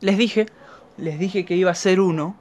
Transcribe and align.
les 0.00 0.18
dije, 0.18 0.46
les 0.98 1.18
dije 1.18 1.44
que 1.44 1.56
iba 1.56 1.70
a 1.70 1.74
ser 1.74 2.00
uno. 2.00 2.36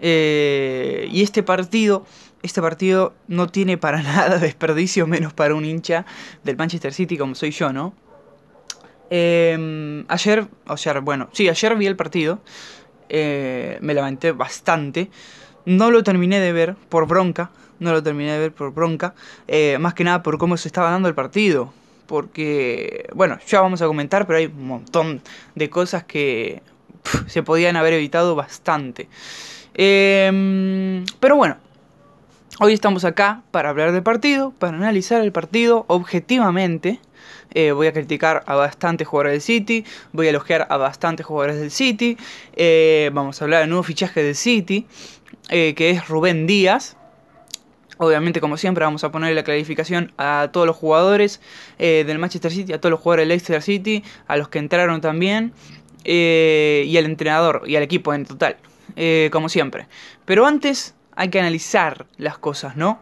Eh, 0.00 1.08
y 1.12 1.22
este 1.22 1.44
partido, 1.44 2.04
este 2.42 2.60
partido 2.60 3.14
no 3.28 3.46
tiene 3.46 3.78
para 3.78 4.02
nada 4.02 4.38
desperdicio, 4.38 5.06
menos 5.06 5.32
para 5.32 5.54
un 5.54 5.64
hincha 5.64 6.04
del 6.42 6.56
Manchester 6.56 6.92
City 6.92 7.16
como 7.16 7.34
soy 7.34 7.52
yo, 7.52 7.72
¿no? 7.72 7.94
Eh, 9.10 10.04
ayer, 10.08 10.46
sea, 10.76 11.00
bueno, 11.00 11.28
sí, 11.32 11.48
ayer 11.48 11.76
vi 11.76 11.86
el 11.86 11.96
partido. 11.96 12.40
Eh, 13.08 13.78
me 13.80 13.94
lamenté 13.94 14.32
bastante. 14.32 15.10
No 15.66 15.90
lo 15.90 16.02
terminé 16.02 16.40
de 16.40 16.52
ver 16.52 16.74
por 16.88 17.06
bronca. 17.06 17.50
No 17.78 17.92
lo 17.92 18.02
terminé 18.02 18.32
de 18.32 18.38
ver 18.38 18.52
por 18.52 18.72
bronca. 18.72 19.14
más 19.78 19.94
que 19.94 20.04
nada 20.04 20.22
por 20.22 20.38
cómo 20.38 20.56
se 20.56 20.68
estaba 20.68 20.90
dando 20.90 21.08
el 21.08 21.14
partido. 21.14 21.72
Porque, 22.06 23.08
bueno, 23.14 23.38
ya 23.46 23.60
vamos 23.60 23.82
a 23.82 23.86
comentar, 23.86 24.26
pero 24.26 24.38
hay 24.38 24.46
un 24.46 24.66
montón 24.66 25.22
de 25.54 25.70
cosas 25.70 26.04
que 26.04 26.62
se 27.26 27.42
podían 27.42 27.76
haber 27.76 27.94
evitado 27.94 28.34
bastante. 28.34 29.08
Em, 29.74 31.04
pero 31.18 31.36
bueno, 31.36 31.56
hoy 32.60 32.74
estamos 32.74 33.04
acá 33.04 33.42
para 33.50 33.70
hablar 33.70 33.92
del 33.92 34.02
partido, 34.02 34.52
para 34.58 34.76
analizar 34.76 35.22
el 35.22 35.32
partido 35.32 35.84
objetivamente. 35.88 37.00
Eh, 37.54 37.72
voy 37.72 37.86
a 37.86 37.92
criticar 37.92 38.42
a 38.46 38.54
bastantes 38.54 39.06
jugadores 39.06 39.34
del 39.34 39.42
City, 39.42 39.84
voy 40.12 40.26
a 40.26 40.30
elogiar 40.30 40.66
a 40.70 40.76
bastantes 40.76 41.26
jugadores 41.26 41.58
del 41.58 41.70
City. 41.70 42.16
Eh, 42.54 43.10
vamos 43.12 43.40
a 43.40 43.44
hablar 43.44 43.60
del 43.60 43.68
nuevo 43.68 43.82
fichaje 43.82 44.22
del 44.22 44.34
City, 44.34 44.86
eh, 45.48 45.74
que 45.74 45.90
es 45.90 46.08
Rubén 46.08 46.46
Díaz. 46.46 46.96
Obviamente, 47.98 48.40
como 48.40 48.56
siempre, 48.56 48.84
vamos 48.84 49.04
a 49.04 49.12
poner 49.12 49.34
la 49.34 49.44
clarificación 49.44 50.12
a 50.16 50.48
todos 50.50 50.66
los 50.66 50.74
jugadores 50.74 51.40
del 51.78 52.18
Manchester 52.18 52.50
City, 52.50 52.72
a 52.72 52.80
todos 52.80 52.90
los 52.90 52.98
jugadores 52.98 53.22
del 53.22 53.28
Leicester 53.28 53.62
City, 53.62 54.02
a 54.26 54.36
los 54.36 54.48
que 54.48 54.58
entraron 54.58 55.00
también, 55.00 55.52
y 56.04 56.96
al 56.96 57.04
entrenador 57.04 57.62
y 57.66 57.76
al 57.76 57.82
equipo 57.82 58.12
en 58.14 58.26
total. 58.26 58.56
Eh, 58.96 59.30
como 59.32 59.48
siempre. 59.48 59.86
Pero 60.24 60.46
antes 60.46 60.94
hay 61.16 61.28
que 61.28 61.40
analizar 61.40 62.06
las 62.18 62.38
cosas, 62.38 62.76
¿no? 62.76 62.98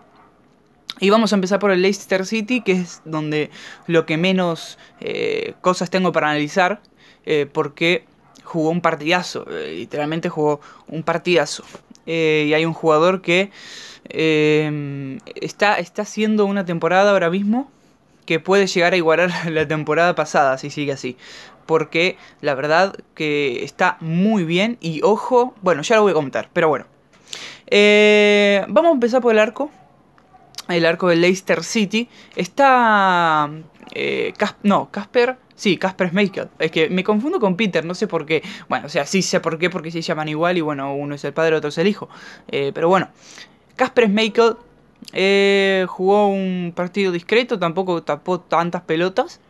Y 1.01 1.11
vamos 1.11 1.33
a 1.33 1.37
empezar 1.37 1.59
por 1.59 1.71
el 1.71 1.83
Leicester 1.83 2.27
City, 2.27 2.61
que 2.61 2.73
es 2.73 3.01
donde 3.05 3.51
lo 3.87 4.07
que 4.07 4.17
menos 4.17 4.79
eh, 5.01 5.55
cosas 5.63 5.91
tengo 5.91 6.13
para 6.13 6.31
analizar, 6.31 6.81
eh, 7.25 7.47
porque 7.51 8.05
jugó 8.45 8.71
un 8.71 8.81
partidazo, 8.81 9.47
literalmente 9.49 10.29
jugó 10.29 10.61
un 10.89 11.03
partidazo. 11.03 11.65
y 12.07 12.53
hay 12.53 12.65
un 12.65 12.73
jugador 12.73 13.23
que 13.23 13.51
está, 14.09 15.79
está 15.79 16.03
haciendo 16.03 16.47
una 16.47 16.65
temporada 16.65 17.13
ahora 17.13 17.31
mismo 17.31 17.71
que 18.27 18.41
puede 18.41 18.67
llegar 18.67 18.93
a 18.93 18.97
igualar 18.97 19.31
la 19.51 19.67
temporada 19.67 20.15
pasada 20.15 20.59
si 20.59 20.71
sigue 20.71 20.93
así 20.93 21.17
porque 21.71 22.17
la 22.41 22.57
verdad 22.57 22.97
que 23.15 23.63
está 23.63 23.97
muy 24.01 24.43
bien 24.43 24.77
y 24.81 25.03
ojo, 25.05 25.55
bueno, 25.63 25.83
ya 25.83 25.95
lo 25.95 26.03
voy 26.03 26.11
a 26.11 26.15
comentar, 26.15 26.51
pero 26.53 26.67
bueno. 26.67 26.87
Eh, 27.69 28.65
vamos 28.67 28.91
a 28.91 28.95
empezar 28.95 29.23
por 29.23 29.33
el 29.33 29.39
arco. 29.39 29.71
El 30.67 30.85
arco 30.85 31.07
de 31.07 31.15
Leicester 31.15 31.63
City. 31.63 32.09
Está... 32.35 33.49
Eh, 33.95 34.33
no, 34.65 34.91
Casper... 34.91 35.37
Sí, 35.55 35.77
Casper 35.77 36.09
Schmeichel. 36.09 36.49
Es 36.59 36.73
que 36.73 36.91
me 36.91 37.05
confundo 37.05 37.39
con 37.39 37.55
Peter, 37.55 37.85
no 37.85 37.95
sé 37.95 38.09
por 38.09 38.27
qué. 38.27 38.43
Bueno, 38.69 38.87
o 38.87 38.89
sea, 38.89 39.07
sí 39.07 39.23
sé 39.23 39.39
por 39.39 39.57
qué, 39.57 39.71
porque 39.71 39.93
se 39.93 40.03
llaman 40.03 40.27
igual 40.27 40.59
y 40.59 40.63
bueno, 40.63 40.93
uno 40.93 41.15
es 41.15 41.23
el 41.23 41.33
padre, 41.33 41.55
otro 41.55 41.69
es 41.69 41.79
el 41.79 41.87
hijo. 41.87 42.09
Eh, 42.49 42.73
pero 42.75 42.89
bueno, 42.89 43.11
Casper 43.77 44.07
Schmeichel 44.07 44.57
jugó 45.87 46.27
un 46.27 46.73
partido 46.75 47.13
discreto, 47.13 47.61
tampoco 47.61 48.03
tapó 48.03 48.41
tantas 48.41 48.83
pelotas. 48.83 49.41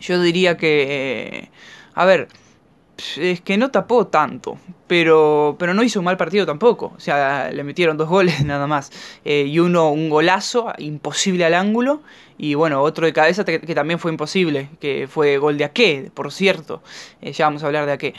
Yo 0.00 0.20
diría 0.20 0.56
que... 0.56 1.50
a 1.94 2.04
ver, 2.04 2.28
es 3.16 3.40
que 3.40 3.56
no 3.56 3.70
tapó 3.70 4.06
tanto, 4.06 4.58
pero, 4.86 5.56
pero 5.58 5.74
no 5.74 5.82
hizo 5.82 6.00
un 6.00 6.04
mal 6.04 6.16
partido 6.16 6.46
tampoco. 6.46 6.92
O 6.96 7.00
sea, 7.00 7.50
le 7.50 7.64
metieron 7.64 7.96
dos 7.96 8.08
goles 8.08 8.44
nada 8.44 8.66
más. 8.66 8.90
Eh, 9.24 9.44
y 9.46 9.58
uno, 9.58 9.90
un 9.90 10.08
golazo, 10.08 10.72
imposible 10.78 11.44
al 11.44 11.54
ángulo. 11.54 12.02
Y 12.38 12.54
bueno, 12.54 12.82
otro 12.82 13.06
de 13.06 13.12
cabeza 13.12 13.44
que, 13.44 13.58
también 13.74 13.98
fue 13.98 14.10
imposible, 14.10 14.70
que 14.80 15.06
fue 15.08 15.38
gol 15.38 15.58
de 15.58 15.64
Ake, 15.64 16.10
por 16.14 16.32
cierto. 16.32 16.82
Eh, 17.20 17.32
ya 17.32 17.46
vamos 17.46 17.62
a 17.62 17.66
hablar 17.66 17.86
de 17.86 17.92
Ake. 17.92 18.14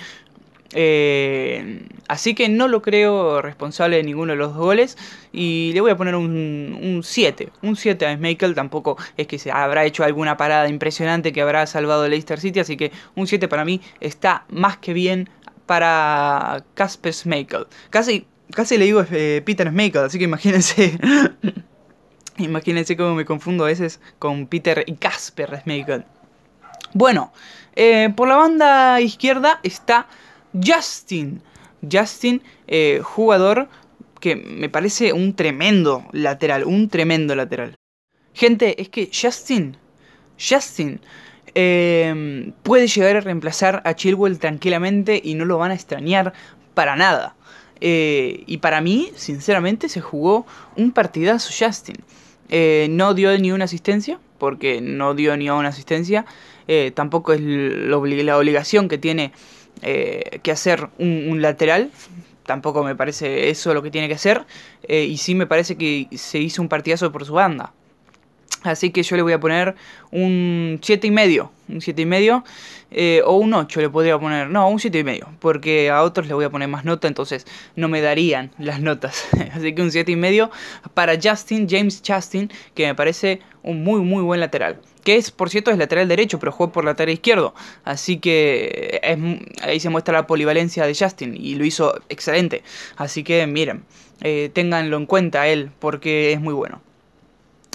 Eh, 0.74 1.88
así 2.08 2.34
que 2.34 2.48
no 2.48 2.68
lo 2.68 2.82
creo 2.82 3.42
responsable 3.42 3.98
de 3.98 4.04
ninguno 4.04 4.34
de 4.34 4.38
los 4.38 4.54
goles. 4.54 4.98
Y 5.32 5.72
le 5.74 5.82
voy 5.82 5.92
a 5.92 5.98
poner 5.98 6.16
un 6.16 7.02
7. 7.04 7.50
Un 7.62 7.76
7 7.76 8.06
a 8.06 8.16
Schmeichel. 8.16 8.56
Tampoco 8.56 8.98
es 9.18 9.28
que 9.28 9.40
se 9.40 9.52
habrá 9.52 9.86
hecho 9.86 10.04
alguna 10.04 10.38
parada 10.38 10.68
impresionante 10.68 11.34
que 11.34 11.42
habrá 11.42 11.66
salvado 11.68 12.08
Leicester 12.08 12.40
City. 12.40 12.60
Así 12.60 12.78
que 12.78 12.92
un 13.16 13.28
7 13.28 13.48
para 13.48 13.66
mí 13.66 13.82
está 14.00 14.46
más 14.50 14.78
que 14.78 14.94
bien 14.94 15.30
para 15.66 16.64
Casper 16.74 17.14
Schmeichel. 17.14 17.68
Casi, 17.90 18.26
casi 18.54 18.78
le 18.78 18.86
digo 18.86 19.06
eh, 19.12 19.42
Peter 19.46 19.68
Schmeichel. 19.68 20.06
Así 20.06 20.18
que 20.18 20.26
imagínense. 20.26 20.98
imagínense 22.38 22.98
cómo 22.98 23.16
me 23.16 23.26
confundo 23.26 23.66
a 23.66 23.68
veces 23.68 24.00
con 24.20 24.48
Peter 24.48 24.84
y 24.86 24.96
Casper 24.96 25.60
Schmeichel. 25.62 26.06
Bueno, 26.94 27.32
eh, 27.76 28.10
por 28.16 28.28
la 28.28 28.36
banda 28.36 29.00
izquierda 29.00 29.60
está 29.64 30.08
Justin. 30.54 31.42
Justin, 31.90 32.42
eh, 32.68 33.02
jugador 33.04 33.68
que 34.20 34.36
me 34.36 34.70
parece 34.70 35.14
un 35.14 35.36
tremendo 35.36 36.06
lateral, 36.12 36.64
un 36.64 36.90
tremendo 36.90 37.36
lateral. 37.36 37.76
Gente, 38.34 38.82
es 38.82 38.90
que 38.90 39.10
Justin, 39.12 39.78
Justin 40.40 41.02
em, 41.56 42.54
puede 42.64 42.88
llegar 42.88 43.18
a 43.18 43.22
reemplazar 43.22 43.82
a 43.84 43.96
Chilwell 43.96 44.40
tranquilamente 44.40 45.20
y 45.24 45.34
no 45.34 45.46
lo 45.46 45.58
van 45.58 45.72
a 45.72 45.74
extrañar 45.74 46.34
para 46.74 46.96
nada. 46.96 47.36
Eh, 47.82 48.44
y 48.46 48.58
para 48.58 48.80
mí, 48.80 49.12
sinceramente, 49.16 49.90
se 49.90 50.02
jugó 50.02 50.46
un 50.78 50.92
partidazo 50.92 51.52
Justin. 51.58 51.98
Eh, 52.50 52.88
no 52.92 53.14
dio 53.16 53.36
ni 53.40 53.52
una 53.52 53.66
asistencia, 53.66 54.20
porque 54.38 54.82
no 54.82 55.16
dio 55.16 55.36
ni 55.36 55.50
una 55.50 55.70
asistencia. 55.70 56.26
tampoco 56.94 57.34
es 57.34 57.42
la 57.42 57.98
obligación 57.98 58.88
que 58.88 58.98
tiene 58.98 59.34
eh, 59.82 60.40
que 60.44 60.52
hacer 60.52 60.90
un, 60.98 61.42
lateral. 61.42 61.92
Tampoco 62.46 62.84
me 62.84 62.96
parece 62.96 63.50
eso 63.50 63.74
lo 63.74 63.82
que 63.82 63.92
tiene 63.92 64.08
que 64.08 64.16
hacer. 64.16 64.46
Eh, 64.84 65.06
y 65.06 65.18
sí 65.18 65.36
me 65.36 65.48
parece 65.48 65.78
que 65.78 66.08
se 66.16 66.40
hizo 66.40 66.62
un 66.62 66.70
partidazo 66.70 67.12
por 67.12 67.26
su 67.26 67.34
banda. 67.34 67.74
Así 68.64 68.92
que 68.92 69.02
yo 69.02 69.16
le 69.16 69.24
voy 69.24 69.34
a 69.34 69.40
poner 69.40 69.76
un 70.12 70.80
7,5. 70.82 71.06
y 71.06 71.12
medio. 71.12 71.52
Un 71.68 71.82
7 71.82 72.02
y 72.02 72.06
medio. 72.06 72.44
Eh, 72.92 73.22
o 73.26 73.38
un 73.38 73.54
8 73.54 73.82
le 73.82 73.90
podría 73.90 74.20
poner. 74.20 74.50
No, 74.50 74.70
un 74.70 74.80
7 74.80 75.00
y 75.00 75.04
medio. 75.04 75.30
Porque 75.40 75.90
a 75.90 76.04
otros 76.04 76.28
le 76.28 76.34
voy 76.34 76.46
a 76.46 76.50
poner 76.50 76.68
más 76.68 76.86
nota. 76.86 77.08
Entonces 77.08 77.48
no 77.76 77.88
me 77.88 78.02
darían 78.02 78.52
las 78.60 78.80
notas. 78.80 79.28
Así 79.54 79.74
que 79.74 79.82
un 79.82 79.92
7 79.92 80.12
y 80.12 80.16
medio 80.16 80.52
para 80.94 81.14
Justin, 81.22 81.68
James 81.68 82.04
Justin. 82.06 82.52
Que 82.76 82.86
me 82.86 82.96
parece 82.96 83.42
un 83.64 83.84
muy 83.84 84.02
muy 84.02 84.22
buen 84.22 84.40
lateral. 84.40 84.80
Que 85.04 85.16
es, 85.16 85.32
por 85.32 85.50
cierto, 85.50 85.72
es 85.72 85.78
lateral 85.78 86.08
derecho, 86.08 86.40
pero 86.40 86.52
juega 86.52 86.72
por 86.72 86.86
lateral 86.86 87.14
izquierdo. 87.14 87.54
Así 87.84 88.20
que 88.20 89.02
ahí 89.62 89.80
se 89.80 89.90
muestra 89.90 90.14
la 90.14 90.28
polivalencia 90.28 90.86
de 90.86 90.96
Justin. 90.96 91.36
Y 91.36 91.56
lo 91.56 91.66
hizo 91.66 92.00
excelente. 92.10 92.64
Así 92.98 93.24
que 93.24 93.48
miren, 93.48 93.84
eh, 94.22 94.52
ténganlo 94.54 94.98
en 94.98 95.06
cuenta 95.06 95.48
él. 95.48 95.72
Porque 95.80 96.34
es 96.34 96.40
muy 96.40 96.54
bueno. 96.54 96.82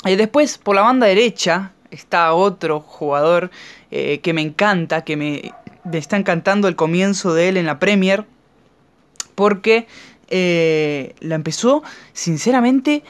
Y 0.04 0.14
después, 0.16 0.58
por 0.58 0.76
la 0.76 0.82
banda 0.82 1.06
derecha, 1.06 1.72
está 1.90 2.32
otro 2.34 2.80
jugador 2.80 3.50
eh, 3.90 4.20
que 4.20 4.32
me 4.32 4.42
encanta, 4.42 5.02
que 5.02 5.16
me, 5.16 5.52
está 5.92 6.16
encantando 6.16 6.68
el 6.68 6.76
comienzo 6.76 7.34
de 7.34 7.48
él 7.48 7.56
en 7.56 7.66
la 7.66 7.78
Premier. 7.78 8.24
Porque 9.34 9.86
eh, 10.28 11.14
la 11.20 11.34
empezó, 11.34 11.82
sinceramente, 12.12 13.02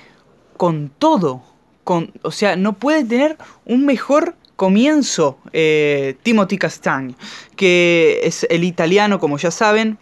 con 0.56 0.88
todo. 0.88 1.43
Con, 1.87 2.13
o 2.23 2.33
sea, 2.33 2.57
no 2.57 2.73
puede 2.73 3.05
tener 3.05 3.37
un 3.65 3.87
mejor 3.87 4.35
comienzo 4.57 5.39
eh, 5.53 6.17
Timothy 6.25 6.59
Castagne, 6.59 7.15
que 7.55 8.23
es 8.25 8.45
el 8.51 8.65
italiano, 8.65 9.21
como 9.21 9.39
ya 9.39 9.53
saben, 9.53 9.97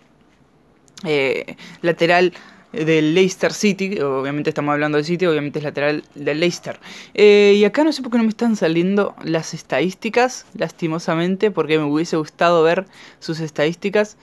lateral 1.82 2.32
del 2.74 3.14
Leicester 3.14 3.52
City, 3.52 4.00
obviamente 4.00 4.50
estamos 4.50 4.72
hablando 4.72 4.96
del 4.96 5.04
City, 5.04 5.26
obviamente 5.26 5.58
es 5.58 5.64
lateral 5.64 6.04
del 6.14 6.40
Leicester. 6.40 6.78
Eh, 7.14 7.54
y 7.56 7.64
acá 7.64 7.84
no 7.84 7.92
sé 7.92 8.02
por 8.02 8.10
qué 8.10 8.18
no 8.18 8.24
me 8.24 8.30
están 8.30 8.56
saliendo 8.56 9.14
las 9.22 9.54
estadísticas, 9.54 10.46
lastimosamente, 10.54 11.50
porque 11.50 11.78
me 11.78 11.84
hubiese 11.84 12.16
gustado 12.16 12.62
ver 12.62 12.86
sus 13.20 13.40
estadísticas, 13.40 14.16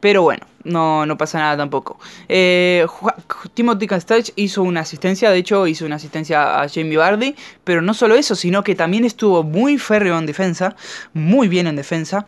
pero 0.00 0.22
bueno, 0.22 0.46
no, 0.64 1.06
no 1.06 1.16
pasa 1.16 1.38
nada 1.38 1.56
tampoco. 1.56 1.98
Eh, 2.28 2.86
Timothy 3.54 3.86
hizo 4.36 4.62
una 4.62 4.80
asistencia, 4.80 5.30
de 5.30 5.38
hecho 5.38 5.66
hizo 5.66 5.86
una 5.86 5.96
asistencia 5.96 6.60
a 6.60 6.68
Jamie 6.68 6.96
Vardy, 6.96 7.34
pero 7.64 7.82
no 7.82 7.94
solo 7.94 8.14
eso, 8.14 8.34
sino 8.34 8.62
que 8.62 8.74
también 8.74 9.04
estuvo 9.04 9.42
muy 9.42 9.78
férreo 9.78 10.18
en 10.18 10.26
defensa, 10.26 10.76
muy 11.12 11.48
bien 11.48 11.66
en 11.66 11.76
defensa. 11.76 12.26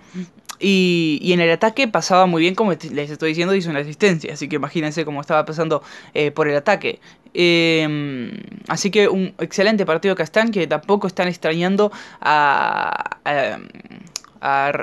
Y, 0.64 1.32
en 1.32 1.40
el 1.40 1.50
ataque 1.50 1.88
pasaba 1.88 2.26
muy 2.26 2.40
bien, 2.40 2.54
como 2.54 2.72
les 2.72 3.10
estoy 3.10 3.30
diciendo, 3.30 3.54
hizo 3.54 3.68
una 3.68 3.80
asistencia. 3.80 4.32
Así 4.32 4.48
que 4.48 4.56
imagínense 4.56 5.04
cómo 5.04 5.20
estaba 5.20 5.44
pasando 5.44 5.82
eh, 6.14 6.30
por 6.30 6.48
el 6.48 6.56
ataque. 6.56 7.00
Em, 7.34 8.30
así 8.68 8.90
que 8.90 9.08
un 9.08 9.34
excelente 9.38 9.84
partido 9.86 10.14
Castán, 10.14 10.52
que 10.52 10.66
tampoco 10.66 11.06
están 11.06 11.28
extrañando 11.28 11.90
a 12.20 13.18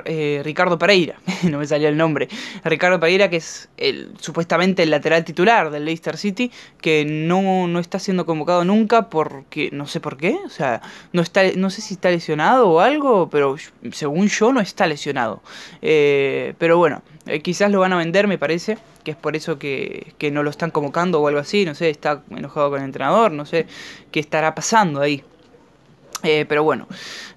eh, 0.06 0.40
Ricardo 0.42 0.78
Pereira, 0.78 1.16
no 1.50 1.58
me 1.58 1.66
salió 1.66 1.88
el 1.88 1.96
nombre, 1.96 2.28
Ricardo 2.64 2.98
Pereira 2.98 3.28
que 3.28 3.36
es 3.36 3.68
el, 3.76 4.12
supuestamente 4.18 4.82
el 4.82 4.90
lateral 4.90 5.24
titular 5.24 5.70
del 5.70 5.84
Leicester 5.84 6.16
City, 6.16 6.50
que 6.80 7.04
no, 7.04 7.68
no 7.68 7.78
está 7.78 7.98
siendo 7.98 8.24
convocado 8.24 8.64
nunca 8.64 9.10
porque 9.10 9.68
no 9.72 9.86
sé 9.86 10.00
por 10.00 10.16
qué, 10.16 10.38
o 10.44 10.48
sea, 10.48 10.80
no, 11.12 11.20
está, 11.20 11.42
no 11.56 11.68
sé 11.68 11.82
si 11.82 11.94
está 11.94 12.10
lesionado 12.10 12.70
o 12.70 12.80
algo, 12.80 13.28
pero 13.28 13.56
según 13.92 14.28
yo 14.28 14.52
no 14.52 14.60
está 14.60 14.86
lesionado. 14.86 15.42
Eh, 15.82 16.54
pero 16.58 16.78
bueno, 16.78 17.02
eh, 17.26 17.40
quizás 17.40 17.70
lo 17.70 17.80
van 17.80 17.92
a 17.92 17.98
vender, 17.98 18.26
me 18.26 18.38
parece, 18.38 18.78
que 19.04 19.10
es 19.10 19.16
por 19.16 19.36
eso 19.36 19.58
que, 19.58 20.14
que 20.18 20.30
no 20.30 20.42
lo 20.42 20.50
están 20.50 20.70
convocando 20.70 21.20
o 21.20 21.28
algo 21.28 21.40
así, 21.40 21.64
no 21.66 21.74
sé, 21.74 21.90
está 21.90 22.22
enojado 22.30 22.70
con 22.70 22.80
el 22.80 22.86
entrenador, 22.86 23.32
no 23.32 23.44
sé 23.44 23.66
qué 24.10 24.20
estará 24.20 24.54
pasando 24.54 25.00
ahí. 25.00 25.22
Pero 26.22 26.62
bueno, 26.62 26.86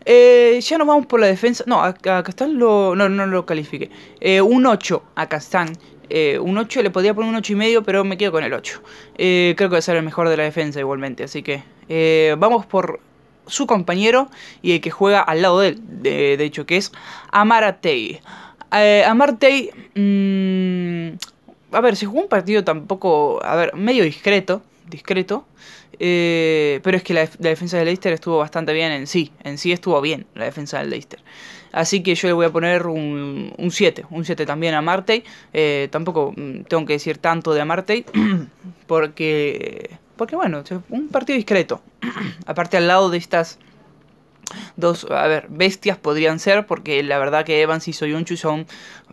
eh, 0.06 0.60
ya 0.62 0.78
nos 0.78 0.88
vamos 0.88 1.06
por 1.06 1.20
la 1.20 1.28
defensa. 1.28 1.64
No, 1.68 1.84
a, 1.84 1.94
Castán 1.94 2.58
lo, 2.58 2.96
no, 2.96 3.10
no 3.10 3.26
lo 3.26 3.46
califique. 3.46 3.90
Eh, 4.20 4.42
un 4.42 4.66
8 4.66 5.04
a 5.16 5.28
Castán. 5.28 5.78
un 6.42 6.58
8 6.58 6.82
le 6.82 6.90
podría 6.90 7.14
poner 7.14 7.30
un 7.30 7.36
8 7.36 7.54
y 7.54 7.56
medio, 7.56 7.84
pero 7.84 8.04
me 8.04 8.18
quedo 8.18 8.32
con 8.32 8.44
el 8.44 8.54
8. 8.54 8.82
creo 9.16 9.56
que 9.56 9.68
va 9.68 9.78
a 9.78 9.82
ser 9.82 9.96
el 9.96 10.04
mejor 10.04 10.30
de 10.30 10.38
la 10.38 10.44
defensa 10.44 10.80
igualmente. 10.80 11.24
Así 11.24 11.44
que 11.44 11.64
vamos 12.38 12.66
por 12.66 13.00
su 13.48 13.68
compañero 13.68 14.30
y 14.62 14.74
el 14.74 14.82
que 14.82 14.92
juega 14.92 15.22
al 15.22 15.42
lado 15.42 15.60
de 15.60 15.70
él. 15.70 15.82
De, 16.02 16.44
hecho, 16.44 16.66
que 16.66 16.78
es 16.78 16.92
Amaratei. 17.32 18.22
Amartey... 18.72 19.72
Mmm, 19.96 21.18
a 21.74 21.82
ver, 21.82 21.96
se 21.96 22.06
jugó 22.06 22.22
un 22.22 22.28
partido 22.28 22.64
tampoco... 22.64 23.44
A 23.44 23.56
ver, 23.56 23.76
medio 23.76 24.04
discreto. 24.04 24.62
Discreto. 24.88 25.46
Eh, 26.00 26.80
pero 26.84 26.98
es 26.98 27.04
que 27.04 27.14
la, 27.14 27.28
defensa 27.40 27.78
del 27.78 27.86
Leicester 27.86 28.14
estuvo 28.14 28.38
bastante 28.38 28.74
bien 28.74 28.92
en 28.92 29.08
sí. 29.08 29.32
En 29.44 29.58
sí 29.58 29.72
estuvo 29.72 30.00
bien 30.02 30.26
la 30.36 30.46
defensa 30.46 30.80
del 30.80 30.90
Leicester. 30.90 31.20
Así 31.72 32.04
que 32.04 32.14
yo 32.16 32.28
le 32.28 32.34
voy 32.34 32.46
a 32.46 32.52
poner 32.52 32.86
un 32.86 33.70
7. 33.72 34.06
Un 34.10 34.26
7 34.26 34.46
también 34.46 34.76
a 34.76 34.82
Martey. 34.82 35.24
Eh, 35.54 35.88
tampoco 35.92 36.34
mm, 36.36 36.64
tengo 36.64 36.86
que 36.86 36.94
decir 36.94 37.18
tanto 37.18 37.54
de 37.54 37.62
Amartey. 37.62 38.06
porque. 38.88 39.98
Porque 40.16 40.36
bueno, 40.36 40.64
un 40.90 41.10
partido 41.10 41.38
discreto. 41.38 41.82
Aparte 42.46 42.78
al 42.78 42.88
lado 42.88 43.10
de 43.10 43.18
estas 43.18 43.58
dos, 44.76 45.08
a 45.10 45.26
ver, 45.28 45.48
bestias 45.50 45.98
podrían 45.98 46.38
ser, 46.38 46.68
porque 46.68 47.02
la 47.02 47.18
verdad 47.18 47.46
que 47.46 47.62
Evans 47.62 47.88
y 47.88 47.94
Soyunchu 47.94 48.38
son 48.38 48.68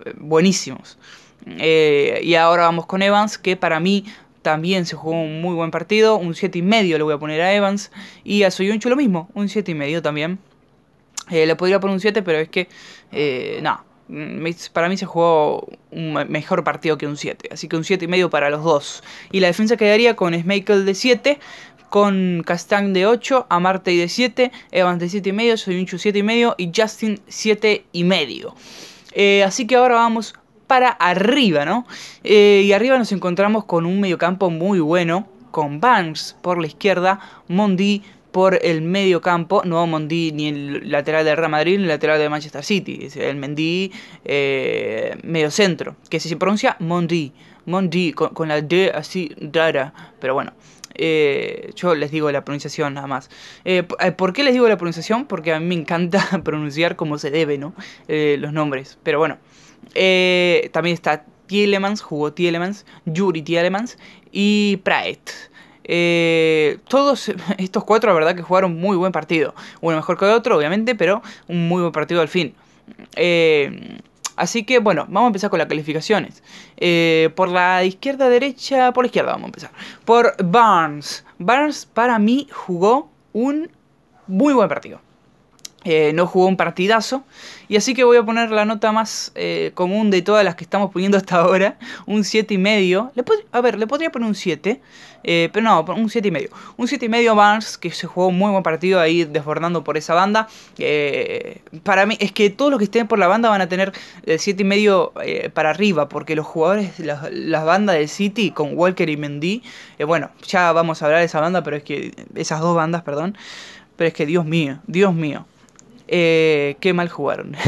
eh, 0.05 0.13
buenísimos. 0.19 0.99
y 1.47 2.35
ahora 2.35 2.65
vamos 2.65 2.85
con 2.85 3.01
Evans, 3.01 3.39
que 3.39 3.57
para 3.57 3.81
mí 3.81 4.05
también 4.43 4.87
se 4.87 4.97
jugó 4.97 5.21
un 5.21 5.41
muy 5.41 5.55
buen 5.55 5.71
partido. 5.71 6.17
Un 6.17 6.35
7 6.35 6.59
y 6.59 6.63
medio 6.63 6.99
le 6.99 7.05
voy 7.05 7.15
a 7.15 7.19
poner 7.19 7.41
a 7.41 7.53
Evans. 7.53 7.91
Y 8.25 8.43
a 8.43 8.51
Soyuncho 8.51 8.89
lo 8.89 8.97
mismo, 8.97 9.29
un 9.35 9.49
7 9.49 9.71
y 9.71 9.75
medio 9.75 10.03
también. 10.03 10.39
Eh, 11.31 11.47
le 11.47 11.57
podría 11.57 11.81
poner 11.81 11.95
un 11.95 12.01
7, 12.01 12.23
pero 12.23 12.39
es 12.39 12.49
que, 12.49 12.69
eh, 13.13 13.61
no, 13.63 13.85
mm, 14.09 14.45
para 14.73 14.89
mí 14.89 14.97
se 14.97 15.07
jugó 15.07 15.69
un 15.91 16.15
mejor 16.29 16.65
partido 16.65 16.99
que 16.99 17.07
un 17.07 17.17
7. 17.17 17.51
Así 17.53 17.69
que 17.69 17.77
un 17.77 17.85
7 17.85 18.05
y 18.05 18.09
medio 18.09 18.31
para 18.31 18.51
los 18.51 18.65
dos. 18.65 19.03
Y 19.31 19.41
la 19.41 19.47
defensa 19.47 19.77
quedaría 19.77 20.17
con 20.17 20.35
Schmeichel 20.35 20.85
de 20.85 20.95
7, 20.95 21.39
con 21.89 22.43
Castang 22.47 22.93
de 22.93 23.07
8, 23.07 23.47
Amarte 23.51 23.91
de 23.91 24.09
7, 24.09 24.53
Evans 24.71 25.01
de 25.01 25.09
7 25.09 25.29
y 25.29 25.33
medio, 25.33 25.57
Soyunchu 25.57 25.99
7 25.99 26.25
y 26.59 26.73
Justin 26.75 27.21
7 27.29 27.85
y 27.93 28.05
medio. 28.05 28.55
Eh, 29.13 29.43
así 29.43 29.67
que 29.67 29.77
ahora 29.77 29.97
vamos 29.97 30.35
para 30.71 30.91
arriba, 30.91 31.65
¿no? 31.65 31.85
Eh, 32.23 32.63
y 32.65 32.73
arriba 32.73 32.97
nos 32.97 33.11
encontramos 33.11 33.65
con 33.65 33.87
un 33.87 34.01
mediocampo 34.01 34.51
muy 34.51 34.79
bueno, 34.79 35.27
con 35.51 35.81
Barnes 35.81 36.37
por 36.43 36.61
la 36.61 36.69
izquierda, 36.69 37.19
Mondi 37.49 38.05
por 38.31 38.57
el 38.63 38.81
medio 38.81 39.21
campo, 39.21 39.63
no 39.65 39.85
Mondi 39.89 40.31
ni 40.31 40.47
el 40.47 40.89
lateral 40.89 41.25
de 41.25 41.35
Real 41.35 41.51
Madrid 41.51 41.77
ni 41.77 41.83
el 41.83 41.89
lateral 41.89 42.21
de 42.21 42.29
Manchester 42.29 42.63
City, 42.63 43.01
es 43.03 43.17
el 43.17 43.35
Mendy 43.35 43.91
eh, 44.25 45.19
medio 45.25 45.51
centro, 45.51 45.97
que 46.09 46.21
se 46.21 46.37
pronuncia 46.37 46.77
Mondi, 46.79 47.33
Mondi, 47.67 48.13
con, 48.13 48.47
la 48.47 48.61
D 48.61 48.93
así 48.95 49.35
rara, 49.53 49.93
pero 50.21 50.35
bueno. 50.35 50.53
Eh, 51.03 51.71
yo 51.75 51.95
les 51.95 52.11
digo 52.11 52.31
la 52.31 52.45
pronunciación 52.45 52.95
nada 52.95 53.07
más. 53.07 53.31
¿Por 54.17 54.33
qué 54.33 54.45
les 54.45 54.53
digo 54.53 54.69
la 54.69 54.77
pronunciación? 54.77 55.25
Porque 55.25 55.53
a 55.53 55.59
mí 55.59 55.67
me 55.67 55.75
encanta 55.75 56.21
pronunciar 56.45 56.95
como 56.95 57.19
se 57.19 57.31
debe, 57.33 57.59
¿no? 57.59 57.75
los 58.07 58.53
nombres. 58.53 58.99
Pero 59.03 59.19
bueno, 59.19 59.39
eh, 59.95 60.71
también 60.73 60.95
está 60.95 61.25
Tielemans, 61.47 62.03
jugó 62.03 62.33
Tielemans, 62.33 62.87
Yuri 63.07 63.43
Tielemans 63.43 63.99
y 64.33 64.79
Praet. 64.79 65.31
Eh, 65.85 66.79
todos 66.89 67.31
estos 67.59 67.85
cuatro, 67.85 68.09
la 68.11 68.15
verdad, 68.15 68.37
que 68.37 68.43
jugaron 68.43 68.79
muy 68.79 68.97
buen 68.97 69.13
partido. 69.13 69.55
Uno 69.81 69.97
mejor 69.97 70.19
que 70.19 70.25
el 70.27 70.33
otro, 70.33 70.57
obviamente, 70.57 70.95
pero 70.95 71.23
un 71.49 71.69
muy 71.69 71.81
buen 71.81 71.93
partido 71.93 72.21
al 72.21 72.29
fin. 72.29 72.55
Eh, 73.17 73.99
así 74.37 74.65
que, 74.65 74.79
bueno, 74.79 75.07
vamos 75.09 75.25
a 75.25 75.27
empezar 75.29 75.51
con 75.51 75.59
las 75.59 75.69
calificaciones. 75.69 76.43
por 77.35 77.49
la 77.49 77.85
izquierda, 77.85 78.29
derecha, 78.29 78.93
por 78.93 79.05
la 79.05 79.07
izquierda 79.07 79.33
vamos 79.33 79.45
a 79.45 79.49
empezar. 79.49 79.71
Por 80.05 80.35
Barnes. 80.45 81.25
Barnes, 81.39 81.87
para 81.87 82.19
mí, 82.19 82.49
jugó 82.53 83.11
un 83.33 83.71
muy 84.27 84.55
buen 84.55 84.69
partido. 84.69 85.01
Eh, 85.85 86.13
no 86.15 86.27
jugó 86.27 86.47
un 86.47 86.57
partidazo. 86.57 87.25
Y 87.69 87.77
así 87.77 87.95
que 87.95 88.05
voy 88.05 88.19
a 88.19 88.23
poner 88.23 88.51
la 88.51 88.65
nota 88.65 88.93
más 88.93 89.33
eh, 89.35 89.71
común 89.75 90.11
de 90.11 90.21
todas 90.21 90.45
las 90.45 90.55
que 90.55 90.65
estamos 90.65 90.91
poniendo 90.93 91.17
hasta 91.17 91.37
ahora. 91.37 91.79
Un 92.07 92.21
7,5. 92.23 92.53
y 92.53 92.59
medio. 92.59 93.13
a 93.53 93.61
ver, 93.61 93.79
le 93.79 93.87
podría 93.87 94.11
poner 94.11 94.29
un 94.29 94.35
7. 94.35 94.81
Eh, 95.23 95.51
pero 95.53 95.65
no, 95.65 95.81
un 95.81 96.09
7,5. 96.09 96.27
y 96.27 96.31
medio. 96.31 96.49
Un 96.77 96.87
7,5 96.87 97.05
y 97.05 97.09
medio 97.09 97.35
Barnes, 97.35 97.79
que 97.79 97.91
se 97.93 98.07
jugó 98.07 98.29
un 98.29 98.37
muy 98.37 98.51
buen 98.51 98.63
partido 98.63 99.01
ahí 99.01 99.25
desbordando 99.25 99.83
por 99.83 99.97
esa 99.97 100.15
banda. 100.15 100.49
para 101.83 102.05
mí, 102.05 102.17
es 102.21 102.33
que 102.33 102.51
todos 102.51 102.71
los 102.71 102.79
que 102.79 102.85
estén 102.85 103.09
por 103.09 103.19
la 103.19 103.27
banda 103.27 103.49
van 103.49 103.63
a 103.63 103.69
tener 103.69 103.93
el 104.27 104.39
7,5 104.39 104.61
y 104.61 104.65
medio 104.65 105.13
para 105.55 105.71
arriba. 105.71 106.11
Porque 106.11 106.37
los 106.37 106.47
jugadores, 106.47 106.99
las, 106.99 107.33
las 107.33 107.65
bandas 107.65 107.97
del 107.97 108.09
City 108.09 108.51
con 108.51 108.77
Walker 108.77 109.09
y 109.09 109.17
Mendy. 109.17 109.63
bueno, 110.07 110.31
ya 110.47 110.73
vamos 110.73 111.01
a 111.01 111.07
hablar 111.07 111.21
de 111.21 111.27
esa 111.27 111.41
banda, 111.41 111.63
pero 111.63 111.77
es 111.77 111.85
que. 111.85 112.13
Esas 112.35 112.61
dos 112.61 112.77
bandas, 112.77 113.03
perdón. 113.03 113.37
Pero 113.97 114.09
es 114.09 114.15
que 114.15 114.27
Dios 114.27 114.45
mío, 114.45 114.79
Dios 114.87 115.15
mío. 115.15 115.47
Eh, 116.13 116.77
qué 116.81 116.93
mal 116.93 117.09
jugaron. 117.09 117.57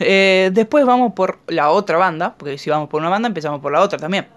Eh, 0.00 0.50
después 0.52 0.86
vamos 0.86 1.14
por 1.14 1.40
la 1.48 1.70
otra 1.70 1.98
banda, 1.98 2.36
porque 2.38 2.56
si 2.56 2.70
vamos 2.70 2.88
por 2.88 3.00
una 3.00 3.10
banda 3.10 3.26
empezamos 3.26 3.60
por 3.60 3.72
la 3.72 3.80
otra 3.80 3.98
también. 3.98 4.28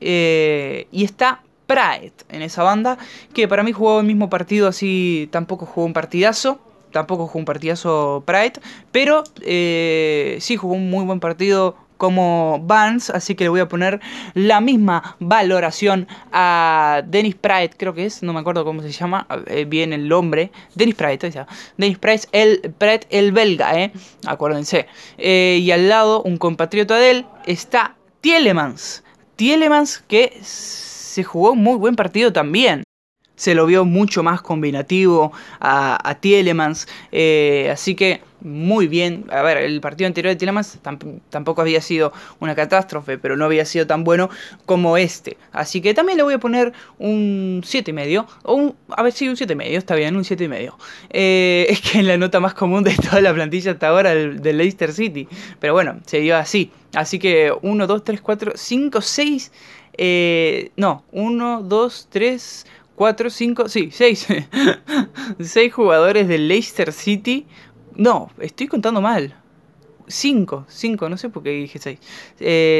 Eh, 0.00 0.88
y 0.90 1.04
está 1.04 1.40
Pride 1.68 2.12
en 2.30 2.42
esa 2.42 2.64
banda, 2.64 2.98
que 3.32 3.46
para 3.46 3.62
mí 3.62 3.70
jugó 3.70 4.00
el 4.00 4.06
mismo 4.06 4.28
partido 4.28 4.66
así, 4.66 5.28
tampoco 5.30 5.66
jugó 5.66 5.86
un 5.86 5.92
partidazo. 5.92 6.58
Tampoco 6.90 7.28
jugó 7.28 7.38
un 7.38 7.44
partidazo 7.44 8.24
Pride, 8.26 8.54
pero 8.90 9.22
sí 9.36 10.56
jugó 10.56 10.74
un 10.74 10.90
muy 10.90 11.04
buen 11.04 11.20
partido 11.20 11.76
como 11.96 12.60
Vance, 12.64 13.12
así 13.14 13.34
que 13.34 13.44
le 13.44 13.50
voy 13.50 13.60
a 13.60 13.68
poner 13.68 14.00
la 14.34 14.60
misma 14.60 15.16
valoración 15.20 16.08
a 16.32 17.02
Dennis 17.06 17.36
Pride, 17.36 17.70
creo 17.76 17.94
que 17.94 18.06
es, 18.06 18.22
no 18.22 18.32
me 18.32 18.40
acuerdo 18.40 18.64
cómo 18.64 18.82
se 18.82 18.90
llama 18.90 19.26
eh, 19.46 19.64
bien 19.64 19.92
el 19.92 20.08
nombre, 20.08 20.50
Dennis 20.74 20.94
Pride, 20.94 21.46
Dennis 21.76 21.98
Pride, 21.98 22.20
el, 22.32 22.74
el 23.10 23.32
belga, 23.32 23.80
eh, 23.80 23.92
acuérdense, 24.26 24.86
eh, 25.18 25.58
y 25.62 25.70
al 25.70 25.88
lado, 25.88 26.22
un 26.22 26.36
compatriota 26.36 26.96
de 26.96 27.10
él, 27.10 27.26
está 27.46 27.96
Tielemans, 28.20 29.04
Tielemans 29.36 29.98
que 30.08 30.38
se 30.42 31.24
jugó 31.24 31.52
un 31.52 31.62
muy 31.62 31.76
buen 31.76 31.96
partido 31.96 32.32
también, 32.32 32.84
se 33.36 33.54
lo 33.54 33.66
vio 33.66 33.84
mucho 33.84 34.22
más 34.22 34.42
combinativo 34.42 35.32
a, 35.60 36.08
a 36.08 36.14
Tielemans, 36.16 36.86
eh, 37.12 37.68
así 37.72 37.94
que 37.94 38.22
muy 38.44 38.88
bien. 38.88 39.24
A 39.30 39.42
ver, 39.42 39.56
el 39.56 39.80
partido 39.80 40.06
anterior 40.06 40.32
de 40.32 40.36
Tielemans 40.36 40.78
tampoco 41.30 41.62
había 41.62 41.80
sido 41.80 42.12
una 42.40 42.54
catástrofe, 42.54 43.18
pero 43.18 43.36
no 43.36 43.46
había 43.46 43.64
sido 43.64 43.86
tan 43.86 44.04
bueno 44.04 44.28
como 44.66 44.96
este. 44.98 45.38
Así 45.50 45.80
que 45.80 45.94
también 45.94 46.18
le 46.18 46.24
voy 46.24 46.34
a 46.34 46.38
poner 46.38 46.74
un 46.98 47.62
7,5. 47.64 48.26
O 48.42 48.54
un, 48.54 48.76
a 48.90 49.02
ver, 49.02 49.12
si 49.12 49.28
un 49.28 49.36
7,5, 49.36 49.62
está 49.62 49.94
bien, 49.94 50.14
un 50.14 50.24
7,5. 50.24 50.74
Eh, 51.10 51.66
es 51.70 51.80
que 51.80 52.00
es 52.00 52.04
la 52.04 52.18
nota 52.18 52.38
más 52.38 52.52
común 52.54 52.84
de 52.84 52.94
toda 52.94 53.20
la 53.22 53.32
plantilla 53.32 53.72
hasta 53.72 53.88
ahora 53.88 54.14
del, 54.14 54.58
Leicester 54.58 54.92
City. 54.92 55.26
Pero 55.58 55.72
bueno, 55.72 56.00
se 56.04 56.20
dio 56.20 56.36
así. 56.36 56.70
Así 56.94 57.18
que 57.18 57.52
1, 57.62 57.86
2, 57.86 58.04
3, 58.04 58.20
4, 58.20 58.52
5, 58.54 59.00
6. 59.00 59.52
no, 60.76 61.04
1, 61.12 61.62
2, 61.62 62.08
3, 62.10 62.66
4, 62.94 63.30
5, 63.30 63.68
sí, 63.68 63.88
6. 63.90 64.26
6 65.40 65.72
jugadores 65.72 66.28
del 66.28 66.46
Leicester 66.46 66.92
City 66.92 67.46
no, 67.96 68.30
estoy 68.38 68.66
contando 68.68 69.00
mal. 69.00 69.34
5, 70.06 70.66
5, 70.68 71.08
no 71.08 71.16
sé 71.16 71.28
por 71.30 71.42
qué 71.42 71.50
dije 71.50 71.78
6. 71.78 71.98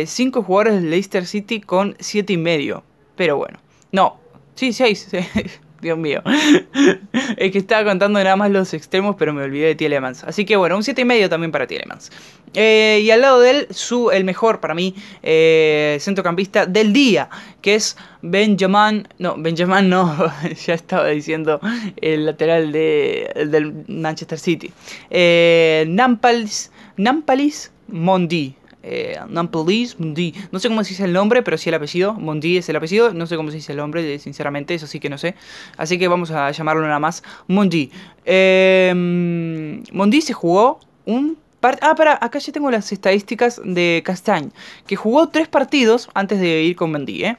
5 0.09 0.39
eh, 0.39 0.43
jugadores 0.43 0.75
del 0.75 0.91
Leicester 0.91 1.27
City 1.27 1.61
con 1.61 1.97
7 1.99 2.33
y 2.33 2.37
medio. 2.37 2.85
Pero 3.17 3.37
bueno, 3.37 3.59
no, 3.93 4.19
sí, 4.55 4.73
6. 4.73 5.09
Dios 5.85 5.99
mío. 5.99 6.23
es 7.37 7.53
que 7.53 7.59
estaba 7.59 7.85
contando 7.85 8.19
nada 8.19 8.37
más 8.37 8.51
los 8.51 8.75
extremos, 8.75 9.15
pero 9.17 9.33
me 9.33 9.43
olvidé 9.43 9.67
de 9.67 9.75
Tielemans. 9.75 10.25
Así 10.25 10.45
que 10.45 10.57
bueno, 10.57 10.77
un 10.77 10.83
7,5 10.83 11.29
también 11.29 11.53
para 11.53 11.67
Tielemans. 11.67 12.11
Eh, 12.55 13.03
y 13.05 13.11
al 13.11 13.21
lado 13.21 13.41
de 13.41 13.51
él, 13.51 13.67
su, 13.71 14.11
el 14.11 14.25
mejor 14.25 14.61
para 14.61 14.75
mí 14.75 14.95
eh, 15.23 15.99
centrocampista 16.01 16.67
del 16.67 16.93
día, 16.93 17.29
que 17.61 17.75
es 17.75 17.97
Benjamin. 18.23 19.07
No, 19.19 19.37
Benjamin 19.37 19.89
no, 19.89 20.33
ya 20.67 20.75
estaba 20.75 21.09
diciendo 21.09 21.61
el 22.01 22.27
lateral 22.27 22.73
de, 22.73 23.31
del 23.51 23.85
Manchester 23.89 24.39
City. 24.39 24.73
Eh, 25.11 25.85
Nampalis, 25.89 26.73
Nampalis 26.97 27.71
Mondi 27.89 28.57
eh. 28.85 29.19
No 29.29 30.59
sé 30.61 30.69
cómo 30.69 30.85
se 30.85 30.91
dice 30.91 31.05
el 31.05 31.13
nombre, 31.13 31.43
pero 31.43 31.57
sí 31.59 31.71
el 31.71 31.75
apellido. 31.75 32.15
Mondi 32.15 32.59
es 32.59 32.69
el 32.69 32.77
apellido. 32.77 33.15
No 33.15 33.27
sé 33.27 33.37
cómo 33.37 33.51
se 33.51 33.57
dice 33.57 33.73
el 33.73 33.79
nombre, 33.79 34.19
sinceramente, 34.19 34.75
eso 34.75 34.87
sí 34.87 35.01
que 35.01 35.09
no 35.09 35.19
sé. 35.19 35.35
Así 35.77 35.99
que 35.99 36.07
vamos 36.09 36.31
a 36.31 36.51
llamarlo 36.51 36.83
nada 36.83 36.99
más 36.99 37.23
Mondi. 37.49 37.91
Eh, 38.25 39.83
se 40.21 40.33
jugó 40.33 40.81
un 41.07 41.39
Ah, 41.81 41.95
para, 41.97 42.19
acá 42.21 42.39
ya 42.39 42.53
tengo 42.53 42.71
las 42.71 42.93
estadísticas 42.93 43.59
de 43.65 44.03
Castañ. 44.05 44.51
Que 44.87 44.97
jugó 44.97 45.31
tres 45.31 45.49
partidos 45.49 46.11
antes 46.13 46.39
de 46.39 46.63
ir 46.63 46.77
con 46.77 46.93
Mondi, 46.93 47.25
¿eh? 47.25 47.39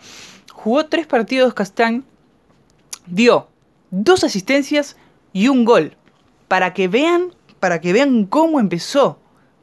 Jugó 0.51 0.87
tres 0.87 1.05
partidos 1.05 1.53
Castañ. 1.53 2.01
Dio 3.05 3.47
dos 3.91 4.23
asistencias 4.23 4.97
y 5.31 5.47
un 5.47 5.63
gol. 5.63 5.95
Para 6.47 6.73
que 6.73 6.87
vean, 6.87 7.33
para 7.59 7.79
que 7.81 7.93
vean 7.93 8.25
cómo 8.25 8.59
empezó. 8.59 9.19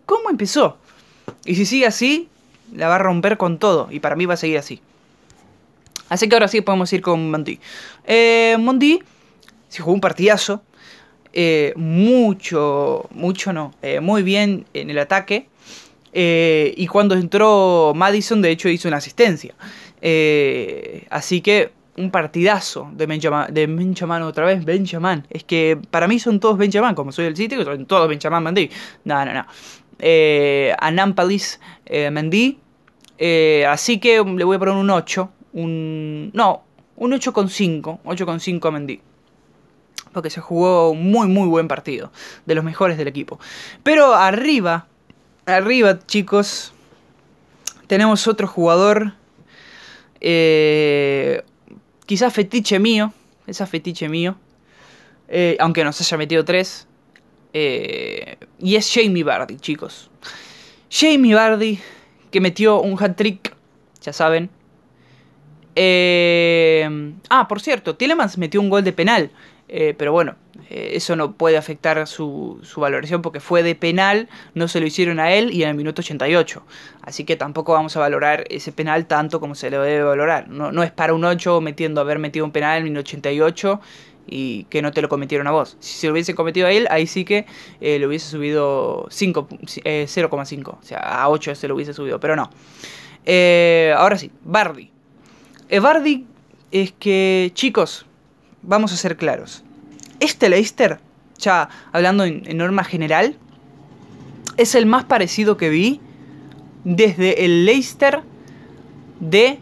¿Cómo 0.07 0.31
empezó? 0.31 0.79
Y 1.45 1.55
si 1.55 1.67
sigue 1.67 1.87
así, 1.87 2.29
la 2.75 2.89
va 2.89 2.97
a 2.97 2.99
romper 2.99 3.37
con 3.37 3.59
todo. 3.59 3.89
Y 3.91 4.01
para 4.01 4.17
mí 4.17 4.27
va 4.27 4.35
a 4.35 4.37
seguir 4.37 4.59
así. 4.59 4.81
Así 6.09 6.29
que 6.29 6.35
ahora 6.35 6.49
sí 6.49 6.61
podemos 6.61 6.93
ir 6.93 7.01
con 7.01 7.31
Mondi. 7.31 7.59
Eh, 8.07 8.57
Mondi 8.59 9.01
se 9.69 9.83
jugó 9.83 9.95
un 9.95 10.01
partidazo. 10.01 10.63
Eh, 11.33 11.73
mucho, 11.77 13.09
mucho 13.13 13.53
no. 13.53 13.73
Eh, 13.81 14.01
muy 14.01 14.23
bien 14.23 14.67
en 14.75 14.91
el 14.91 14.99
ataque. 14.99 15.49
Y 16.15 16.87
cuando 16.89 17.15
entró 17.15 17.95
Madison, 17.97 18.43
de 18.43 18.51
hecho, 18.51 18.69
hizo 18.69 18.89
una 18.89 18.99
asistencia. 18.99 19.55
así 21.11 21.41
que 21.41 21.73
un 21.97 22.11
partidazo 22.11 22.91
de 22.95 23.07
Benjamin, 23.07 23.53
de 23.53 23.67
Benjamin 23.67 24.23
otra 24.23 24.45
vez, 24.45 24.65
Benjamin. 24.65 25.27
Es 25.31 25.45
que 25.45 25.79
para 25.91 26.07
mí 26.09 26.19
son 26.19 26.41
todos 26.41 26.59
Benjamin, 26.59 26.95
como 26.95 27.13
soy 27.13 27.25
del 27.25 27.37
sitio, 27.37 27.65
son 27.65 27.87
todos 27.87 28.09
Benjamin 28.09 28.43
Mendy. 28.43 28.71
No, 29.05 29.25
no, 29.25 29.33
no 29.33 29.47
eh, 29.99 30.75
eh, 31.87 32.11
Mendy. 32.11 32.59
Eh, 33.19 33.67
así 33.69 34.01
que 34.01 34.17
le 34.17 34.45
voy 34.45 34.57
a 34.57 34.59
poner 34.59 34.75
un 34.75 34.91
8. 34.91 35.31
Un, 35.53 36.31
no, 36.35 36.65
un 36.97 37.13
8,5. 37.13 38.01
8,5 38.03 38.69
a 38.69 38.71
Mendy. 38.71 39.01
Porque 40.13 40.31
se 40.31 40.41
jugó 40.41 40.91
un 40.91 41.11
muy, 41.11 41.29
muy 41.29 41.49
buen 41.49 41.69
partido. 41.69 42.11
De 42.47 42.55
los 42.55 42.65
mejores 42.65 42.99
del 42.99 43.09
equipo. 43.09 43.39
Pero 43.83 44.15
arriba, 44.15 44.87
arriba, 45.47 45.99
chicos, 46.07 46.73
tenemos 47.87 48.27
otro 48.27 48.47
jugador. 48.47 49.15
Eh, 50.21 51.43
quizás 52.07 52.33
fetiche 52.33 52.79
mío. 52.79 53.13
Esa 53.47 53.67
fetiche 53.67 54.09
mío. 54.09 54.37
Eh, 55.29 55.57
aunque 55.61 55.85
nos 55.85 56.01
haya 56.01 56.17
metido 56.17 56.45
3. 56.45 56.89
Eh, 57.53 58.37
y 58.59 58.77
es 58.77 58.91
Jamie 58.93 59.25
Bardi, 59.25 59.57
chicos. 59.57 60.11
Jamie 60.91 61.35
Bardi, 61.35 61.79
que 62.31 62.41
metió 62.41 62.81
un 62.81 63.03
hat-trick, 63.03 63.55
ya 64.01 64.13
saben. 64.13 64.51
Eh, 65.75 67.15
ah, 67.31 67.49
por 67.49 67.61
cierto, 67.61 67.97
Tielemans 67.97 68.39
metió 68.39 68.61
un 68.61 68.69
gol 68.69 68.85
de 68.85 68.93
penal. 68.93 69.31
Eh, 69.75 69.95
pero 69.97 70.13
bueno, 70.13 70.37
eso 70.69 71.17
no 71.17 71.33
puede 71.33 71.57
afectar 71.57 72.07
su, 72.07 72.61
su, 72.63 72.79
valoración 72.79 73.23
porque 73.23 73.41
fue 73.41 73.63
de 73.63 73.75
penal, 73.75 74.29
no 74.53 74.69
se 74.69 74.81
lo 74.81 74.87
hicieron 74.87 75.19
a 75.19 75.33
él 75.33 75.51
y 75.51 75.63
en 75.63 75.71
el 75.71 75.75
minuto 75.75 76.03
88. 76.03 76.63
Así 77.01 77.25
que 77.25 77.37
tampoco 77.37 77.73
vamos 77.73 77.97
a 77.97 78.01
valorar 78.01 78.45
ese 78.51 78.71
penal 78.71 79.07
tanto 79.07 79.41
como 79.41 79.55
se 79.55 79.71
lo 79.71 79.81
debe 79.81 80.03
valorar. 80.03 80.49
No, 80.49 80.73
no 80.73 80.83
es 80.83 80.91
para 80.91 81.15
un 81.15 81.25
8 81.25 81.63
metiendo 81.63 82.03
haber 82.03 82.19
metido 82.19 82.45
un 82.45 82.53
penal 82.53 82.73
en 82.73 82.85
el 82.85 82.91
minuto 82.91 83.09
88 83.09 83.81
y 84.27 84.65
que 84.65 84.83
no 84.83 84.93
te 84.93 85.03
lo 85.03 85.09
cometieron 85.09 85.47
a 85.47 85.51
vos. 85.51 85.77
Si 85.81 85.99
se 85.99 86.07
lo 86.07 86.13
hubiese 86.13 86.35
cometido 86.35 86.67
a 86.67 86.73
él, 86.73 86.87
ahí 86.91 87.07
sí 87.07 87.25
que 87.25 87.47
eh, 87.81 87.99
le 87.99 88.07
hubiese 88.07 88.29
subido 88.29 89.07
0,5. 89.09 89.81
Eh, 89.85 90.07
o 90.09 90.83
sea, 90.83 90.99
a 90.99 91.29
8 91.29 91.55
se 91.55 91.69
lo 91.69 91.75
hubiese 91.75 91.93
subido, 91.93 92.21
pero 92.21 92.37
no. 92.37 92.51
Eh, 93.25 93.95
ahora 93.97 94.17
sí, 94.19 94.31
Bardi. 94.45 94.91
Bardi 95.81 96.27
es 96.71 96.93
que, 96.93 97.51
chicos, 97.55 98.07
vamos 98.63 98.93
a 98.93 98.97
ser 98.97 99.17
claros. 99.17 99.63
Este 100.21 100.49
Leicester, 100.49 101.01
ya 101.39 101.69
hablando 101.93 102.25
en, 102.25 102.57
norma 102.57 102.85
general, 102.85 103.37
es 104.57 104.75
el 104.75 104.87
más 104.87 105.05
parecido 105.05 105.57
que 105.57 105.69
vi 105.69 106.01
desde 106.85 107.45
el 107.45 107.65
Leicester 107.65 108.21
de 109.21 109.59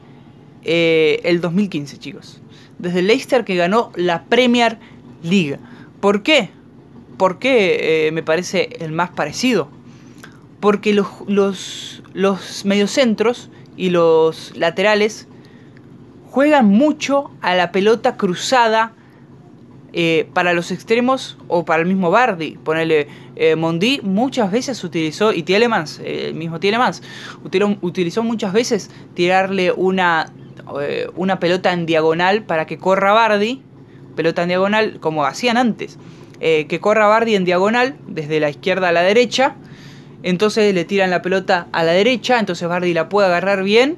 el 0.64 1.40
2015, 1.40 1.98
chicos 1.98 2.40
desde 2.80 3.02
Leicester 3.02 3.44
que 3.44 3.56
ganó 3.56 3.92
la 3.94 4.24
Premier 4.24 4.78
League. 5.22 5.58
¿Por 6.00 6.22
qué? 6.22 6.50
¿Por 7.16 7.38
qué 7.38 8.06
eh, 8.06 8.12
me 8.12 8.22
parece 8.22 8.70
el 8.80 8.92
más 8.92 9.10
parecido? 9.10 9.68
Porque 10.60 10.94
los, 10.94 11.08
los, 11.26 12.02
los 12.14 12.64
mediocentros 12.64 13.50
y 13.76 13.90
los 13.90 14.56
laterales 14.56 15.28
juegan 16.30 16.66
mucho 16.66 17.30
a 17.42 17.54
la 17.54 17.70
pelota 17.72 18.16
cruzada 18.16 18.92
eh, 19.92 20.28
para 20.32 20.52
los 20.52 20.70
extremos 20.70 21.36
o 21.48 21.64
para 21.64 21.82
el 21.82 21.88
mismo 21.88 22.10
Bardi. 22.10 22.56
Ponele, 22.62 23.08
eh, 23.36 23.56
Mondi 23.56 24.00
muchas 24.02 24.50
veces 24.50 24.82
utilizó, 24.84 25.32
y 25.32 25.42
Tielemans, 25.42 26.00
el 26.04 26.34
mismo 26.34 26.60
Tielemans, 26.60 27.02
utilizó, 27.44 27.76
utilizó 27.82 28.22
muchas 28.22 28.52
veces 28.52 28.90
tirarle 29.14 29.72
una 29.72 30.32
eh, 30.80 31.08
una 31.16 31.40
pelota 31.40 31.72
en 31.72 31.86
diagonal 31.86 32.42
para 32.44 32.66
que 32.66 32.78
corra 32.78 33.12
Bardi, 33.12 33.62
pelota 34.16 34.42
en 34.42 34.48
diagonal 34.48 34.98
como 35.00 35.24
hacían 35.24 35.56
antes, 35.56 35.98
eh, 36.40 36.66
que 36.68 36.80
corra 36.80 37.06
Bardi 37.06 37.34
en 37.34 37.44
diagonal 37.44 37.96
desde 38.06 38.40
la 38.40 38.50
izquierda 38.50 38.88
a 38.88 38.92
la 38.92 39.02
derecha, 39.02 39.56
entonces 40.22 40.74
le 40.74 40.84
tiran 40.84 41.10
la 41.10 41.22
pelota 41.22 41.68
a 41.72 41.82
la 41.82 41.92
derecha, 41.92 42.38
entonces 42.38 42.68
Bardi 42.68 42.92
la 42.92 43.08
puede 43.08 43.28
agarrar 43.28 43.62
bien 43.62 43.96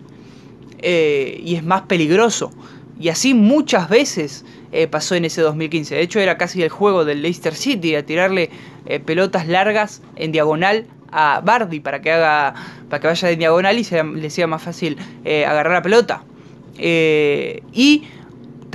eh, 0.80 1.40
y 1.44 1.56
es 1.56 1.64
más 1.64 1.82
peligroso. 1.82 2.52
Y 3.00 3.08
así 3.08 3.34
muchas 3.34 3.88
veces 3.88 4.44
pasó 4.90 5.16
en 5.16 5.24
ese 5.24 5.42
2015. 5.42 5.96
De 5.96 6.02
hecho 6.02 6.20
era 6.20 6.38
casi 6.38 6.62
el 6.62 6.68
juego 6.68 7.04
del 7.04 7.20
Leicester 7.20 7.54
City, 7.54 7.96
a 7.96 8.06
tirarle 8.06 8.50
pelotas 9.04 9.48
largas 9.48 10.02
en 10.14 10.30
diagonal 10.30 10.86
a 11.10 11.40
Bardi 11.44 11.80
para 11.80 12.00
que 12.00 12.12
haga 12.12 12.54
para 12.88 13.00
que 13.00 13.08
vaya 13.08 13.28
de 13.28 13.36
diagonal 13.36 13.76
y 13.76 13.84
le 14.14 14.30
sea 14.30 14.46
más 14.46 14.62
fácil 14.62 14.98
agarrar 15.24 15.72
la 15.72 15.82
pelota. 15.82 16.22
Eh, 16.78 17.62
y 17.72 18.04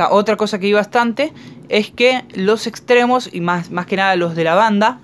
otra 0.10 0.36
cosa 0.38 0.60
que 0.60 0.68
vi 0.68 0.74
bastante 0.74 1.34
es 1.70 1.92
que 1.92 2.24
los 2.34 2.68
extremos, 2.68 3.30
y 3.32 3.42
más, 3.42 3.72
más 3.72 3.86
que 3.86 3.96
nada 3.96 4.16
los 4.16 4.36
de 4.36 4.44
la 4.44 4.56
banda, 4.56 5.00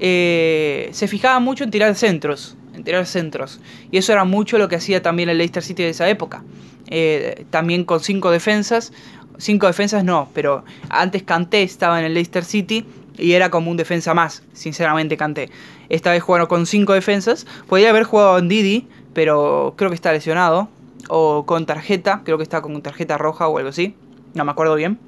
eh, 0.00 0.88
se 0.92 1.08
fijaban 1.08 1.42
mucho 1.42 1.64
en 1.64 1.70
tirar 1.70 1.94
centros. 1.94 2.56
En 2.74 2.84
tirar 2.84 3.06
centros. 3.06 3.60
Y 3.90 3.98
eso 3.98 4.12
era 4.12 4.24
mucho 4.24 4.58
lo 4.58 4.68
que 4.68 4.76
hacía 4.76 5.02
también 5.02 5.28
el 5.28 5.38
Leicester 5.38 5.62
City 5.62 5.82
de 5.82 5.90
esa 5.90 6.08
época. 6.08 6.42
Eh, 6.88 7.44
también 7.50 7.84
con 7.84 8.00
cinco 8.00 8.30
defensas. 8.30 8.92
Cinco 9.38 9.66
defensas 9.66 10.04
no, 10.04 10.28
pero 10.34 10.64
antes 10.88 11.22
Kanté 11.22 11.62
estaba 11.62 11.98
en 11.98 12.06
el 12.06 12.14
Leicester 12.14 12.44
City 12.44 12.84
y 13.16 13.32
era 13.32 13.50
como 13.50 13.70
un 13.70 13.76
defensa 13.76 14.12
más, 14.12 14.42
sinceramente 14.52 15.16
Kanté. 15.16 15.50
Esta 15.88 16.10
vez 16.10 16.22
jugaron 16.22 16.46
con 16.46 16.66
cinco 16.66 16.92
defensas. 16.92 17.46
Podría 17.68 17.90
haber 17.90 18.04
jugado 18.04 18.38
en 18.38 18.48
Didi, 18.48 18.86
pero 19.14 19.74
creo 19.76 19.90
que 19.90 19.94
está 19.94 20.12
lesionado 20.12 20.68
o 21.10 21.44
con 21.44 21.66
tarjeta, 21.66 22.22
creo 22.24 22.36
que 22.36 22.44
está 22.44 22.62
con 22.62 22.80
tarjeta 22.82 23.18
roja 23.18 23.48
o 23.48 23.58
algo 23.58 23.70
así, 23.70 23.94
no 24.34 24.44
me 24.44 24.52
acuerdo 24.52 24.74
bien. 24.76 24.98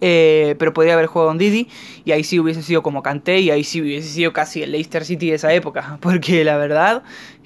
Eh, 0.00 0.56
pero 0.58 0.74
podría 0.74 0.94
haber 0.94 1.06
jugado 1.06 1.30
en 1.30 1.38
Didi 1.38 1.68
y 2.04 2.12
ahí 2.12 2.24
sí 2.24 2.38
hubiese 2.38 2.62
sido 2.62 2.82
como 2.82 3.02
Canté 3.02 3.40
y 3.40 3.50
ahí 3.50 3.64
sí 3.64 3.80
hubiese 3.80 4.08
sido 4.08 4.32
casi 4.32 4.62
el 4.62 4.72
Leicester 4.72 5.04
City 5.04 5.30
de 5.30 5.36
esa 5.36 5.52
época. 5.52 5.98
Porque 6.02 6.44
la 6.44 6.56
verdad 6.56 7.02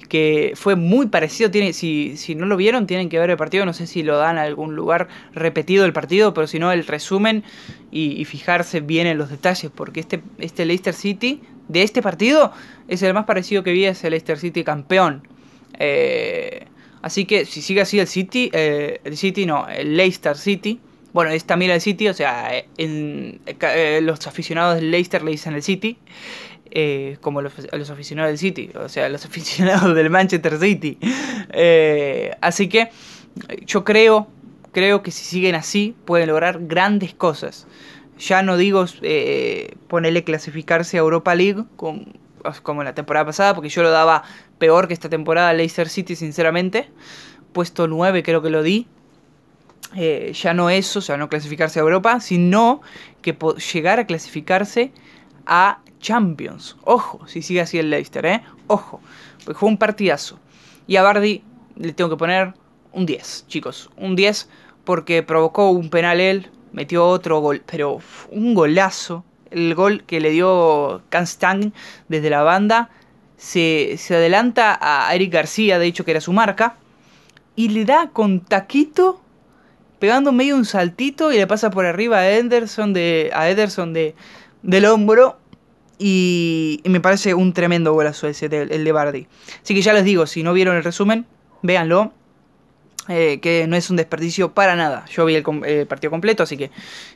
que 0.09 0.53
fue 0.55 0.75
muy 0.75 1.07
parecido. 1.07 1.51
Tiene, 1.51 1.71
si, 1.73 2.17
si 2.17 2.35
no 2.35 2.45
lo 2.45 2.57
vieron, 2.57 2.85
tienen 2.87 3.09
que 3.09 3.19
ver 3.19 3.29
el 3.29 3.37
partido. 3.37 3.65
No 3.65 3.73
sé 3.73 3.87
si 3.87 4.03
lo 4.03 4.17
dan 4.17 4.37
a 4.37 4.43
algún 4.43 4.75
lugar 4.75 5.07
repetido 5.33 5.85
el 5.85 5.93
partido, 5.93 6.33
pero 6.33 6.47
si 6.47 6.59
no, 6.59 6.71
el 6.71 6.85
resumen 6.85 7.43
y, 7.91 8.25
fijarse 8.25 8.81
bien 8.81 9.07
en 9.07 9.17
los 9.17 9.29
detalles. 9.29 9.71
Porque 9.73 10.01
este, 10.01 10.21
este 10.39 10.65
Leicester 10.65 10.93
City 10.93 11.41
de 11.67 11.83
este 11.83 12.01
partido 12.01 12.51
es 12.87 13.01
el 13.03 13.13
más 13.13 13.25
parecido 13.25 13.63
que 13.63 13.71
vi, 13.71 13.85
es 13.85 14.03
el 14.03 14.11
Leicester 14.11 14.37
City 14.37 14.63
campeón. 14.63 15.27
Eh, 15.77 16.65
Así 17.01 17.25
que 17.25 17.45
si 17.45 17.61
sigue 17.61 17.81
así 17.81 17.99
el 17.99 18.07
City, 18.07 18.49
eh, 18.53 19.01
el 19.03 19.17
City 19.17 19.45
no, 19.45 19.67
el 19.67 19.95
Leicester 19.95 20.37
City. 20.37 20.79
Bueno, 21.13 21.31
es 21.31 21.45
también 21.45 21.71
el 21.71 21.81
City, 21.81 22.07
o 22.07 22.13
sea, 22.13 22.51
en, 22.77 23.41
eh, 23.45 23.99
los 24.03 24.27
aficionados 24.27 24.75
del 24.75 24.91
Leicester 24.91 25.23
le 25.23 25.31
dicen 25.31 25.55
el 25.55 25.63
City, 25.63 25.97
eh, 26.69 27.17
como 27.21 27.41
los, 27.41 27.53
los, 27.71 27.89
aficionados 27.89 28.29
del 28.29 28.37
City, 28.37 28.69
o 28.75 28.87
sea, 28.89 29.09
los 29.09 29.25
aficionados 29.25 29.95
del 29.95 30.09
Manchester 30.09 30.59
City. 30.59 30.99
así 32.41 32.69
que 32.69 32.89
yo 33.65 33.83
creo 33.83 34.27
creo 34.71 35.03
que 35.03 35.11
si 35.11 35.23
siguen 35.23 35.55
así 35.55 35.95
pueden 36.05 36.29
lograr 36.29 36.59
grandes 36.67 37.13
cosas. 37.13 37.67
Ya 38.17 38.43
no 38.43 38.57
digo 38.57 38.85
eh, 39.01 39.75
ponerle 39.87 40.23
clasificarse 40.23 40.97
a 40.97 40.99
Europa 40.99 41.35
League 41.35 41.63
como 42.63 42.83
la 42.83 42.93
temporada 42.93 43.25
pasada, 43.25 43.53
porque 43.53 43.69
yo 43.69 43.83
lo 43.83 43.91
daba 43.91 44.23
peor 44.57 44.87
que 44.87 44.93
esta 44.93 45.09
temporada 45.09 45.53
Leicester 45.53 45.89
City, 45.89 46.15
sinceramente. 46.15 46.89
Puesto 47.53 47.87
9 47.87 48.23
creo 48.23 48.41
que 48.41 48.49
lo 48.49 48.63
di. 48.63 48.87
Eh, 49.95 50.33
ya 50.33 50.53
no 50.53 50.69
eso, 50.69 50.99
o 50.99 51.01
sea, 51.01 51.17
no 51.17 51.29
clasificarse 51.29 51.79
a 51.79 51.81
Europa, 51.81 52.19
sino 52.19 52.81
que 53.21 53.35
llegar 53.73 53.99
a 53.99 54.05
clasificarse 54.05 54.91
a 55.45 55.79
Champions. 55.99 56.77
Ojo, 56.83 57.25
si 57.27 57.41
sigue 57.41 57.61
así 57.61 57.79
el 57.79 57.89
Leicester, 57.89 58.25
¿eh? 58.25 58.43
Ojo, 58.67 59.01
porque 59.43 59.59
fue 59.59 59.69
un 59.69 59.77
partidazo. 59.77 60.39
Y 60.87 60.95
a 60.95 61.03
Bardi 61.03 61.43
le 61.75 61.93
tengo 61.93 62.09
que 62.09 62.17
poner 62.17 62.53
un 62.91 63.05
10, 63.05 63.45
chicos. 63.47 63.89
Un 63.97 64.15
10 64.15 64.49
porque 64.83 65.23
provocó 65.23 65.69
un 65.69 65.89
penal 65.89 66.19
él, 66.19 66.49
metió 66.71 67.07
otro 67.07 67.39
gol, 67.39 67.63
pero 67.65 67.99
un 68.31 68.53
golazo. 68.53 69.23
El 69.51 69.73
gol 69.75 70.03
que 70.05 70.19
le 70.19 70.31
dio 70.31 71.01
Kanstang 71.09 71.73
desde 72.07 72.29
la 72.29 72.43
banda. 72.43 72.89
Se, 73.37 73.95
se 73.97 74.15
adelanta 74.15 74.77
a 74.81 75.13
Eric 75.15 75.31
García, 75.31 75.79
de 75.79 75.87
hecho 75.87 76.05
que 76.05 76.11
era 76.11 76.21
su 76.21 76.33
marca. 76.33 76.75
Y 77.55 77.69
le 77.69 77.85
da 77.85 78.09
con 78.11 78.41
taquito, 78.41 79.21
pegando 79.99 80.31
medio 80.31 80.55
un 80.55 80.65
saltito 80.65 81.31
y 81.31 81.37
le 81.37 81.47
pasa 81.47 81.69
por 81.69 81.85
arriba 81.85 82.19
a 82.19 82.29
Ederson, 82.29 82.93
de, 82.93 83.31
a 83.33 83.49
Ederson 83.49 83.93
de, 83.93 84.15
del 84.61 84.85
hombro. 84.85 85.37
Y, 85.97 86.81
me 86.85 87.01
parece 87.01 87.33
un 87.33 87.53
tremendo 87.53 87.93
golazo 87.93 88.27
ese, 88.27 88.45
el 88.45 88.83
de 88.83 88.91
Bardi. 88.91 89.27
Así 89.61 89.73
que 89.73 89.81
ya 89.81 89.93
les 89.93 90.05
digo, 90.05 90.25
si 90.25 90.43
no 90.43 90.53
vieron 90.53 90.77
el 90.77 90.83
resumen, 90.83 91.25
véanlo. 91.61 92.13
Eh, 93.09 93.39
que 93.41 93.65
no 93.65 93.75
es 93.75 93.89
un 93.89 93.95
desperdicio 93.95 94.53
para 94.53 94.75
nada. 94.75 95.03
Yo 95.11 95.25
vi 95.25 95.33
el, 95.33 95.43
partido 95.87 96.11
completo, 96.11 96.43
así 96.43 96.57
que 96.57 96.69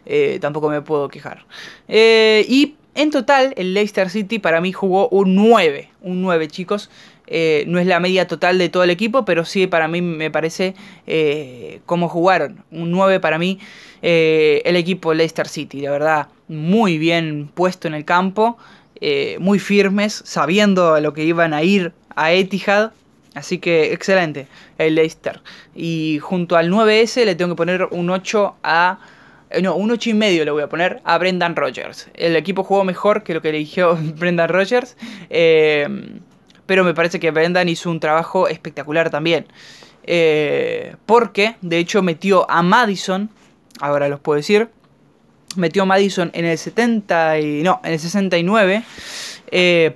eh, 0.07 0.39
tampoco 0.41 0.67
me 0.69 0.81
puedo 0.81 1.07
quejar. 1.07 1.45
Eh, 1.87 2.43
y 2.49 2.73
en 2.95 3.11
total, 3.11 3.53
el 3.57 3.75
Leicester 3.75 4.09
City 4.09 4.39
para 4.39 4.59
mí 4.59 4.71
jugó 4.71 5.07
un 5.09 5.35
9. 5.35 5.89
Un 6.01 6.23
9, 6.23 6.47
chicos. 6.47 6.89
no 7.67 7.79
es 7.79 7.85
la 7.85 7.99
media 7.99 8.27
total 8.27 8.57
de 8.57 8.69
todo 8.69 8.83
el 8.83 8.89
equipo, 8.89 9.23
pero 9.23 9.45
sí 9.45 9.67
para 9.67 9.87
mí 9.87 10.01
me 10.01 10.31
parece 10.31 10.73
cómo 11.85 12.09
jugaron. 12.09 12.63
Un 12.71 12.89
9 12.89 13.19
para 13.19 13.37
mí 13.37 13.59
el 14.01 14.75
equipo 14.75 15.13
Leicester 15.13 15.47
City. 15.47 15.81
De 15.81 15.89
verdad, 15.89 16.27
muy 16.47 16.97
bien 16.97 17.51
puesto 17.53 17.87
en 17.87 17.93
el 17.93 18.03
campo. 18.03 18.57
muy 19.39 19.59
firmes, 19.59 20.23
sabiendo 20.25 20.95
a 20.95 21.01
lo 21.01 21.13
que 21.13 21.23
iban 21.23 21.53
a 21.53 21.61
ir 21.61 21.93
a 22.15 22.31
Etihad. 22.31 22.93
Así 23.33 23.57
que 23.57 23.93
excelente 23.93 24.47
el 24.77 24.95
Leicester. 24.95 25.41
Y 25.75 26.19
junto 26.21 26.55
al 26.55 26.71
9S 26.71 27.25
le 27.25 27.35
tengo 27.35 27.55
que 27.55 27.57
poner 27.57 27.87
un 27.91 28.09
8 28.09 28.55
a... 28.63 28.99
Eh, 29.49 29.61
no, 29.61 29.75
un 29.75 29.91
8 29.91 30.11
y 30.11 30.13
medio 30.13 30.45
le 30.45 30.51
voy 30.51 30.63
a 30.63 30.69
poner 30.69 31.01
a 31.03 31.17
Brendan 31.17 31.55
Rodgers. 31.55 32.09
El 32.13 32.35
equipo 32.35 32.63
jugó 32.63 32.83
mejor 32.83 33.23
que 33.23 33.33
lo 33.33 33.41
que 33.41 33.49
eligió 33.49 33.97
Brendan 34.17 34.49
Rodgers. 34.49 34.95
Eh, 35.29 35.87
pero 36.65 36.83
me 36.83 36.93
parece 36.93 37.19
que 37.19 37.31
Brendan 37.31 37.69
hizo 37.69 37.89
un 37.89 37.99
trabajo 37.99 38.47
espectacular 38.47 39.09
también. 39.09 39.47
Eh, 40.05 40.95
porque, 41.05 41.55
de 41.61 41.79
hecho, 41.79 42.03
metió 42.03 42.49
a 42.49 42.61
Madison. 42.61 43.29
Ahora 43.79 44.07
los 44.09 44.19
puedo 44.19 44.37
decir. 44.37 44.69
Metió 45.55 45.83
a 45.83 45.85
Madison 45.85 46.31
en 46.33 46.45
el 46.45 46.57
70 46.57 47.39
y, 47.39 47.63
no, 47.63 47.81
en 47.83 47.93
el 47.93 47.99
69. 47.99 48.83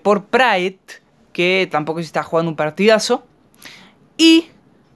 por 0.01 0.25
Pride 0.25 0.77
que 1.37 1.67
tampoco 1.69 1.99
se 1.99 2.07
está 2.07 2.23
jugando 2.23 2.49
un 2.49 2.55
partidazo. 2.55 3.23
Y 4.17 4.47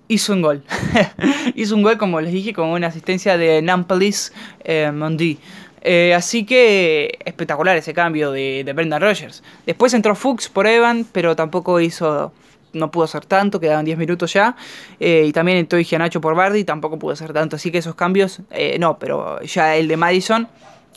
hizo 0.07 0.33
un 0.33 0.41
gol. 0.41 0.63
hizo 1.55 1.75
un 1.75 1.83
gol, 1.83 1.99
como 1.99 2.19
les 2.19 2.33
dije, 2.33 2.51
con 2.51 2.69
una 2.69 2.87
asistencia 2.87 3.37
de 3.37 3.61
Nampalys 3.61 4.33
eh, 4.63 4.91
Mondi. 4.91 5.37
Eh, 5.83 6.15
así 6.15 6.43
que 6.43 7.19
espectacular 7.25 7.77
ese 7.77 7.93
cambio 7.93 8.31
de, 8.31 8.63
de, 8.63 8.73
Brendan 8.73 9.03
Rogers. 9.03 9.43
Después 9.67 9.93
entró 9.93 10.15
Fuchs 10.15 10.49
por 10.49 10.65
Evan, 10.65 11.05
pero 11.11 11.35
tampoco 11.35 11.79
hizo. 11.79 12.33
No 12.73 12.89
pudo 12.89 13.03
hacer 13.03 13.25
tanto, 13.25 13.59
quedaban 13.59 13.85
10 13.85 13.99
minutos 13.99 14.33
ya. 14.33 14.55
Eh, 14.99 15.25
y 15.27 15.31
también 15.33 15.59
entró 15.59 15.77
Nacho 15.99 16.21
por 16.21 16.33
Bardi, 16.33 16.63
tampoco 16.63 16.97
pudo 16.97 17.13
hacer 17.13 17.33
tanto. 17.33 17.57
Así 17.57 17.69
que 17.69 17.77
esos 17.77 17.93
cambios, 17.93 18.41
no, 18.79 18.97
pero 18.97 19.39
ya 19.43 19.75
el 19.75 19.87
de 19.87 19.97
Madison 19.97 20.47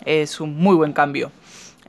es 0.07 0.41
un 0.41 0.57
muy 0.57 0.75
buen 0.75 0.95
cambio. 0.95 1.31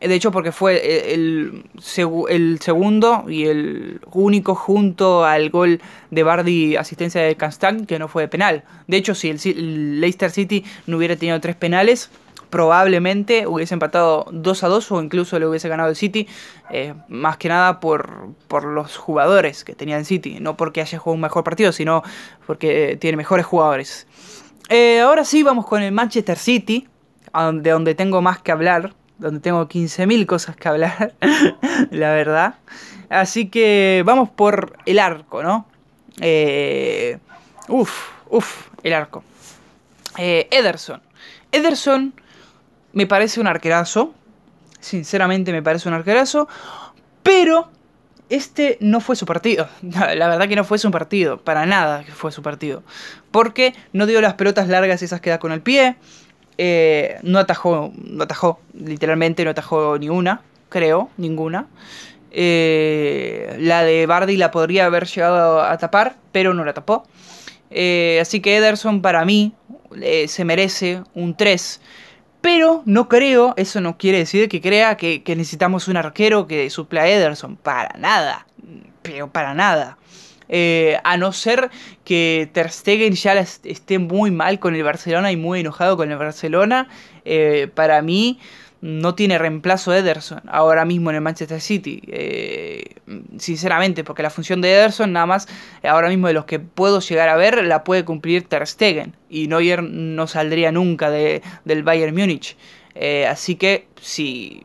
De 0.08 0.14
hecho, 0.14 0.32
porque 0.32 0.52
fue 0.52 1.14
el, 1.14 1.64
segundo 1.80 3.26
y 3.28 3.46
el 3.46 4.02
único 4.12 4.54
junto 4.54 5.26
al 5.26 5.50
gol 5.50 5.82
de 6.12 6.24
Bardi, 6.24 6.76
asistencia 6.76 7.22
de 7.22 7.36
Castan, 7.36 7.86
que 7.86 7.98
no 7.98 8.08
fue 8.08 8.24
de 8.24 8.28
penal. 8.28 8.64
De 8.88 8.98
hecho, 8.98 9.16
si 9.16 9.30
el, 9.30 10.00
Leicester 10.00 10.30
City 10.30 10.64
no 10.86 10.98
hubiera 10.98 11.16
tenido 11.16 11.40
tres 11.40 11.56
penales, 11.56 12.12
probablemente 12.52 13.48
hubiese 13.48 13.74
empatado 13.74 14.28
2 14.32 14.64
a 14.64 14.68
2 14.68 14.92
o 14.92 15.02
incluso 15.02 15.40
le 15.40 15.48
hubiese 15.48 15.70
ganado 15.70 15.90
el 15.90 15.96
City, 15.96 16.28
eh, 16.70 16.94
más 17.10 17.38
que 17.38 17.50
nada 17.50 17.80
por, 17.80 18.30
por 18.48 18.64
los 18.66 18.98
jugadores 18.98 19.64
que 19.64 19.74
tenía 19.74 19.98
el 19.98 20.06
City, 20.06 20.38
no 20.40 20.56
porque 20.56 20.82
haya 20.82 21.00
jugado 21.00 21.16
un 21.16 21.22
mejor 21.22 21.44
partido, 21.44 21.72
sino 21.72 22.04
porque 22.46 22.98
tiene 23.02 23.18
mejores 23.18 23.46
jugadores. 23.46 24.06
Eh, 24.70 25.00
ahora 25.00 25.26
sí, 25.26 25.42
vamos 25.42 25.66
con 25.66 25.82
el 25.82 25.92
Manchester 25.92 26.38
City, 26.38 26.88
de 27.54 27.70
donde 27.72 27.96
tengo 27.96 28.22
más 28.22 28.40
que 28.40 28.52
hablar 28.52 28.94
donde 29.18 29.40
tengo 29.40 29.68
15.000 29.68 30.26
cosas 30.26 30.56
que 30.56 30.68
hablar, 30.68 31.14
la 31.92 32.12
verdad. 32.12 32.56
Así 33.10 33.50
que 33.50 34.04
vamos 34.06 34.30
por 34.30 34.78
el 34.86 35.00
arco, 35.00 35.44
¿no? 35.44 35.68
Eh, 36.22 37.20
uf, 37.68 38.10
uf, 38.30 38.68
el 38.84 38.94
arco. 38.94 39.24
Eh, 40.18 40.48
Ederson. 40.52 41.02
Ederson 41.52 42.14
me 42.94 43.08
parece 43.08 43.40
un 43.40 43.48
arquerazo. 43.48 44.14
Sinceramente 44.80 45.52
me 45.52 45.62
parece 45.62 45.88
un 45.88 45.96
arquerazo. 45.96 46.48
Pero 47.24 47.70
este 48.30 48.78
no 48.82 49.02
fue 49.02 49.16
su 49.16 49.26
partido. 49.26 49.68
La 49.82 50.28
verdad 50.28 50.48
que 50.48 50.56
no 50.56 50.64
fue 50.64 50.78
su 50.78 50.92
partido. 50.92 51.38
Para 51.42 51.66
nada 51.66 52.04
que 52.04 52.12
fue 52.12 52.32
su 52.32 52.42
partido. 52.42 52.84
Porque 53.32 53.76
no 53.94 54.06
dio 54.06 54.22
las 54.22 54.36
pelotas 54.36 54.68
largas 54.68 55.02
esas 55.02 55.22
que 55.22 55.30
da 55.30 55.40
con 55.40 55.52
el 55.52 55.62
pie. 55.62 55.98
Eh, 56.58 57.18
no 57.24 57.40
atajó, 57.40 57.92
no 57.96 58.24
atajó, 58.24 58.60
literalmente 58.74 59.44
no 59.44 59.52
atajó 59.52 59.98
ni 59.98 60.10
una, 60.10 60.42
creo, 60.70 61.10
ninguna. 61.18 61.68
Eh, 62.32 63.56
la 63.60 63.84
de 63.84 64.06
Bardi 64.06 64.38
la 64.38 64.52
podría 64.52 64.86
haber 64.86 65.06
llegado 65.06 65.62
a 65.62 65.78
tapar, 65.78 66.16
pero 66.32 66.54
no 66.54 66.64
la 66.66 66.74
tapó. 66.74 67.08
Eh, 67.72 68.20
así 68.22 68.40
que 68.42 68.58
Ederson 68.58 69.02
para 69.02 69.26
mí 69.26 69.54
se 70.28 70.46
merece 70.46 71.04
un 71.14 71.36
3. 71.36 71.82
Pero 72.42 72.84
no 72.86 73.10
creo, 73.10 73.54
eso 73.58 73.82
no 73.82 73.98
quiere 73.98 74.20
decir 74.20 74.48
que 74.50 74.62
crea 74.62 74.98
que, 74.98 75.24
que 75.24 75.36
necesitamos 75.36 75.88
un 75.88 75.98
arquero 75.98 76.46
que 76.46 76.70
supla 76.70 77.04
a 77.04 77.08
Ederson. 77.08 77.56
Para 77.56 77.98
nada. 77.98 78.46
Pero 79.02 79.32
para 79.32 79.54
nada. 79.54 79.98
Eh, 80.50 80.98
a 81.04 81.18
no 81.18 81.32
ser 81.32 81.70
que 82.04 82.50
Ter 82.54 82.72
Stegen 82.72 83.14
ya 83.14 83.34
esté 83.34 84.00
muy 84.00 84.32
mal 84.32 84.60
con 84.60 84.76
el 84.76 84.84
Barcelona 84.84 85.32
y 85.32 85.38
muy 85.38 85.62
enojado 85.62 85.98
con 85.98 86.12
el 86.12 86.18
Barcelona, 86.18 86.88
eh, 87.24 87.70
para 87.74 88.02
mí 88.02 88.40
no 88.82 89.16
tiene 89.16 89.40
reemplazo 89.40 89.96
Ederson 89.96 90.42
ahora 90.48 90.86
mismo 90.86 91.10
en 91.10 91.16
el 91.16 91.22
Manchester 91.22 91.60
City. 91.60 92.04
Eh, 92.08 92.96
sinceramente, 93.40 94.04
porque 94.04 94.22
la 94.22 94.30
función 94.30 94.62
de 94.62 94.74
Ederson, 94.74 95.12
nada 95.12 95.26
más, 95.26 95.48
ahora 95.84 96.10
mismo 96.10 96.28
de 96.28 96.34
los 96.34 96.46
que 96.46 96.60
puedo 96.60 97.00
llegar 97.00 97.30
a 97.30 97.36
ver, 97.36 97.66
la 97.66 97.84
puede 97.84 98.06
cumplir 98.06 98.48
Ter 98.48 98.68
Stegen. 98.68 99.16
Y 99.28 99.48
Neuer 99.48 99.82
no 99.82 100.28
saldría 100.28 100.72
nunca 100.72 101.10
de, 101.10 101.42
del 101.64 101.82
Bayern 101.82 102.16
Múnich. 102.16 102.58
así 103.28 103.56
que 103.56 103.88
si, 104.00 104.64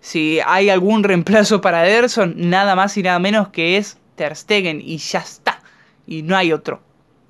si 0.00 0.38
hay 0.46 0.70
algún 0.70 1.02
reemplazo 1.02 1.60
para 1.60 1.88
Ederson, 1.88 2.34
nada 2.36 2.76
más 2.76 2.96
y 2.96 3.02
nada 3.02 3.18
menos 3.18 3.48
que 3.48 3.76
es 3.76 3.98
Ter 4.22 4.36
Stegen 4.36 4.80
y 4.80 4.98
ya 4.98 5.18
está. 5.18 5.60
Y 6.06 6.22
no 6.22 6.36
hay 6.36 6.52
otro 6.52 6.80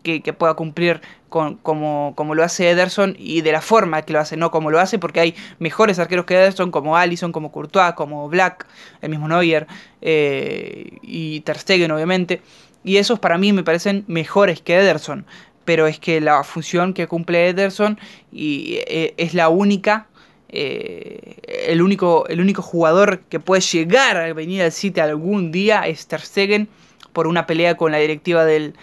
que, 0.02 0.20
pueda 0.34 0.52
cumplir 0.52 1.00
con, 1.30 1.56
como, 1.56 2.34
lo 2.34 2.44
hace 2.44 2.68
Ederson 2.68 3.16
y 3.18 3.40
de 3.40 3.50
la 3.50 3.62
forma 3.62 4.02
que 4.02 4.12
lo 4.12 4.20
hace, 4.20 4.36
no 4.36 4.50
como 4.50 4.70
lo 4.70 4.78
hace, 4.78 4.98
porque 4.98 5.20
hay 5.20 5.34
mejores 5.58 5.98
arqueros 5.98 6.26
que 6.26 6.34
Ederson, 6.34 6.70
como 6.70 6.98
Allison, 6.98 7.32
como 7.32 7.50
Courtois, 7.50 7.94
como 7.94 8.28
Black, 8.28 8.66
el 9.00 9.08
mismo 9.08 9.26
Neuer 9.26 9.66
eh, 10.02 10.98
y 11.00 11.40
Ter 11.40 11.58
Stegen, 11.58 11.90
obviamente. 11.92 12.42
Y 12.84 12.98
esos 12.98 13.18
para 13.18 13.38
mí 13.38 13.54
me 13.54 13.64
parecen 13.64 14.04
mejores 14.06 14.60
que 14.60 14.76
Ederson. 14.76 15.24
Pero 15.64 15.86
es 15.86 15.98
que 15.98 16.20
la 16.20 16.44
función 16.44 16.92
que 16.92 17.06
cumple 17.06 17.48
Ederson 17.48 17.98
y, 18.30 18.80
eh, 18.86 19.14
es 19.16 19.32
la 19.32 19.48
única 19.48 20.08
eh, 20.52 21.36
el, 21.66 21.80
único, 21.80 22.26
el 22.28 22.40
único 22.40 22.60
jugador 22.60 23.20
que 23.30 23.40
puede 23.40 23.62
llegar 23.62 24.18
a 24.18 24.32
venir 24.34 24.62
al 24.62 24.70
City 24.70 25.00
algún 25.00 25.50
día 25.50 25.86
es 25.86 26.06
Ter 26.06 26.20
Stegen 26.20 26.68
por 27.14 27.26
una 27.26 27.46
pelea 27.46 27.76
con 27.76 27.90
la 27.90 27.98
directiva 27.98 28.44
del, 28.44 28.74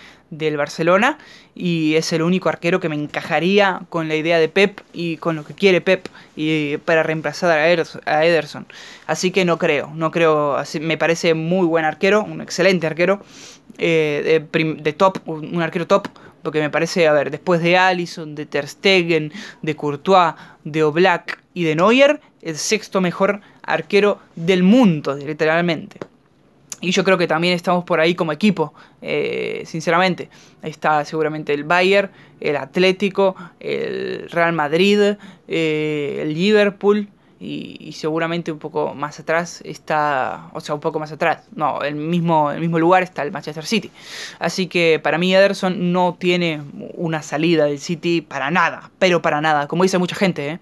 Barcelona 0.58 1.18
y 1.56 1.96
es 1.96 2.12
el 2.14 2.22
único 2.22 2.50
arquero 2.50 2.80
que 2.80 2.90
me 2.90 2.96
encajaría 2.96 3.82
con 3.90 4.08
la 4.08 4.16
idea 4.16 4.40
de 4.40 4.48
Pep 4.48 4.82
y 4.94 5.18
con 5.18 5.36
lo 5.36 5.44
que 5.44 5.54
quiere 5.54 5.82
Pep 5.82 6.08
y 6.36 6.78
para 6.78 7.04
reemplazar 7.04 7.52
a 8.06 8.26
Ederson. 8.26 8.66
Así 9.08 9.32
que 9.32 9.46
no 9.46 9.58
creo, 9.58 9.92
no 9.96 10.12
creo, 10.12 10.58
me 10.82 10.98
parece 10.98 11.34
muy 11.34 11.66
buen 11.66 11.86
arquero, 11.86 12.24
un 12.24 12.42
excelente 12.42 12.86
arquero, 12.86 13.22
eh, 13.78 14.44
de, 14.52 14.94
top, 14.94 15.20
un 15.26 15.62
arquero 15.62 15.88
top 15.88 16.08
porque 16.42 16.60
me 16.60 16.70
parece, 16.70 17.08
a 17.08 17.14
ver, 17.14 17.32
después 17.32 17.62
de 17.62 17.78
Allison, 17.78 18.36
de 18.36 18.46
Ter 18.46 18.68
Stegen, 18.68 19.32
de 19.62 19.76
Courtois, 19.76 20.34
de 20.64 20.84
Oblak 20.84 21.40
y 21.60 21.66
de 21.66 21.76
Neuer, 21.76 22.22
el 22.42 22.56
sexto 22.56 23.02
mejor 23.02 23.42
arquero 23.64 24.20
del 24.38 24.64
mundo, 24.64 25.14
literalmente. 25.18 26.00
Y 26.80 26.92
yo 26.92 27.04
creo 27.04 27.18
que 27.18 27.28
también 27.28 27.54
estamos 27.54 27.84
por 27.84 28.00
ahí 28.00 28.16
como 28.16 28.32
equipo, 28.32 28.74
eh, 29.02 29.64
sinceramente. 29.66 30.30
Está 30.64 31.04
seguramente 31.04 31.54
el 31.54 31.66
Bayern, 31.66 32.12
el 32.40 32.56
Atlético, 32.56 33.36
el 33.60 34.30
Real 34.30 34.54
Madrid, 34.54 35.18
eh, 35.50 36.20
el 36.22 36.34
Liverpool 36.34 37.10
y, 37.42 37.92
seguramente 37.92 38.54
un 38.54 38.60
poco 38.60 38.96
más 38.96 39.20
atrás 39.20 39.62
está, 39.66 40.50
o 40.54 40.62
sea, 40.62 40.76
un 40.76 40.82
poco 40.82 40.98
más 40.98 41.12
atrás, 41.12 41.44
no, 41.54 41.82
el 41.82 41.96
mismo, 41.96 42.52
el 42.52 42.62
mismo 42.62 42.80
lugar 42.80 43.04
está 43.04 43.24
el 43.24 43.34
Manchester 43.34 43.66
City. 43.66 43.92
Así 44.40 44.68
que 44.68 45.00
para 45.04 45.18
mí 45.18 45.36
Ederson 45.36 45.92
no 45.92 46.16
tiene 46.18 46.62
una 46.94 47.22
salida 47.22 47.66
del 47.66 47.80
City 47.80 48.22
para 48.22 48.50
nada, 48.50 48.92
pero 49.00 49.22
para 49.22 49.42
nada, 49.42 49.68
como 49.68 49.84
dice 49.84 49.98
mucha 49.98 50.16
gente, 50.16 50.50
¿eh? 50.50 50.60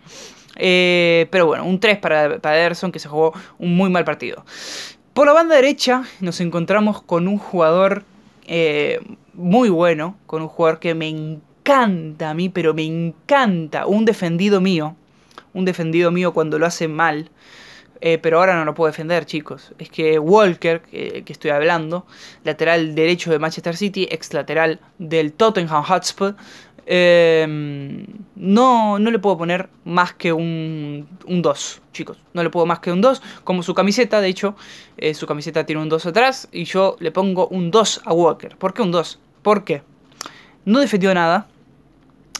Eh, 0.57 1.27
pero 1.31 1.45
bueno, 1.45 1.65
un 1.65 1.79
3 1.79 1.99
para, 1.99 2.39
para 2.39 2.57
Ederson 2.57 2.91
que 2.91 2.99
se 2.99 3.07
jugó 3.07 3.33
un 3.59 3.75
muy 3.75 3.89
mal 3.89 4.03
partido. 4.03 4.43
Por 5.13 5.25
la 5.25 5.33
banda 5.33 5.55
derecha 5.55 6.03
nos 6.19 6.39
encontramos 6.41 7.01
con 7.01 7.27
un 7.27 7.37
jugador 7.37 8.03
eh, 8.45 8.99
muy 9.33 9.69
bueno, 9.69 10.17
con 10.25 10.41
un 10.41 10.47
jugador 10.47 10.79
que 10.79 10.95
me 10.95 11.09
encanta 11.09 12.29
a 12.29 12.33
mí, 12.33 12.49
pero 12.49 12.73
me 12.73 12.83
encanta, 12.83 13.85
un 13.87 14.05
defendido 14.05 14.61
mío, 14.61 14.95
un 15.53 15.65
defendido 15.65 16.11
mío 16.11 16.33
cuando 16.33 16.57
lo 16.57 16.65
hace 16.65 16.87
mal, 16.87 17.29
eh, 17.99 18.19
pero 18.19 18.39
ahora 18.39 18.55
no 18.55 18.63
lo 18.63 18.73
puedo 18.73 18.91
defender, 18.91 19.25
chicos. 19.25 19.73
Es 19.77 19.89
que 19.89 20.17
Walker, 20.17 20.81
que, 20.81 21.23
estoy 21.27 21.51
hablando, 21.51 22.05
lateral 22.43 22.95
derecho 22.95 23.31
de 23.31 23.39
Manchester 23.39 23.75
City, 23.75 24.07
ex 24.09 24.33
lateral 24.33 24.79
del 24.97 25.33
Tottenham 25.33 25.83
Hotspur, 25.83 26.35
Em, 26.89 28.05
no, 28.37 28.97
no 28.97 29.11
le 29.11 29.19
puedo 29.19 29.37
poner 29.37 29.67
más 29.83 30.13
que 30.13 30.31
un, 30.31 31.05
2, 31.27 31.81
chicos. 31.91 32.17
No 32.33 32.43
le 32.43 32.49
puedo 32.49 32.65
más 32.65 32.79
que 32.79 32.91
un 32.91 33.01
2. 33.01 33.21
Como 33.43 33.61
su 33.61 33.73
camiseta, 33.73 34.21
de 34.21 34.29
hecho, 34.29 34.55
eh, 34.97 35.13
su 35.13 35.27
camiseta 35.27 35.65
tiene 35.65 35.81
un 35.81 35.89
2 35.89 36.05
atrás. 36.05 36.47
Y 36.51 36.63
yo 36.63 36.95
le 36.99 37.11
pongo 37.11 37.47
un 37.49 37.71
2 37.71 38.01
a 38.05 38.13
Walker. 38.13 38.55
¿Por 38.55 38.73
qué 38.73 38.81
un 38.81 38.91
2? 38.91 39.19
Porque 39.41 39.81
no 40.63 40.79
defendió 40.79 41.13
nada. 41.13 41.47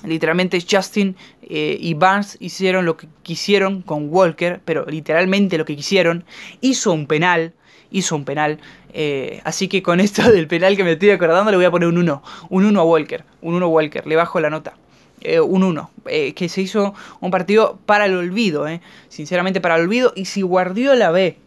Literalmente 0.06 0.64
Justin 0.70 1.18
eh, 1.42 1.76
y 1.80 1.94
Barnes 1.96 2.38
hicieron 2.40 2.86
lo 2.86 2.96
que 2.96 3.08
quisieron 3.24 3.82
con 3.82 4.10
Walker, 4.10 4.62
pero 4.64 4.86
literalmente 4.86 5.58
lo 5.58 5.66
que 5.66 5.76
quisieron. 5.76 6.24
Hizo 6.62 6.94
un 6.94 7.06
penal, 7.06 7.54
hizo 7.92 8.16
un 8.16 8.26
penal. 8.26 8.60
Eh, 8.94 9.42
así 9.44 9.68
que 9.68 9.84
con 9.84 10.00
esto 10.00 10.32
del 10.32 10.48
penal 10.48 10.76
que 10.76 10.84
me 10.84 10.94
estoy 10.94 11.12
acordando 11.12 11.52
le 11.52 11.58
voy 11.58 11.66
a 11.66 11.72
poner 11.72 11.88
un 11.88 11.98
1. 11.98 12.24
Un 12.50 12.66
1 12.66 12.80
a 12.80 12.84
Walker. 12.84 13.24
Un 13.42 13.56
1 13.56 13.66
a 13.66 13.70
Walker. 13.70 14.08
Le 14.08 14.16
bajo 14.16 14.40
la 14.40 14.50
nota. 14.50 14.74
Eh, 15.22 15.40
un 15.40 15.64
1. 15.64 15.90
Eh, 16.08 16.34
que 16.34 16.50
se 16.50 16.62
hizo 16.62 16.94
un 17.20 17.32
partido 17.32 17.80
para 17.86 18.06
el 18.06 18.16
olvido. 18.16 18.66
Sinceramente 19.10 19.62
para 19.62 19.76
el 19.76 19.84
olvido. 19.84 20.14
Y 20.16 20.26
si 20.26 20.42
Guardiola 20.42 21.12
ve 21.12 21.38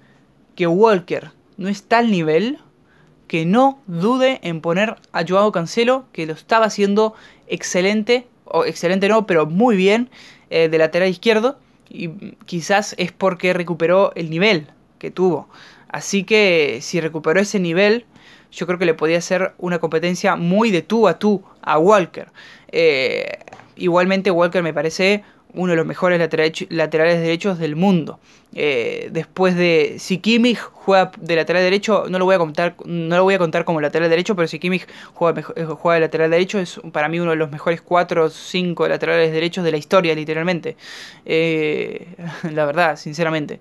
que 0.55 0.66
Walker 0.66 1.31
no 1.57 1.68
está 1.68 1.98
al 1.98 2.11
nivel, 2.11 2.59
que 3.26 3.44
no 3.44 3.81
dude 3.87 4.40
en 4.42 4.61
poner 4.61 4.96
a 5.12 5.24
Joao 5.26 5.53
Cancelo, 5.53 6.05
que 6.12 6.26
lo 6.26 6.33
estaba 6.33 6.66
haciendo 6.66 7.14
excelente. 7.46 8.26
O 8.44 8.64
excelente 8.64 9.09
no, 9.09 9.26
pero 9.26 9.46
muy 9.46 9.76
bien. 9.76 10.11
de 10.50 10.79
lateral 10.79 11.09
izquierdo. 11.09 11.59
Y 11.88 12.09
quizás 12.46 12.94
es 12.98 13.11
porque 13.12 13.53
recuperó 13.53 14.12
el 14.14 14.31
nivel 14.31 14.68
que 15.00 15.11
tuvo. 15.11 15.48
Así 15.92 16.24
que 16.24 16.79
si 16.83 17.00
recuperó 17.00 17.40
ese 17.40 17.59
nivel, 17.59 18.07
yo 18.53 18.66
creo 18.66 18.79
que 18.79 18.85
le 18.85 18.94
podía 18.94 19.18
hacer 19.18 19.55
una 19.59 19.79
competencia 19.79 20.37
muy 20.37 20.70
de 20.70 20.83
tú 20.83 21.09
a 21.09 21.18
tú 21.18 21.42
a 21.62 21.79
Walker. 21.79 22.29
Eh, 22.72 23.38
igualmente 23.76 24.31
Walker 24.31 24.62
me 24.62 24.72
parece 24.72 25.24
uno 25.53 25.72
de 25.72 25.76
los 25.76 25.87
mejores 25.87 26.20
laterales 26.68 27.20
derechos 27.20 27.59
del 27.59 27.74
mundo. 27.74 28.20
Eh, 28.55 29.09
después 29.12 29.57
de 29.57 29.96
si 29.98 30.18
Kimmich 30.18 30.59
juega 30.59 31.11
de 31.18 31.37
lateral 31.37 31.62
derecho, 31.62 32.05
no 32.09 32.20
lo 32.20 32.24
voy 32.24 32.37
a 32.37 32.38
contar, 32.38 32.76
no 32.85 33.16
lo 33.16 33.24
voy 33.24 33.35
a 33.35 33.38
contar 33.38 33.64
como 33.64 33.81
lateral 33.81 34.11
derecho, 34.11 34.37
pero 34.37 34.46
si 34.46 34.61
Kimmich 34.61 34.87
juega, 35.12 35.40
eh, 35.57 35.64
juega 35.64 35.94
de 35.94 36.00
lateral 36.03 36.31
derecho 36.31 36.61
es 36.61 36.81
para 36.92 37.09
mí 37.09 37.18
uno 37.18 37.31
de 37.31 37.37
los 37.37 37.50
mejores 37.50 37.83
4 37.83 38.24
o 38.24 38.31
5 38.31 38.87
laterales 38.88 39.33
derechos 39.33 39.64
de 39.64 39.72
la 39.72 39.76
historia, 39.76 40.14
literalmente. 40.14 40.76
La 42.53 42.64
verdad, 42.64 42.96
sinceramente. 42.96 43.61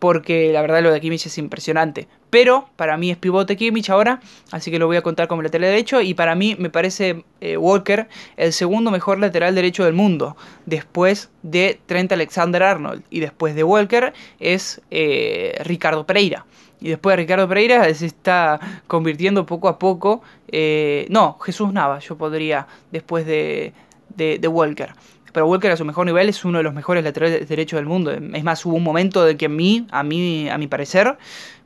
Porque 0.00 0.52
la 0.52 0.60
verdad 0.62 0.82
lo 0.82 0.90
de 0.90 1.00
Kimmich 1.00 1.26
es 1.26 1.38
impresionante. 1.38 2.08
Pero 2.30 2.68
para 2.74 2.96
mí 2.96 3.10
es 3.10 3.16
pivote 3.16 3.56
Kimmich 3.56 3.90
ahora, 3.90 4.20
así 4.50 4.70
que 4.70 4.78
lo 4.78 4.86
voy 4.86 4.96
a 4.96 5.02
contar 5.02 5.28
como 5.28 5.42
lateral 5.42 5.70
derecho. 5.70 6.00
Y 6.00 6.14
para 6.14 6.34
mí 6.34 6.56
me 6.58 6.70
parece 6.70 7.24
Walker 7.56 8.08
el 8.36 8.52
segundo 8.52 8.90
mejor 8.90 9.18
lateral 9.18 9.54
derecho 9.54 9.84
del 9.84 9.94
mundo, 9.94 10.36
después 10.66 11.30
de 11.42 11.80
Trent 11.86 12.10
Alexander 12.12 12.62
Arnold 12.62 13.02
y 13.10 13.20
después 13.20 13.54
de 13.54 13.64
Walker 13.64 14.12
es 14.38 14.80
eh, 14.90 15.60
Ricardo 15.64 16.06
Pereira. 16.06 16.46
Y 16.80 16.88
después 16.88 17.12
de 17.12 17.22
Ricardo 17.22 17.48
Pereira 17.48 17.92
se 17.94 18.06
está 18.06 18.82
convirtiendo 18.86 19.46
poco 19.46 19.68
a 19.68 19.78
poco. 19.78 20.22
Eh, 20.48 21.06
no, 21.10 21.38
Jesús 21.40 21.72
Nava, 21.72 21.98
yo 21.98 22.16
podría, 22.16 22.66
después 22.90 23.26
de, 23.26 23.72
de, 24.16 24.48
Walker. 24.48 24.94
Pero 25.32 25.46
Walker 25.46 25.70
a 25.70 25.76
su 25.76 25.84
mejor 25.84 26.06
nivel 26.06 26.28
es 26.28 26.44
uno 26.44 26.58
de 26.58 26.64
los 26.64 26.74
mejores 26.74 27.04
laterales 27.04 27.48
derechos 27.48 27.78
del 27.78 27.86
mundo. 27.86 28.10
Es 28.10 28.44
más, 28.44 28.64
hubo 28.66 28.76
un 28.76 28.82
momento 28.82 29.24
de 29.24 29.36
que 29.36 29.46
a 29.46 29.48
mí, 29.48 29.86
a 29.90 30.02
mí, 30.02 30.48
a 30.48 30.58
mi 30.58 30.66
parecer, 30.66 31.16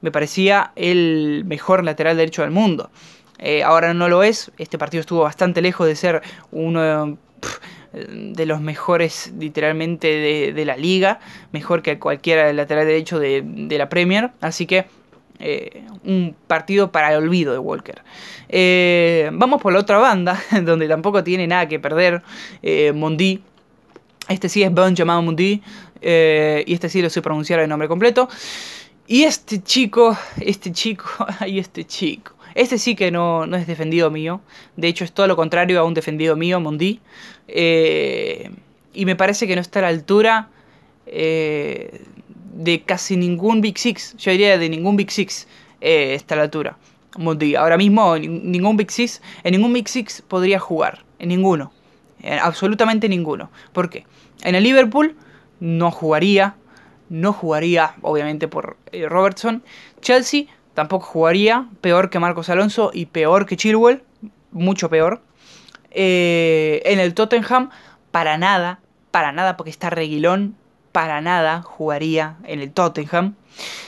me 0.00 0.10
parecía 0.10 0.72
el 0.76 1.44
mejor 1.46 1.84
lateral 1.84 2.16
derecho 2.16 2.42
del 2.42 2.50
mundo. 2.50 2.90
Eh, 3.38 3.62
ahora 3.62 3.94
no 3.94 4.08
lo 4.08 4.22
es. 4.22 4.52
Este 4.58 4.78
partido 4.78 5.00
estuvo 5.00 5.22
bastante 5.22 5.62
lejos 5.62 5.86
de 5.86 5.96
ser 5.96 6.22
uno 6.52 7.18
de 7.94 8.46
los 8.46 8.60
mejores 8.60 9.32
literalmente 9.38 10.52
de, 10.52 10.64
la 10.64 10.76
liga, 10.76 11.20
mejor 11.52 11.82
que 11.82 11.98
cualquiera 11.98 12.52
lateral 12.52 12.86
derecho 12.86 13.18
de, 13.18 13.44
la 13.70 13.88
Premier, 13.88 14.32
así 14.40 14.66
que 14.66 14.86
eh, 15.38 15.84
un 16.04 16.34
partido 16.46 16.90
para 16.90 17.12
el 17.12 17.22
olvido 17.22 17.52
de 17.52 17.58
Walker. 17.58 18.02
Eh, 18.48 19.30
vamos 19.32 19.60
por 19.60 19.72
la 19.72 19.80
otra 19.80 19.98
banda, 19.98 20.40
donde 20.62 20.88
tampoco 20.88 21.22
tiene 21.22 21.46
nada 21.46 21.68
que 21.68 21.78
perder, 21.78 22.22
eh, 22.62 22.92
Mondi. 22.92 23.42
Este 24.28 24.48
sí 24.48 24.62
es 24.62 24.72
Ben 24.72 24.94
llamado 24.94 25.22
Mondi, 25.22 25.62
y 26.00 26.72
este 26.72 26.88
sí 26.88 27.02
lo 27.02 27.10
sé 27.10 27.22
pronunciar 27.22 27.60
el 27.60 27.68
nombre 27.68 27.88
completo. 27.88 28.28
Y 29.06 29.24
este 29.24 29.62
chico, 29.62 30.16
este 30.40 30.72
chico, 30.72 31.04
ay, 31.38 31.58
este 31.58 31.84
chico. 31.84 32.32
Este 32.54 32.78
sí 32.78 32.94
que 32.94 33.10
no, 33.10 33.46
no, 33.46 33.56
es 33.56 33.66
defendido 33.66 34.10
mío. 34.10 34.40
De 34.76 34.88
hecho, 34.88 35.04
es 35.04 35.12
todo 35.12 35.26
lo 35.26 35.36
contrario 35.36 35.80
a 35.80 35.84
un 35.84 35.92
defendido 35.92 36.36
mío, 36.36 36.60
Mondi. 36.60 37.00
Eh, 37.48 38.50
y 38.94 39.04
me 39.04 39.16
parece 39.16 39.46
que 39.46 39.56
no 39.56 39.60
está 39.60 39.80
a 39.80 39.82
la 39.82 39.88
altura 39.88 40.48
eh, 41.06 42.02
de 42.54 42.82
casi 42.82 43.16
ningún 43.16 43.60
Big 43.60 43.76
Six. 43.76 44.16
Yo 44.16 44.30
diría 44.30 44.56
de 44.56 44.68
ningún 44.68 44.96
Big 44.96 45.10
Six 45.10 45.48
eh, 45.80 46.14
está 46.14 46.34
a 46.34 46.38
la 46.38 46.44
altura. 46.44 46.78
Mondi. 47.18 47.56
Ahora 47.56 47.76
mismo, 47.76 48.16
ningún 48.16 48.76
Big 48.76 48.90
Six, 48.90 49.20
en 49.42 49.52
ningún 49.52 49.72
Big 49.72 49.88
Six 49.88 50.22
podría 50.22 50.60
jugar. 50.60 51.04
En 51.18 51.28
ninguno. 51.28 51.72
Absolutamente 52.40 53.08
ninguno. 53.08 53.50
¿Por 53.72 53.90
qué? 53.90 54.06
En 54.42 54.54
el 54.54 54.64
Liverpool 54.64 55.16
no 55.60 55.90
jugaría. 55.90 56.56
No 57.08 57.32
jugaría, 57.32 57.94
obviamente, 58.00 58.48
por 58.48 58.76
Robertson. 58.92 59.62
Chelsea 60.00 60.46
tampoco 60.74 61.06
jugaría, 61.06 61.68
peor 61.80 62.10
que 62.10 62.18
Marcos 62.18 62.48
Alonso 62.48 62.90
y 62.92 63.06
peor 63.06 63.46
que 63.46 63.56
Chilwell, 63.56 64.02
mucho 64.50 64.88
peor. 64.88 65.22
Eh, 65.90 66.82
en 66.84 66.98
el 66.98 67.14
Tottenham, 67.14 67.70
para 68.10 68.38
nada, 68.38 68.80
para 69.10 69.32
nada, 69.32 69.56
porque 69.56 69.70
está 69.70 69.90
Reguilón, 69.90 70.56
para 70.92 71.20
nada 71.20 71.62
jugaría 71.62 72.36
en 72.44 72.60
el 72.60 72.72
Tottenham. 72.72 73.34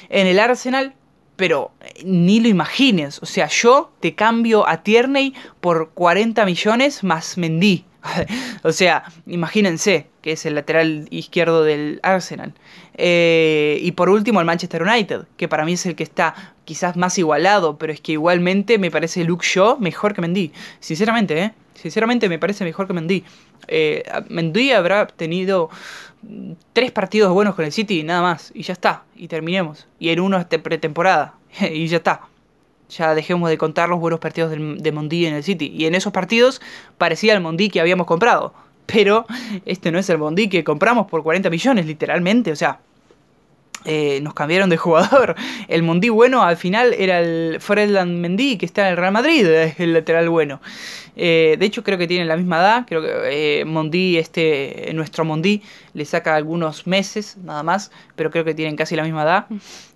En 0.09 0.27
el 0.27 0.39
Arsenal, 0.39 0.95
pero 1.35 1.73
eh, 1.81 2.03
ni 2.05 2.41
lo 2.41 2.49
imagines, 2.49 3.21
o 3.23 3.27
sea, 3.27 3.49
yo 3.49 3.93
te 4.01 4.15
cambio 4.15 4.69
a 4.69 4.83
Tierney 4.83 5.35
por 5.61 5.91
40 5.91 6.45
millones 6.45 7.03
más 7.03 7.39
Mendy. 7.39 7.86
o 8.63 8.73
sea, 8.73 9.05
imagínense 9.27 10.07
que 10.23 10.33
es 10.33 10.47
el 10.47 10.55
lateral 10.55 11.07
izquierdo 11.11 11.65
del 11.65 12.01
Arsenal. 12.03 12.55
Eh, 12.95 13.79
y 13.83 13.93
por 13.93 14.09
último 14.09 14.41
el 14.41 14.47
Manchester 14.47 14.83
United, 14.83 15.23
que 15.37 15.49
para 15.49 15.65
mí 15.65 15.75
es 15.75 15.87
el 15.87 15.95
que 15.95 16.03
está 16.03 16.55
quizás 16.65 16.97
más 16.97 17.19
igualado, 17.19 17.79
pero 17.79 17.93
es 17.93 18.01
que 18.01 18.13
igualmente 18.13 18.79
me 18.79 18.91
parece 18.91 19.25
Luke 19.25 19.47
Shaw 19.47 19.79
mejor 19.79 20.15
que 20.15 20.21
Mendy. 20.21 20.53
Sinceramente, 20.81 21.39
¿eh? 21.41 21.53
Sinceramente 21.75 22.29
me 22.29 22.39
parece 22.39 22.65
mejor 22.65 22.87
que 22.87 22.93
Mendy. 22.93 23.25
Eh, 23.69 24.03
Mendy 24.29 24.73
habrá 24.73 25.07
tenido 25.07 25.71
tres 26.73 26.91
partidos 26.91 27.33
buenos 27.33 27.55
con 27.55 27.65
el 27.65 27.73
City 27.73 28.01
y 28.01 28.03
nada 28.03 28.23
más. 28.23 28.51
Y 28.55 28.63
ya 28.63 28.73
está. 28.73 29.05
Y 29.15 29.29
terminemos. 29.29 29.87
Y 29.99 30.09
en 30.09 30.21
uno 30.21 30.43
de 30.43 30.59
pretemporada. 30.59 31.35
y 31.73 31.87
ya 31.87 31.99
está. 31.99 32.23
Ya 32.89 33.15
dejemos 33.15 33.51
de 33.51 33.59
contar 33.59 33.89
los 33.89 33.99
buenos 33.99 34.21
partidos 34.21 34.51
de 34.51 34.93
Mendy 34.93 35.27
en 35.27 35.35
el 35.35 35.43
City. 35.43 35.73
Y 35.77 35.87
en 35.87 35.95
esos 35.95 36.13
partidos 36.13 36.61
parecía 36.99 37.35
el 37.35 37.41
Mendy 37.41 37.69
que 37.69 37.81
habíamos 37.81 38.07
comprado. 38.07 38.55
Pero 38.87 39.27
este 39.67 39.91
no 39.91 39.99
es 39.99 40.09
el 40.09 40.19
Mendy 40.19 40.49
que 40.49 40.65
compramos 40.65 41.07
por 41.07 41.23
40 41.23 41.51
millones, 41.51 41.87
literalmente. 41.87 42.53
O 42.53 42.57
sea, 42.57 42.81
eh, 43.89 44.21
nos 44.21 44.35
cambiaron 44.35 44.69
de 44.69 44.77
jugador. 44.77 45.37
El 45.69 45.85
Mondi 45.85 46.09
bueno 46.09 46.43
al 46.43 46.57
final 46.57 46.93
era 46.93 47.21
el 47.21 47.59
Fredland 47.61 48.19
Mendy 48.19 48.59
que 48.59 48.67
está 48.67 48.83
en 48.83 48.89
el 48.93 48.97
Real 48.97 49.13
Madrid, 49.13 49.47
es 49.47 49.79
el 49.79 49.93
lateral 49.93 50.29
bueno. 50.29 50.61
Eh, 51.15 51.57
de 51.59 51.67
hecho 51.67 51.85
creo 51.85 51.97
que 51.97 52.09
tienen 52.09 52.27
la 52.27 52.37
misma 52.37 52.59
edad, 52.59 52.85
creo 52.87 53.01
que 53.01 53.61
eh, 53.61 53.65
Mondi, 53.65 54.19
este, 54.19 54.91
nuestro 54.93 55.25
Mondi 55.25 55.63
le 55.95 56.05
saca 56.05 56.35
algunos 56.35 56.87
meses 56.89 57.37
nada 57.43 57.63
más, 57.63 57.93
pero 58.17 58.33
creo 58.33 58.45
que 58.45 58.55
tienen 58.55 58.75
casi 58.75 58.97
la 58.97 59.05
misma 59.05 59.23
edad. 59.23 59.47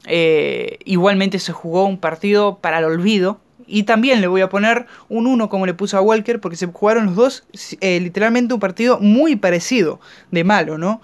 igualmente 0.85 1.41
se 1.41 1.53
jugó 1.53 1.85
un 1.85 1.99
partido 1.99 2.59
para 2.59 2.79
el 2.79 2.85
olvido. 2.85 3.41
Y 3.73 3.85
también 3.85 4.21
le 4.21 4.27
voy 4.27 4.41
a 4.41 4.49
poner 4.49 4.87
un 5.09 5.29
1 5.29 5.49
como 5.49 5.65
le 5.65 5.75
puso 5.75 5.97
a 5.97 6.01
Walker, 6.01 6.41
porque 6.41 6.57
se 6.57 6.67
jugaron 6.67 7.07
los 7.07 7.15
dos 7.15 7.45
literalmente 7.81 8.53
un 8.53 8.59
partido 8.59 8.99
muy 8.99 9.37
parecido 9.37 10.01
de 10.33 10.43
malo, 10.43 10.77
¿no? 10.77 11.01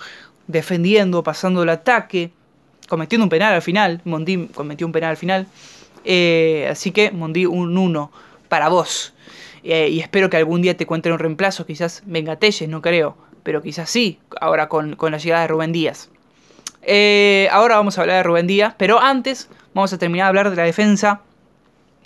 Defendiendo, 0.48 1.22
pasando 1.22 1.62
el 1.62 1.68
ataque, 1.68 2.32
cometiendo 2.88 3.24
un 3.24 3.30
penal 3.30 3.54
al 3.54 3.62
final. 3.62 4.00
Mondi 4.04 4.48
cometió 4.48 4.86
un 4.86 4.92
penal 4.92 5.10
al 5.10 5.16
final. 5.16 5.46
Eh, 6.04 6.68
así 6.70 6.92
que 6.92 7.10
Mondi 7.10 7.46
un 7.46 7.76
1 7.76 8.12
para 8.48 8.68
vos. 8.68 9.14
Eh, 9.64 9.88
y 9.90 10.00
espero 10.00 10.30
que 10.30 10.36
algún 10.36 10.62
día 10.62 10.76
te 10.76 10.86
cuente 10.86 11.10
un 11.10 11.18
reemplazo. 11.18 11.66
Quizás 11.66 12.02
venga 12.06 12.36
Telles, 12.36 12.68
no 12.68 12.80
creo. 12.80 13.16
Pero 13.42 13.62
quizás 13.62 13.90
sí, 13.90 14.18
ahora 14.40 14.68
con, 14.68 14.96
la 14.98 15.18
llegada 15.18 15.42
de 15.42 15.48
Rubén 15.48 15.72
Díaz. 15.72 16.10
Eh, 16.82 17.48
ahora 17.50 17.76
vamos 17.76 17.98
a 17.98 18.02
hablar 18.02 18.18
de 18.18 18.22
Rubén 18.22 18.46
Díaz. 18.46 18.74
Pero 18.78 19.00
antes 19.00 19.48
vamos 19.74 19.92
a 19.92 19.98
terminar 19.98 20.26
de 20.26 20.28
hablar 20.28 20.50
de 20.50 20.56
la 20.56 20.64
defensa 20.64 21.20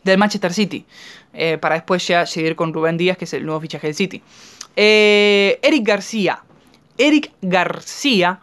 del 0.04 0.18
Manchester 0.18 0.52
City. 0.52 0.86
para 1.60 1.76
después 1.76 2.06
ya 2.06 2.26
seguir 2.26 2.56
con 2.56 2.72
Rubén 2.72 2.96
Díaz, 2.96 3.16
que 3.16 3.24
es 3.24 3.34
el 3.34 3.44
nuevo 3.44 3.60
fichaje 3.60 3.86
del 3.86 3.94
City. 3.94 4.22
Eric 4.74 5.86
García. 5.86 6.42
Eric 6.98 7.32
García 7.40 8.40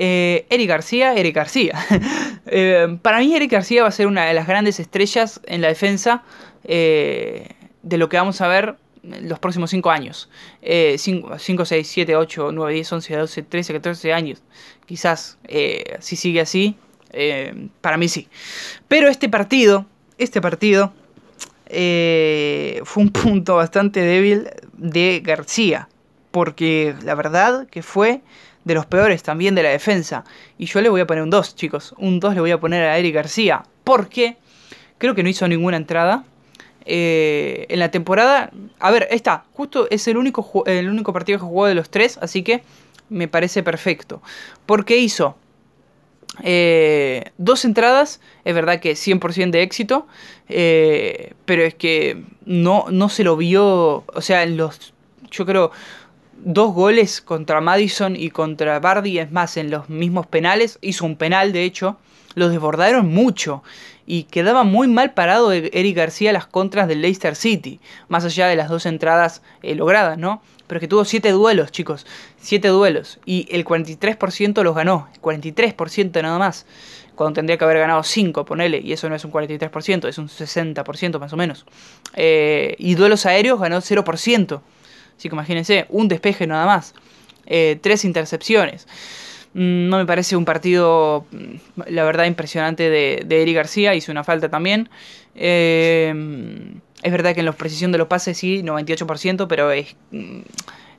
eh, 0.00 0.46
Eric 0.48 0.68
García, 0.68 1.14
Eric 1.14 1.34
García. 1.34 1.74
Eh, 2.50 2.98
para 3.02 3.18
mí 3.18 3.36
Eric 3.36 3.52
García 3.52 3.82
va 3.82 3.88
a 3.88 3.92
ser 3.92 4.06
una 4.06 4.24
de 4.24 4.32
las 4.32 4.46
grandes 4.46 4.80
estrellas 4.80 5.38
en 5.44 5.60
la 5.60 5.68
defensa 5.68 6.22
eh, 6.64 7.46
de 7.82 7.98
lo 7.98 8.08
que 8.08 8.16
vamos 8.16 8.40
a 8.40 8.48
ver 8.48 8.76
los 9.02 9.38
próximos 9.38 9.68
5 9.68 9.90
años. 9.90 10.30
5, 10.62 11.38
6, 11.38 11.86
7, 11.86 12.16
8, 12.16 12.50
9, 12.50 12.72
10, 12.72 12.92
11, 12.92 13.16
12, 13.16 13.42
13, 13.42 13.72
14 13.74 14.12
años. 14.14 14.42
Quizás 14.86 15.36
si 16.00 16.16
sigue 16.16 16.40
así, 16.40 16.78
para 17.82 17.98
mí 17.98 18.08
sí. 18.08 18.28
Pero 18.88 19.08
este 19.08 19.28
partido, 19.28 19.84
este 20.16 20.40
partido 20.40 20.94
fue 21.66 23.02
un 23.02 23.10
punto 23.10 23.56
bastante 23.56 24.00
débil 24.00 24.48
de 24.72 25.20
García. 25.22 25.90
Porque 26.30 26.94
la 27.04 27.14
verdad 27.14 27.66
que 27.68 27.82
fue 27.82 28.22
de 28.68 28.74
los 28.74 28.86
peores 28.86 29.24
también 29.24 29.56
de 29.56 29.64
la 29.64 29.70
defensa. 29.70 30.24
Y 30.58 30.66
yo 30.66 30.80
le 30.80 30.90
voy 30.90 31.00
a 31.00 31.06
poner 31.06 31.24
un 31.24 31.30
2, 31.30 31.56
chicos. 31.56 31.94
Un 31.98 32.20
2 32.20 32.34
le 32.34 32.40
voy 32.40 32.50
a 32.52 32.60
poner 32.60 32.84
a 32.84 32.98
Eric 32.98 33.14
García. 33.14 33.64
Porque 33.82 34.36
creo 34.98 35.14
que 35.14 35.24
no 35.24 35.28
hizo 35.28 35.48
ninguna 35.48 35.78
entrada. 35.78 36.24
Eh, 36.84 37.66
en 37.70 37.80
la 37.80 37.90
temporada. 37.90 38.50
A 38.78 38.90
ver, 38.90 39.08
está. 39.10 39.44
Justo 39.54 39.88
es 39.90 40.06
el 40.06 40.16
único, 40.16 40.62
el 40.66 40.88
único 40.88 41.12
partido 41.12 41.38
que 41.38 41.44
jugó 41.44 41.66
de 41.66 41.74
los 41.74 41.90
tres. 41.90 42.18
Así 42.22 42.42
que 42.42 42.62
me 43.08 43.26
parece 43.26 43.62
perfecto. 43.62 44.22
Porque 44.66 44.98
hizo 44.98 45.36
eh, 46.42 47.32
dos 47.38 47.64
entradas. 47.64 48.20
Es 48.44 48.54
verdad 48.54 48.80
que 48.80 48.92
100% 48.92 49.50
de 49.50 49.62
éxito. 49.62 50.06
Eh, 50.48 51.32
pero 51.46 51.62
es 51.62 51.74
que 51.74 52.22
no, 52.44 52.84
no 52.90 53.08
se 53.08 53.24
lo 53.24 53.36
vio. 53.36 54.04
O 54.06 54.20
sea, 54.20 54.42
en 54.42 54.58
los. 54.58 54.92
Yo 55.30 55.46
creo 55.46 55.72
dos 56.44 56.72
goles 56.72 57.20
contra 57.20 57.60
Madison 57.60 58.16
y 58.16 58.30
contra 58.30 58.78
Bardi, 58.80 59.18
es 59.18 59.30
más, 59.30 59.56
en 59.56 59.70
los 59.70 59.88
mismos 59.88 60.26
penales, 60.26 60.78
hizo 60.80 61.04
un 61.04 61.16
penal 61.16 61.52
de 61.52 61.64
hecho, 61.64 61.96
los 62.34 62.50
desbordaron 62.50 63.08
mucho 63.08 63.62
y 64.06 64.24
quedaba 64.24 64.64
muy 64.64 64.88
mal 64.88 65.12
parado 65.12 65.52
Eric 65.52 65.96
García 65.96 66.32
las 66.32 66.46
contras 66.46 66.88
del 66.88 67.02
Leicester 67.02 67.36
City, 67.36 67.80
más 68.08 68.24
allá 68.24 68.46
de 68.46 68.56
las 68.56 68.68
dos 68.68 68.86
entradas 68.86 69.42
eh, 69.62 69.74
logradas, 69.74 70.16
¿no? 70.16 70.40
Pero 70.66 70.80
que 70.80 70.88
tuvo 70.88 71.04
siete 71.04 71.30
duelos, 71.30 71.72
chicos, 71.72 72.06
siete 72.38 72.68
duelos 72.68 73.18
y 73.24 73.46
el 73.50 73.64
43% 73.64 74.62
los 74.62 74.74
ganó, 74.74 75.08
43% 75.22 76.22
nada 76.22 76.38
más, 76.38 76.66
cuando 77.14 77.34
tendría 77.34 77.58
que 77.58 77.64
haber 77.64 77.78
ganado 77.78 78.02
5, 78.02 78.44
ponele, 78.44 78.80
y 78.82 78.92
eso 78.92 79.08
no 79.08 79.16
es 79.16 79.24
un 79.24 79.32
43%, 79.32 80.08
es 80.08 80.18
un 80.18 80.28
60% 80.28 81.18
más 81.18 81.32
o 81.32 81.36
menos. 81.36 81.66
Eh, 82.14 82.76
y 82.78 82.94
duelos 82.94 83.26
aéreos 83.26 83.58
ganó 83.58 83.78
0%. 83.78 84.60
Así 85.18 85.28
que 85.28 85.34
imagínense, 85.34 85.86
un 85.88 86.06
despeje 86.06 86.46
nada 86.46 86.64
más. 86.64 86.94
Eh, 87.46 87.78
tres 87.80 88.04
intercepciones. 88.04 88.86
Mm, 89.54 89.88
no 89.88 89.98
me 89.98 90.06
parece 90.06 90.36
un 90.36 90.44
partido, 90.44 91.26
mm, 91.32 91.80
la 91.88 92.04
verdad, 92.04 92.26
impresionante 92.26 92.88
de, 92.88 93.24
de 93.26 93.42
Eric 93.42 93.56
García. 93.56 93.94
Hizo 93.96 94.12
una 94.12 94.22
falta 94.22 94.48
también. 94.48 94.88
Eh, 95.34 96.14
es 97.02 97.12
verdad 97.12 97.34
que 97.34 97.40
en 97.40 97.46
la 97.46 97.52
precisión 97.52 97.90
de 97.90 97.98
los 97.98 98.06
pases 98.06 98.38
sí, 98.38 98.62
98%, 98.62 99.48
pero 99.48 99.72
es, 99.72 99.96
mm, 100.12 100.40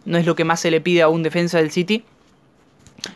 no 0.06 0.18
es 0.18 0.26
lo 0.26 0.36
que 0.36 0.44
más 0.44 0.60
se 0.60 0.70
le 0.70 0.82
pide 0.82 1.02
a 1.02 1.08
un 1.08 1.24
defensa 1.24 1.60
del 1.60 1.72
City. 1.72 2.04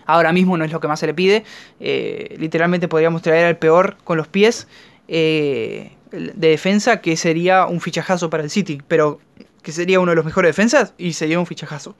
Ahora 0.06 0.32
mismo 0.32 0.56
no 0.58 0.64
es 0.64 0.72
lo 0.72 0.80
que 0.80 0.88
más 0.88 1.02
se 1.02 1.08
le 1.08 1.14
pide. 1.14 1.44
Eh, 1.82 2.36
literalmente 2.40 2.88
podríamos 2.88 3.22
traer 3.22 3.46
al 3.46 3.58
peor 3.58 3.98
con 4.06 4.18
los 4.18 4.28
pies 4.28 4.68
de 5.06 5.90
defensa, 6.12 7.02
que 7.02 7.18
sería 7.18 7.66
un 7.66 7.82
fichajazo 7.82 8.30
para 8.30 8.44
el 8.44 8.50
City. 8.50 8.82
Pero 8.88 9.20
que 9.64 9.72
sería 9.72 10.00
uno 10.00 10.12
de 10.12 10.18
los 10.18 10.26
mejores 10.26 10.50
defensas, 10.50 10.94
y 10.98 11.14
sería 11.14 11.40
un 11.40 11.48
fichajazo. 11.48 11.96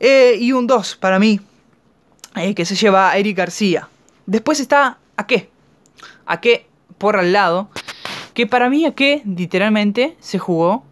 Eh, 0.00 0.36
y 0.40 0.50
un 0.52 0.66
2 0.66 0.96
para 0.96 1.20
mí, 1.20 1.38
eh, 2.34 2.54
que 2.54 2.64
se 2.64 2.74
lleva 2.74 3.10
a 3.10 3.18
Eric 3.18 3.36
García. 3.36 3.88
Después 4.26 4.58
está 4.58 4.98
a 5.16 5.26
qué. 5.26 5.50
A 6.26 6.40
qué 6.40 6.66
por 6.98 7.16
al 7.16 7.32
lado. 7.32 7.68
Que 8.34 8.46
para 8.46 8.70
mí 8.70 8.86
a 8.86 8.94
qué 8.94 9.22
literalmente 9.24 10.16
se 10.18 10.38
jugó 10.38 10.84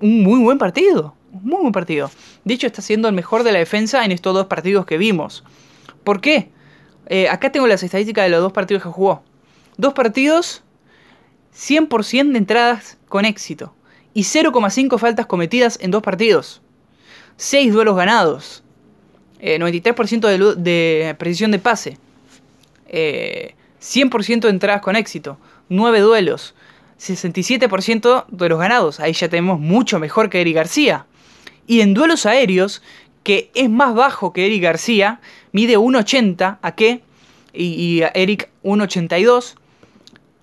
un 0.00 0.22
muy 0.22 0.40
buen 0.40 0.58
partido. 0.58 1.14
Un 1.32 1.44
muy 1.44 1.60
buen 1.60 1.72
partido. 1.72 2.10
De 2.44 2.54
hecho 2.54 2.66
está 2.66 2.82
siendo 2.82 3.08
el 3.08 3.14
mejor 3.14 3.44
de 3.44 3.52
la 3.52 3.60
defensa 3.60 4.04
en 4.04 4.10
estos 4.10 4.34
dos 4.34 4.46
partidos 4.46 4.84
que 4.84 4.98
vimos. 4.98 5.44
¿Por 6.02 6.20
qué? 6.20 6.50
Eh, 7.06 7.28
acá 7.28 7.52
tengo 7.52 7.66
las 7.66 7.82
estadísticas 7.82 8.24
de 8.24 8.30
los 8.30 8.40
dos 8.40 8.52
partidos 8.52 8.82
que 8.82 8.88
jugó. 8.88 9.22
Dos 9.76 9.94
partidos, 9.94 10.64
100% 11.54 12.32
de 12.32 12.38
entradas 12.38 12.98
con 13.08 13.24
éxito 13.24 13.74
y 14.20 14.22
0,5 14.22 14.98
faltas 14.98 15.24
cometidas 15.24 15.78
en 15.80 15.90
dos 15.90 16.02
partidos. 16.02 16.60
6 17.38 17.72
duelos 17.72 17.96
ganados. 17.96 18.62
93% 19.40 20.28
eh, 20.28 20.38
de, 20.38 21.06
de, 21.06 21.14
precisión 21.14 21.50
de 21.52 21.58
pase. 21.58 21.96
100% 22.86 22.92
eh, 22.92 24.40
de 24.40 24.48
entradas 24.50 24.82
con 24.82 24.94
éxito. 24.94 25.38
9 25.70 26.00
duelos. 26.00 26.54
67% 27.00 28.26
de 28.28 28.48
los 28.50 28.58
ganados. 28.58 29.00
Ahí 29.00 29.14
ya 29.14 29.30
tenemos 29.30 29.58
mucho 29.58 29.98
mejor 29.98 30.28
que 30.28 30.42
Eric 30.42 30.56
García. 30.56 31.06
Y 31.66 31.80
en 31.80 31.94
duelos 31.94 32.26
aéreos, 32.26 32.82
que 33.22 33.50
es 33.54 33.70
más 33.70 33.94
bajo 33.94 34.34
que 34.34 34.44
Eric 34.44 34.62
García, 34.62 35.22
mide 35.52 35.78
1,80 35.78 36.58
a 36.60 36.74
qué? 36.74 37.00
Y, 37.54 37.64
y 37.64 38.02
Eric 38.12 38.50
1,82 38.64 39.54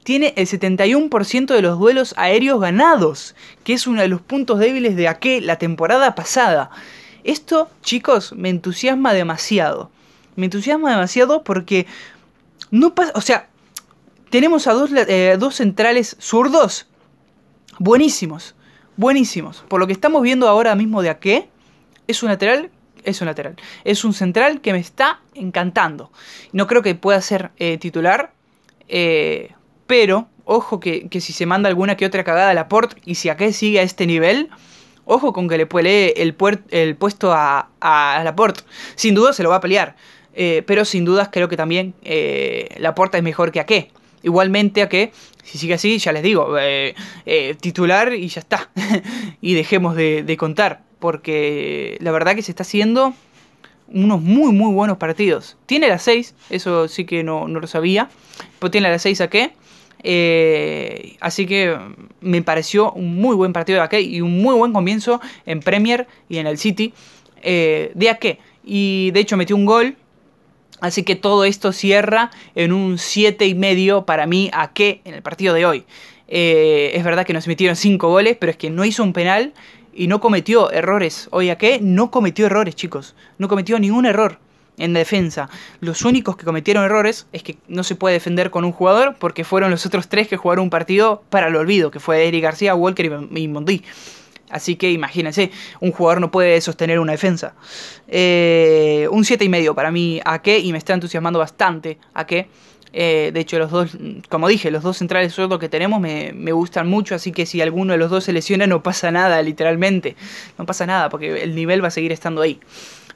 tiene 0.07 0.33
el 0.37 0.47
71% 0.47 1.47
de 1.47 1.61
los 1.61 1.77
duelos 1.77 2.13
aéreos 2.15 2.61
ganados, 2.61 3.35
que 3.65 3.73
es 3.73 3.87
uno 3.87 4.01
de 4.01 4.07
los 4.07 4.21
puntos 4.21 4.57
débiles 4.57 4.95
de 4.95 5.09
aquel 5.09 5.45
la 5.45 5.57
temporada 5.57 6.15
pasada. 6.15 6.69
Esto, 7.25 7.69
chicos, 7.81 8.31
me 8.31 8.47
entusiasma 8.47 9.11
demasiado. 9.11 9.91
Me 10.37 10.45
entusiasma 10.45 10.91
demasiado 10.91 11.43
porque 11.43 11.87
no 12.71 12.95
pasa, 12.95 13.11
o 13.15 13.19
sea, 13.19 13.49
tenemos 14.29 14.67
a 14.67 14.71
dos, 14.71 14.91
eh, 14.93 15.35
dos 15.37 15.55
centrales 15.55 16.15
zurdos 16.21 16.87
buenísimos, 17.77 18.55
buenísimos. 18.95 19.65
Por 19.67 19.81
lo 19.81 19.87
que 19.87 19.93
estamos 19.93 20.21
viendo 20.21 20.47
ahora 20.47 20.73
mismo 20.75 21.01
de 21.01 21.17
qué 21.17 21.49
es 22.07 22.23
un 22.23 22.29
lateral 22.29 22.71
es 23.03 23.19
un 23.19 23.27
lateral. 23.27 23.57
Es 23.83 24.05
un 24.05 24.13
central 24.13 24.61
que 24.61 24.71
me 24.71 24.79
está 24.79 25.19
encantando. 25.33 26.13
No 26.53 26.65
creo 26.65 26.81
que 26.81 26.95
pueda 26.95 27.19
ser 27.19 27.51
eh, 27.57 27.77
titular. 27.77 28.31
Eh, 28.87 29.51
pero, 29.87 30.27
ojo 30.45 30.79
que, 30.79 31.07
si 31.19 31.33
se 31.33 31.45
manda 31.45 31.69
alguna 31.69 31.97
que 31.97 32.05
otra 32.05 32.23
cagada 32.23 32.51
a 32.51 32.53
Laporte 32.53 32.97
y 33.05 33.15
si 33.15 33.29
acá 33.29 33.51
sigue 33.51 33.79
a 33.79 33.83
este 33.83 34.05
nivel, 34.05 34.49
ojo 35.05 35.33
con 35.33 35.47
que 35.47 35.57
le 35.57 35.65
puede 35.65 36.21
el, 36.21 36.35
puesto 36.35 37.33
a, 37.33 37.69
a, 37.79 38.21
Laporte. 38.23 38.61
Sin 38.95 39.15
duda 39.15 39.33
se 39.33 39.43
lo 39.43 39.49
va 39.49 39.55
a 39.55 39.61
pelear. 39.61 39.95
Eh, 40.39 40.61
pero 40.67 40.85
sin 40.85 41.03
dudas 41.03 41.29
creo 41.31 41.49
que 41.49 41.57
también 41.57 41.95
eh, 42.03 42.69
Laporte 42.77 43.17
es 43.17 43.23
mejor 43.23 43.51
que 43.51 43.59
a 43.59 43.65
qué. 43.65 43.89
Igualmente 44.23 44.81
a 44.81 44.89
que, 44.89 45.11
si 45.43 45.57
sigue 45.57 45.75
así, 45.75 45.97
ya 45.99 46.11
les 46.11 46.21
digo, 46.21 46.57
eh, 46.59 46.95
eh, 47.25 47.55
titular 47.59 48.13
y 48.13 48.27
ya 48.27 48.41
está. 48.41 48.69
y 49.41 49.53
dejemos 49.53 49.95
de, 49.95 50.35
contar. 50.37 50.81
Porque 50.99 51.97
la 52.01 52.11
verdad 52.11 52.35
que 52.35 52.41
se 52.41 52.51
está 52.51 52.63
haciendo 52.63 53.13
unos 53.87 54.21
muy 54.21 54.51
muy 54.51 54.73
buenos 54.73 54.97
partidos. 54.97 55.57
Tiene 55.65 55.87
las 55.87 56.01
6, 56.01 56.35
eso 56.49 56.87
sí 56.87 57.05
que 57.05 57.23
no, 57.23 57.47
no 57.47 57.59
lo 57.59 57.67
sabía. 57.67 58.09
Pero 58.59 58.71
tiene 58.71 58.89
las 58.89 59.03
6 59.03 59.21
a 59.21 59.29
qué. 59.29 59.53
Eh, 60.09 61.17
así 61.19 61.45
que 61.45 61.77
me 62.21 62.41
pareció 62.41 62.93
un 62.93 63.17
muy 63.17 63.35
buen 63.35 63.51
partido 63.51 63.79
de 63.79 63.83
Ake 63.83 63.99
y 63.99 64.21
un 64.21 64.41
muy 64.41 64.55
buen 64.55 64.71
comienzo 64.71 65.19
en 65.45 65.59
Premier 65.59 66.07
y 66.29 66.37
en 66.37 66.47
el 66.47 66.57
City 66.57 66.93
eh, 67.41 67.91
de 67.93 68.09
Ake. 68.09 68.39
Y 68.63 69.11
de 69.11 69.19
hecho 69.19 69.35
metió 69.35 69.57
un 69.57 69.65
gol 69.65 69.97
Así 70.79 71.01
que 71.01 71.15
todo 71.15 71.43
esto 71.43 71.71
cierra 71.71 72.29
en 72.53 72.71
un 72.71 72.97
7,5 72.97 74.05
para 74.05 74.27
mí 74.27 74.51
a 74.53 74.73
qué 74.73 75.01
en 75.05 75.15
el 75.15 75.23
partido 75.23 75.55
de 75.55 75.65
hoy. 75.65 75.85
Eh, 76.27 76.91
es 76.93 77.03
verdad 77.03 77.25
que 77.25 77.33
nos 77.33 77.47
metieron 77.47 77.75
5 77.75 78.07
goles, 78.07 78.37
pero 78.39 78.51
es 78.51 78.57
que 78.57 78.69
no 78.69 78.85
hizo 78.85 79.01
un 79.01 79.11
penal 79.11 79.53
y 79.91 80.05
no 80.05 80.21
cometió 80.21 80.69
errores. 80.71 81.29
Hoy 81.31 81.49
a 81.49 81.57
qué 81.57 81.79
no 81.81 82.11
cometió 82.11 82.45
errores, 82.45 82.75
chicos. 82.75 83.15
No 83.39 83.47
cometió 83.47 83.79
ningún 83.79 84.05
error 84.05 84.39
en 84.77 84.93
defensa. 84.93 85.49
Los 85.79 86.03
únicos 86.03 86.37
que 86.37 86.45
cometieron 86.45 86.83
errores 86.83 87.27
es 87.33 87.43
que 87.43 87.57
no 87.67 87.83
se 87.83 87.95
puede 87.95 88.13
defender 88.13 88.51
con 88.51 88.63
un 88.65 88.71
jugador 88.71 89.15
porque 89.19 89.43
fueron 89.43 89.71
los 89.71 89.85
otros 89.85 90.07
tres 90.07 90.27
que 90.27 90.37
jugaron 90.37 90.63
un 90.63 90.69
partido 90.69 91.23
para 91.29 91.47
el 91.47 91.55
olvido, 91.55 91.91
que 91.91 91.99
fue 91.99 92.27
Eric 92.27 92.43
García, 92.43 92.75
Walker 92.75 93.27
y 93.35 93.47
Mondi. 93.47 93.83
Así 94.49 94.77
que 94.77 94.91
imagínense, 94.91 95.51
un 95.81 95.91
jugador 95.91 96.21
no 96.21 96.31
puede 96.31 96.61
sostener 96.61 96.99
una 96.99 97.11
defensa. 97.11 97.53
Eh, 98.07 99.07
un 99.11 99.23
7,5 99.23 99.75
para 99.75 99.91
mí 99.91 100.21
a 100.23 100.41
qué 100.41 100.59
y 100.59 100.71
me 100.71 100.77
está 100.77 100.93
entusiasmando 100.93 101.39
bastante 101.39 101.97
a 102.13 102.25
qué. 102.25 102.47
Eh, 102.93 103.31
de 103.33 103.39
hecho, 103.41 103.59
los 103.59 103.69
dos, 103.69 103.97
como 104.29 104.47
dije, 104.47 104.71
los 104.71 104.83
dos 104.83 104.97
centrales 104.97 105.33
sueldos 105.33 105.59
que 105.59 105.67
tenemos 105.67 105.99
me, 105.99 106.51
gustan 106.53 106.87
mucho, 106.87 107.15
así 107.15 107.31
que 107.33 107.45
si 107.45 107.61
alguno 107.61 107.91
de 107.91 107.99
los 107.99 108.09
dos 108.09 108.23
se 108.23 108.33
lesiona 108.33 108.65
no 108.65 108.81
pasa 108.81 109.11
nada, 109.11 109.41
literalmente. 109.41 110.15
No 110.57 110.65
pasa 110.65 110.85
nada, 110.85 111.09
porque 111.09 111.43
el 111.43 111.53
nivel 111.53 111.83
va 111.83 111.89
a 111.89 111.91
seguir 111.91 112.13
estando 112.13 112.41
ahí. 112.41 112.59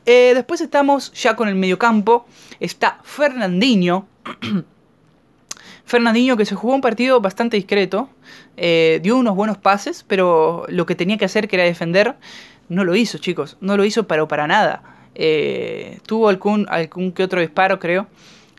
Eh, 0.06 0.34
después 0.34 0.62
estamos 0.62 1.12
ya 1.14 1.36
con 1.36 1.48
el 1.48 1.56
mediocampo. 1.56 2.26
Está 2.60 3.00
Fernandinho. 3.04 4.08
Fernandinho 5.86 6.38
que 6.38 6.46
se 6.46 6.56
jugó 6.56 6.74
un 6.74 6.82
partido 6.82 7.22
bastante 7.22 7.58
discreto. 7.58 8.10
Eh, 8.58 9.00
dio 9.04 9.18
unos 9.18 9.36
buenos 9.36 9.58
pases, 9.58 10.06
pero 10.08 10.66
lo 10.70 10.86
que 10.86 10.96
tenía 10.96 11.18
que 11.18 11.26
hacer, 11.26 11.48
que 11.48 11.58
era 11.58 11.66
defender, 11.66 12.16
no 12.70 12.84
lo 12.84 12.96
hizo, 12.96 13.18
chicos. 13.18 13.58
No 13.62 13.78
lo 13.78 13.84
hizo, 13.84 14.08
pero 14.08 14.28
para 14.28 14.48
nada. 14.48 14.84
tuvo 16.06 16.30
algún, 16.30 16.66
algún 16.70 17.12
que 17.12 17.24
otro 17.24 17.42
disparo, 17.42 17.80
creo. 17.80 18.08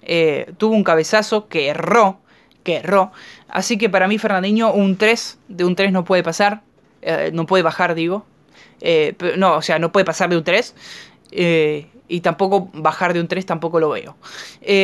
Eh, 0.02 0.52
tuvo 0.58 0.74
un 0.74 0.84
cabezazo 0.84 1.48
que 1.48 1.68
erró, 1.68 2.18
que 2.64 2.76
erró. 2.76 3.12
Así 3.48 3.78
que 3.78 3.88
para 3.88 4.08
mí 4.08 4.18
Fernandinho 4.18 4.72
un 4.72 4.96
3, 4.96 5.38
de 5.48 5.64
un 5.64 5.76
3 5.76 5.92
no 5.92 6.04
puede 6.04 6.22
pasar, 6.22 6.62
eh, 7.02 7.30
no 7.32 7.46
puede 7.46 7.62
bajar, 7.62 7.94
digo. 7.94 8.26
Eh, 8.80 9.14
no, 9.36 9.54
o 9.54 9.62
sea, 9.62 9.78
no 9.78 9.92
puede 9.92 10.04
pasar 10.04 10.28
de 10.28 10.36
un 10.36 10.44
3. 10.44 10.74
Y 11.32 12.20
tampoco 12.20 12.70
bajar 12.74 13.14
de 13.14 13.20
un 13.20 13.28
3 13.28 13.46
tampoco 13.46 13.80
lo 13.80 13.90
veo. 13.90 14.16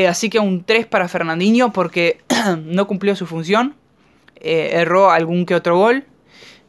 así 0.09 0.31
que 0.31 0.39
un 0.39 0.65
3 0.65 0.87
para 0.87 1.09
Fernandinho 1.09 1.73
porque 1.73 2.19
no 2.65 2.87
cumplió 2.87 3.15
su 3.17 3.27
función. 3.27 3.75
erró 4.41 5.11
algún 5.11 5.45
que 5.45 5.55
otro 5.55 5.77
gol. 5.77 6.05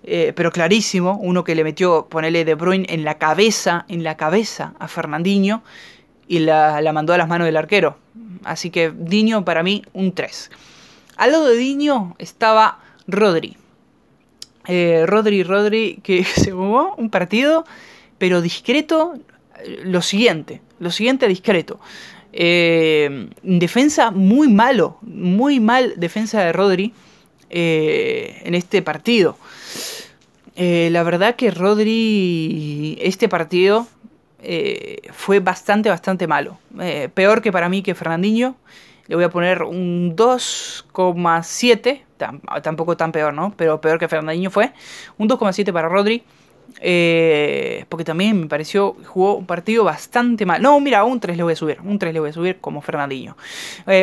pero 0.03 0.51
clarísimo, 0.51 1.17
uno 1.21 1.43
que 1.43 1.55
le 1.55 1.63
metió, 1.63 2.07
ponerle 2.07 2.45
De 2.45 2.55
Bruyne 2.55 2.85
en 2.89 3.03
la 3.03 3.17
cabeza, 3.17 3.85
en 3.87 4.03
la 4.03 4.17
cabeza 4.17 4.73
a 4.79 4.87
Fernandinho 4.87 5.63
y 6.27 6.39
la, 6.39 6.81
la 6.81 6.93
mandó 6.93 7.13
a 7.13 7.17
las 7.17 7.27
manos 7.27 7.45
del 7.45 7.57
arquero. 7.57 7.97
Así 8.43 8.69
que 8.69 8.91
Diño 8.95 9.43
para 9.45 9.63
mí 9.63 9.83
un 9.93 10.13
3. 10.13 10.51
Al 11.17 11.31
lado 11.33 11.47
de 11.47 11.57
Diño 11.57 12.15
estaba 12.17 12.79
Rodri. 13.07 13.57
Eh, 14.67 15.03
Rodri, 15.05 15.43
Rodri, 15.43 15.99
que 16.03 16.23
se 16.23 16.51
jugó 16.51 16.95
un 16.95 17.09
partido, 17.09 17.65
pero 18.17 18.41
discreto. 18.41 19.15
Lo 19.83 20.01
siguiente, 20.01 20.61
lo 20.79 20.91
siguiente 20.91 21.27
discreto. 21.27 21.79
Eh, 22.31 23.29
defensa 23.41 24.11
muy 24.11 24.47
malo, 24.47 24.97
muy 25.01 25.59
mal 25.59 25.93
defensa 25.97 26.43
de 26.43 26.53
Rodri 26.53 26.93
eh, 27.49 28.41
en 28.43 28.55
este 28.55 28.81
partido. 28.81 29.37
la 30.55 31.03
verdad 31.03 31.35
que 31.35 31.51
Rodri, 31.51 32.97
este 33.01 33.27
partido, 33.29 33.87
eh, 34.41 35.01
fue 35.11 35.39
bastante, 35.39 35.89
bastante 35.89 36.27
malo. 36.27 36.57
Eh, 36.79 37.09
peor 37.13 37.41
que 37.41 37.51
para 37.51 37.69
mí 37.69 37.81
que 37.81 37.95
Fernandinho. 37.95 38.55
Le 39.07 39.15
voy 39.15 39.23
a 39.23 39.29
poner 39.29 39.63
un 39.63 40.15
2,7. 40.15 42.03
tampoco 42.61 42.95
tan 42.95 43.11
peor, 43.11 43.33
¿no? 43.33 43.53
Pero 43.57 43.81
peor 43.81 43.97
que 43.99 44.07
Fernandinho 44.07 44.51
fue. 44.51 44.71
Un 45.17 45.27
2,7 45.27 45.73
para 45.73 45.89
Rodri. 45.89 46.23
Eh, 46.81 47.85
porque 47.89 48.05
también 48.05 48.41
me 48.41 48.47
pareció, 48.47 48.95
jugó 49.05 49.35
un 49.35 49.45
partido 49.45 49.83
bastante 49.83 50.45
mal. 50.45 50.61
No, 50.61 50.79
mira, 50.79 51.03
un 51.03 51.19
3 51.19 51.37
le 51.37 51.43
voy 51.43 51.53
a 51.53 51.55
subir. 51.55 51.79
Un 51.83 51.99
3 51.99 52.13
le 52.13 52.19
voy 52.19 52.29
a 52.29 52.33
subir 52.33 52.59
como 52.59 52.81
Fernandinho. 52.81 53.35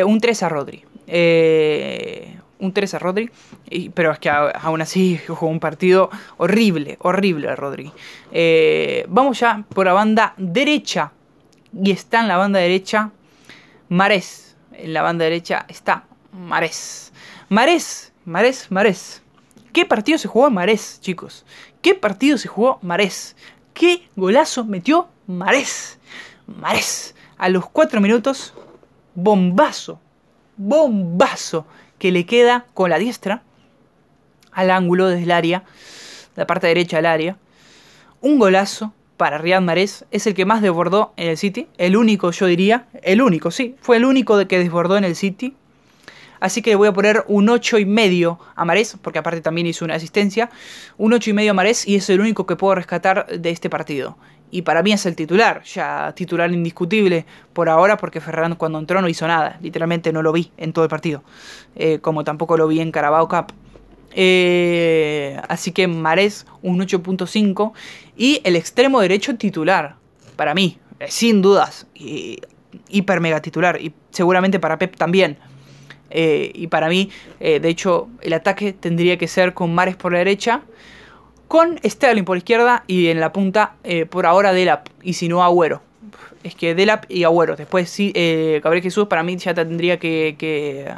un 0.05 0.19
3 0.19 0.43
a 0.43 0.49
Rodri. 0.49 0.83
Eh, 1.07 2.37
un 2.59 2.73
3 2.73 2.95
a 2.95 2.99
Rodri, 2.99 3.31
pero 3.93 4.11
es 4.11 4.19
que 4.19 4.29
aún 4.29 4.81
así 4.81 5.19
jugó 5.27 5.47
un 5.47 5.59
partido 5.59 6.09
horrible, 6.37 6.97
horrible 7.01 7.49
a 7.49 7.55
Rodri. 7.55 7.91
Eh, 8.31 9.05
vamos 9.07 9.39
ya 9.39 9.63
por 9.69 9.85
la 9.85 9.93
banda 9.93 10.33
derecha, 10.37 11.11
y 11.73 11.91
está 11.91 12.21
en 12.21 12.27
la 12.27 12.37
banda 12.37 12.59
derecha 12.59 13.11
Marés. 13.89 14.55
En 14.73 14.93
la 14.93 15.01
banda 15.01 15.23
derecha 15.23 15.65
está 15.69 16.05
Marés. 16.31 17.13
Marés, 17.49 18.11
Marés, 18.25 18.69
Marés. 18.69 19.23
¿Qué 19.71 19.85
partido 19.85 20.17
se 20.17 20.27
jugó 20.27 20.49
Marés, 20.49 20.99
chicos? 21.01 21.45
¿Qué 21.81 21.95
partido 21.95 22.37
se 22.37 22.47
jugó 22.47 22.79
Marés? 22.81 23.35
¿Qué 23.73 24.07
golazo 24.15 24.65
metió 24.65 25.07
Marés? 25.27 25.99
Marés. 26.47 27.15
A 27.37 27.49
los 27.49 27.69
4 27.69 28.01
minutos, 28.01 28.53
bombazo, 29.13 29.99
bombazo 30.57 31.67
que 31.99 32.11
le 32.11 32.25
queda 32.25 32.65
con 32.73 32.89
la 32.89 32.97
diestra 32.97 33.43
al 34.51 34.71
ángulo 34.71 35.07
desde 35.07 35.23
el 35.23 35.31
área, 35.31 35.63
la 36.35 36.47
parte 36.47 36.67
derecha 36.67 36.97
del 36.97 37.05
área. 37.05 37.37
Un 38.21 38.39
golazo 38.39 38.93
para 39.17 39.37
Riyad 39.37 39.61
Mahrez, 39.61 40.05
es 40.11 40.27
el 40.27 40.33
que 40.33 40.45
más 40.45 40.61
desbordó 40.61 41.13
en 41.17 41.29
el 41.29 41.37
City, 41.37 41.67
el 41.77 41.95
único 41.95 42.31
yo 42.31 42.45
diría, 42.45 42.87
el 43.03 43.21
único, 43.21 43.51
sí, 43.51 43.75
fue 43.81 43.97
el 43.97 44.05
único 44.05 44.47
que 44.47 44.59
desbordó 44.59 44.97
en 44.97 45.03
el 45.03 45.15
City. 45.15 45.55
Así 46.39 46.61
que 46.61 46.71
le 46.71 46.75
voy 46.75 46.87
a 46.87 46.93
poner 46.93 47.23
un 47.27 47.49
8 47.49 47.79
y 47.79 47.85
medio 47.85 48.39
a 48.55 48.65
Mares, 48.65 48.97
porque 49.01 49.19
aparte 49.19 49.41
también 49.41 49.67
hizo 49.67 49.85
una 49.85 49.95
asistencia. 49.95 50.49
Un 50.97 51.13
8 51.13 51.29
y 51.29 51.33
medio 51.33 51.51
a 51.51 51.53
Mares 51.53 51.87
y 51.87 51.95
es 51.95 52.09
el 52.09 52.19
único 52.19 52.45
que 52.45 52.55
puedo 52.55 52.75
rescatar 52.75 53.27
de 53.27 53.49
este 53.49 53.69
partido 53.69 54.17
y 54.49 54.61
para 54.61 54.81
mí 54.81 54.91
es 54.91 55.05
el 55.05 55.15
titular, 55.15 55.61
ya 55.63 56.13
titular 56.15 56.51
indiscutible 56.51 57.25
por 57.53 57.69
ahora, 57.69 57.97
porque 57.97 58.21
Ferran 58.21 58.55
cuando 58.55 58.79
entró 58.79 59.01
no 59.01 59.09
hizo 59.09 59.27
nada, 59.27 59.57
literalmente 59.61 60.13
no 60.13 60.21
lo 60.21 60.31
vi 60.31 60.51
en 60.57 60.73
todo 60.73 60.85
el 60.85 60.89
partido, 60.89 61.23
eh, 61.75 61.99
como 61.99 62.23
tampoco 62.23 62.57
lo 62.57 62.67
vi 62.67 62.79
en 62.79 62.91
Carabao 62.91 63.27
Cup. 63.27 63.53
Eh, 64.13 65.39
así 65.49 65.71
que 65.71 65.87
Marés 65.87 66.47
un 66.61 66.79
8.5 66.79 67.73
y 68.15 68.41
el 68.43 68.55
extremo 68.55 69.01
derecho 69.01 69.35
titular, 69.35 69.95
para 70.35 70.53
mí, 70.53 70.79
eh, 70.99 71.07
sin 71.09 71.41
dudas, 71.41 71.87
y, 71.93 72.39
hiper 72.89 73.19
mega 73.19 73.41
titular, 73.41 73.81
y 73.81 73.93
seguramente 74.11 74.59
para 74.59 74.77
Pep 74.77 74.95
también. 74.95 75.37
Y 76.09 76.67
para 76.67 76.89
mí, 76.89 77.09
de 77.39 77.67
hecho, 77.67 78.07
el 78.21 78.33
ataque 78.33 78.73
tendría 78.73 79.17
que 79.17 79.27
ser 79.27 79.53
con 79.53 79.73
Mares 79.73 79.95
por 79.95 80.11
la 80.11 80.19
derecha, 80.19 80.61
con 81.47 81.79
Sterling 81.83 82.25
por 82.25 82.37
izquierda 82.37 82.83
y 82.87 83.07
en 83.07 83.19
la 83.19 83.31
punta 83.31 83.75
eh, 83.83 84.05
por 84.05 84.25
ahora 84.25 84.53
Delap 84.53 84.87
y 85.01 85.13
si 85.13 85.27
no 85.27 85.43
Agüero. 85.43 85.81
Es 86.43 86.55
que 86.55 86.75
Delap 86.75 87.05
y 87.09 87.23
Agüero. 87.23 87.55
Después 87.55 87.89
sí, 87.89 88.11
eh, 88.15 88.61
Gabriel 88.63 88.83
Jesús 88.83 89.07
para 89.07 89.23
mí 89.23 89.37
ya 89.37 89.53
tendría 89.53 89.97
que, 89.97 90.93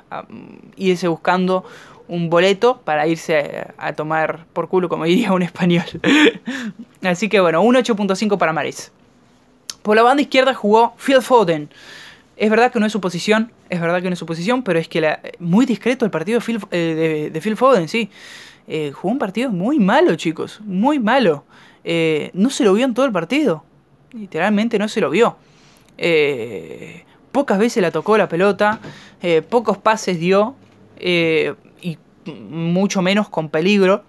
irse 0.75 1.07
buscando 1.07 1.65
un 2.07 2.29
boleto 2.29 2.81
para 2.83 3.05
irse 3.05 3.67
a, 3.77 3.93
tomar 3.93 4.45
por 4.53 4.67
culo, 4.67 4.89
como 4.89 5.03
diría 5.05 5.31
un 5.31 5.43
español. 5.43 5.85
Así 7.03 7.29
que 7.29 7.39
bueno, 7.39 7.61
un 7.61 7.75
8.5 7.75 8.37
para 8.37 8.53
Maris. 8.53 8.91
Por 9.81 9.95
la 9.95 10.03
banda 10.03 10.21
izquierda 10.21 10.53
jugó 10.53 10.93
Phil 10.97 11.21
Foden. 11.21 11.69
Es 12.39 12.49
verdad 12.49 12.71
que 12.71 12.79
no 12.79 12.85
es 12.85 12.93
su 12.93 13.01
posición, 13.01 13.51
es 13.69 13.81
verdad 13.81 14.01
que 14.01 14.07
no 14.07 14.13
es 14.13 14.19
su 14.19 14.25
posición, 14.25 14.63
pero 14.63 14.79
es 14.79 14.87
que 14.87 15.01
la, 15.01 15.19
muy 15.39 15.65
discreto 15.65 16.05
el 16.05 16.11
partido 16.11 16.39
de 16.39 16.45
Phil, 16.45 16.59
eh, 16.71 17.29
de 17.33 17.41
Phil 17.41 17.57
Foden, 17.57 17.89
sí. 17.89 18.09
Eh, 18.65 18.93
jugó 18.93 19.11
un 19.11 19.19
partido 19.19 19.51
muy 19.51 19.77
malo, 19.77 20.15
chicos, 20.15 20.61
muy 20.63 20.99
malo. 20.99 21.43
Eh, 21.83 22.31
no 22.33 22.49
se 22.49 22.63
lo 22.63 22.73
vio 22.73 22.85
en 22.85 22.93
todo 22.93 23.05
el 23.05 23.11
partido. 23.11 23.65
Literalmente 24.13 24.79
no 24.79 24.87
se 24.87 25.01
lo 25.01 25.09
vio. 25.09 25.35
Pocas 27.33 27.59
veces 27.59 27.83
la 27.83 27.91
tocó 27.91 28.17
la 28.17 28.29
pelota, 28.29 28.79
pocos 29.49 29.77
pases 29.77 30.17
dio 30.17 30.55
y 30.97 31.97
mucho 32.25 33.01
menos 33.01 33.27
con 33.27 33.49
peligro. 33.49 34.05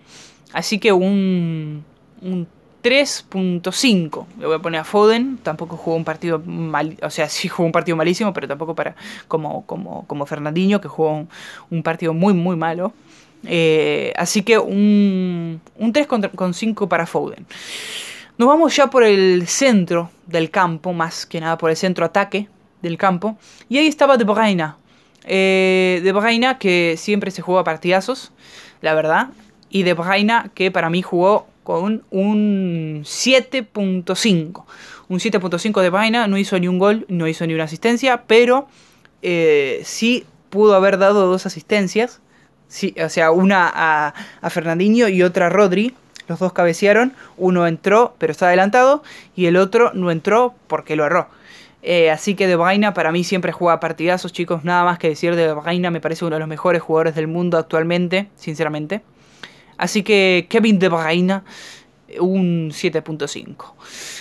Así 0.53 0.79
que 0.79 0.93
un 0.93 1.85
3.5 2.83 4.27
le 4.38 4.47
voy 4.47 4.57
a 4.57 4.59
poner 4.59 4.81
a 4.81 4.85
Foden. 4.85 5.38
Tampoco 5.43 5.77
jugó 5.77 5.97
un 5.97 6.05
partido 6.05 6.40
mal, 6.45 6.97
o 7.03 7.11
sea, 7.11 7.29
sí 7.31 7.49
jugó 7.49 7.66
un 7.66 7.73
partido 7.73 7.97
malísimo, 7.97 8.33
pero 8.33 8.49
tampoco 8.49 8.75
para 8.75 8.97
como, 9.29 9.66
como, 9.66 10.07
como 10.07 10.27
Fernandinho, 10.27 10.81
que 10.81 10.88
jugó 10.88 11.27
un 11.71 11.83
partido 11.83 12.14
muy, 12.14 12.35
muy 12.35 12.57
malo. 12.57 12.93
Eh, 13.45 14.12
así 14.16 14.43
que 14.43 14.59
un, 14.59 15.61
un 15.77 15.93
3,5 15.93 16.88
para 16.88 17.07
Foden. 17.07 17.47
Nos 18.37 18.49
vamos 18.49 18.75
ya 18.75 18.88
por 18.88 19.05
el 19.05 19.47
centro 19.49 20.11
del 20.27 20.51
campo, 20.51 20.93
más 20.93 21.27
que 21.27 21.40
nada 21.40 21.59
por 21.59 21.71
el 21.71 21.77
centro 21.77 22.07
ataque 22.07 22.49
del 22.81 22.97
campo. 22.97 23.37
Y 23.69 23.79
ahí 23.79 23.87
estaba 23.87 24.16
De 24.16 24.25
Bruyne. 24.25 24.73
Eh, 25.24 26.01
de 26.03 26.12
Bruyne 26.12 26.57
que 26.59 26.95
siempre 26.97 27.31
se 27.31 27.43
juega 27.43 27.64
partidazos, 27.64 28.33
la 28.81 28.95
verdad. 28.95 29.28
Y 29.68 29.83
De 29.83 29.93
Bruyne 29.93 30.51
que 30.55 30.70
para 30.70 30.89
mí 30.89 31.03
jugó 31.03 31.47
un 31.79 33.03
7.5. 33.05 34.64
un 35.09 35.18
7.5 35.18 35.81
de 35.81 35.91
vaina, 35.91 36.27
no 36.27 36.39
hizo 36.39 36.59
ni 36.59 36.68
un 36.68 36.79
gol, 36.79 37.05
no 37.09 37.29
hizo 37.29 37.47
ni 37.47 37.55
una 37.55 37.64
asistencia, 37.64 38.25
pero 38.27 38.68
eh, 39.23 39.83
sí 39.85 40.25
pudo 40.51 40.75
haber 40.75 40.99
dado 40.99 41.27
dos 41.27 41.47
asistencias. 41.47 42.21
O 43.05 43.09
sea, 43.09 43.31
una 43.33 43.71
a, 43.75 44.51
Fernandinho 44.51 45.09
y 45.09 45.23
otra 45.23 45.47
a 45.47 45.49
Rodri. 45.49 45.95
Los 46.29 46.39
dos 46.39 46.53
cabecearon. 46.53 47.14
Uno 47.37 47.66
entró, 47.66 48.14
pero 48.18 48.31
está 48.31 48.47
adelantado. 48.47 49.03
Y 49.35 49.47
el 49.47 49.57
otro 49.57 49.93
no 49.95 50.11
entró 50.11 50.55
porque 50.68 50.95
lo 50.95 51.05
erró. 51.05 51.29
Eh, 51.83 52.11
así 52.11 52.35
que 52.35 52.47
De 52.47 52.57
Bruyne 52.57 52.93
para 52.93 53.11
mí 53.11 53.25
siempre 53.25 53.53
juega 53.53 53.81
partidazos, 53.81 54.33
chicos. 54.33 54.64
Nada 54.64 54.85
más 54.85 54.99
que 54.99 55.09
decir 55.09 55.35
de 55.35 55.53
Bruyne. 55.53 55.91
Me 55.91 56.01
parece 56.01 56.25
uno 56.25 56.37
de 56.37 56.41
los 56.41 56.49
mejores 56.49 56.83
jugadores 56.83 57.14
del 57.14 57.27
mundo 57.27 57.59
actualmente, 57.59 58.29
sinceramente. 58.37 59.03
Así 59.81 60.03
que 60.03 60.47
Kevin 60.51 60.78
De 60.78 60.91
Bruyne, 60.91 61.41
un 62.18 62.70
7.5. 62.70 63.72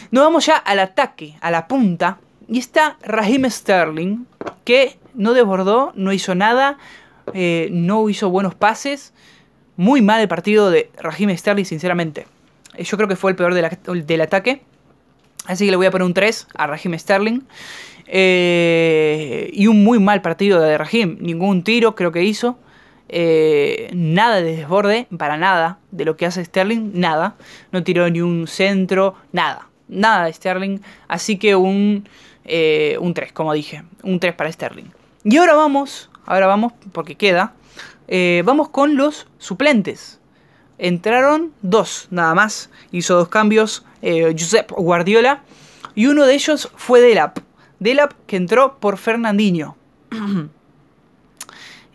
Nos 0.10 0.24
vamos 0.24 0.46
ya 0.46 0.56
al 0.56 0.80
ataque, 0.80 1.36
a 1.42 1.52
la 1.52 1.68
punta. 1.68 2.20
Y 2.48 2.60
está 2.60 2.98
Raheem 3.04 3.44
Sterling, 3.50 4.26
que 4.64 4.98
no 5.16 5.34
desbordó, 5.34 5.92
no 5.96 6.14
hizo 6.14 6.34
nada, 6.34 6.78
eh, 7.34 7.68
no 7.74 8.08
hizo 8.08 8.30
buenos 8.30 8.56
pases. 8.56 9.12
Muy 9.76 10.02
mal 10.02 10.22
el 10.22 10.30
partido 10.30 10.72
de 10.72 10.92
Raheem 10.98 11.36
Sterling, 11.36 11.66
sinceramente. 11.66 12.26
Eh, 12.76 12.86
yo 12.86 12.96
creo 12.96 13.10
que 13.10 13.18
fue 13.18 13.32
el 13.32 13.36
peor 13.36 13.54
del 13.54 14.22
ataque. 14.22 14.62
Así 15.46 15.66
que 15.66 15.72
le 15.72 15.78
voy 15.78 15.88
a 15.88 15.92
poner 15.92 16.06
un 16.06 16.14
3 16.14 16.48
a 16.56 16.68
Raheem 16.68 16.98
Sterling. 16.98 17.42
Eh, 18.08 19.50
y 19.52 19.68
un 19.68 19.84
muy 19.84 20.00
mal 20.00 20.22
partido 20.22 20.62
de 20.62 20.78
Raheem. 20.78 21.18
Ningún 21.20 21.64
tiro 21.66 21.96
creo 21.96 22.14
que 22.14 22.24
hizo. 22.24 22.58
Nada 23.12 24.42
de 24.42 24.56
desborde, 24.56 25.08
para 25.18 25.38
nada. 25.38 25.80
De 25.92 26.06
lo 26.06 26.16
que 26.16 26.26
hace 26.26 26.44
Sterling, 26.46 26.92
nada. 26.94 27.36
No 27.72 27.84
tiró 27.84 28.10
ni 28.10 28.22
un 28.22 28.48
centro, 28.48 29.16
nada. 29.32 29.70
Nada 29.88 30.26
de 30.26 30.34
Sterling. 30.34 30.80
Así 31.08 31.38
que 31.38 31.56
un 31.56 32.06
eh, 32.52 32.98
un 33.00 33.14
3, 33.14 33.32
como 33.32 33.54
dije. 33.54 33.84
Un 34.04 34.20
3 34.20 34.34
para 34.34 34.52
Sterling. 34.52 34.92
Y 35.24 35.38
ahora 35.38 35.54
vamos, 35.54 36.10
ahora 36.26 36.48
vamos, 36.48 36.74
porque 36.92 37.16
queda. 37.16 37.54
Eh, 38.08 38.42
vamos 38.44 38.70
con 38.70 38.98
los 38.98 39.28
suplentes. 39.38 40.20
Entraron 40.80 41.54
dos, 41.62 42.08
nada 42.10 42.34
más. 42.34 42.72
Hizo 42.92 43.16
dos 43.16 43.30
cambios 43.30 43.86
eh, 44.02 44.36
Josep 44.38 44.72
Guardiola. 44.72 45.44
Y 45.94 46.08
uno 46.08 46.26
de 46.26 46.34
ellos 46.34 46.72
fue 46.76 47.02
Delap. 47.02 47.38
Delap 47.80 48.14
que 48.26 48.38
entró 48.38 48.80
por 48.80 48.98
Fernandinho. 48.98 49.78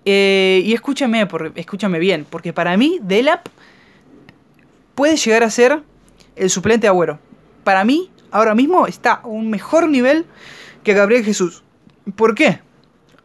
y 0.05 0.73
escúchame, 0.73 1.27
escúchame 1.55 1.99
bien, 1.99 2.27
porque 2.29 2.53
para 2.53 2.77
mí 2.77 2.99
Delap 3.03 3.49
puede 4.95 5.17
llegar 5.17 5.43
a 5.43 5.51
ser 5.51 5.83
el 6.37 6.51
suplente 6.51 6.83
de 6.87 6.89
Agüero. 6.89 7.19
Para 7.65 7.85
mí, 7.85 8.11
ahora 8.31 8.55
mismo 8.55 8.87
está 8.87 9.15
a 9.15 9.27
un 9.27 9.51
mejor 9.51 9.89
nivel 9.89 10.27
que 10.83 10.95
Gabriel 10.95 11.25
Jesús. 11.25 11.63
¿Por 12.17 12.35
qué? 12.35 12.61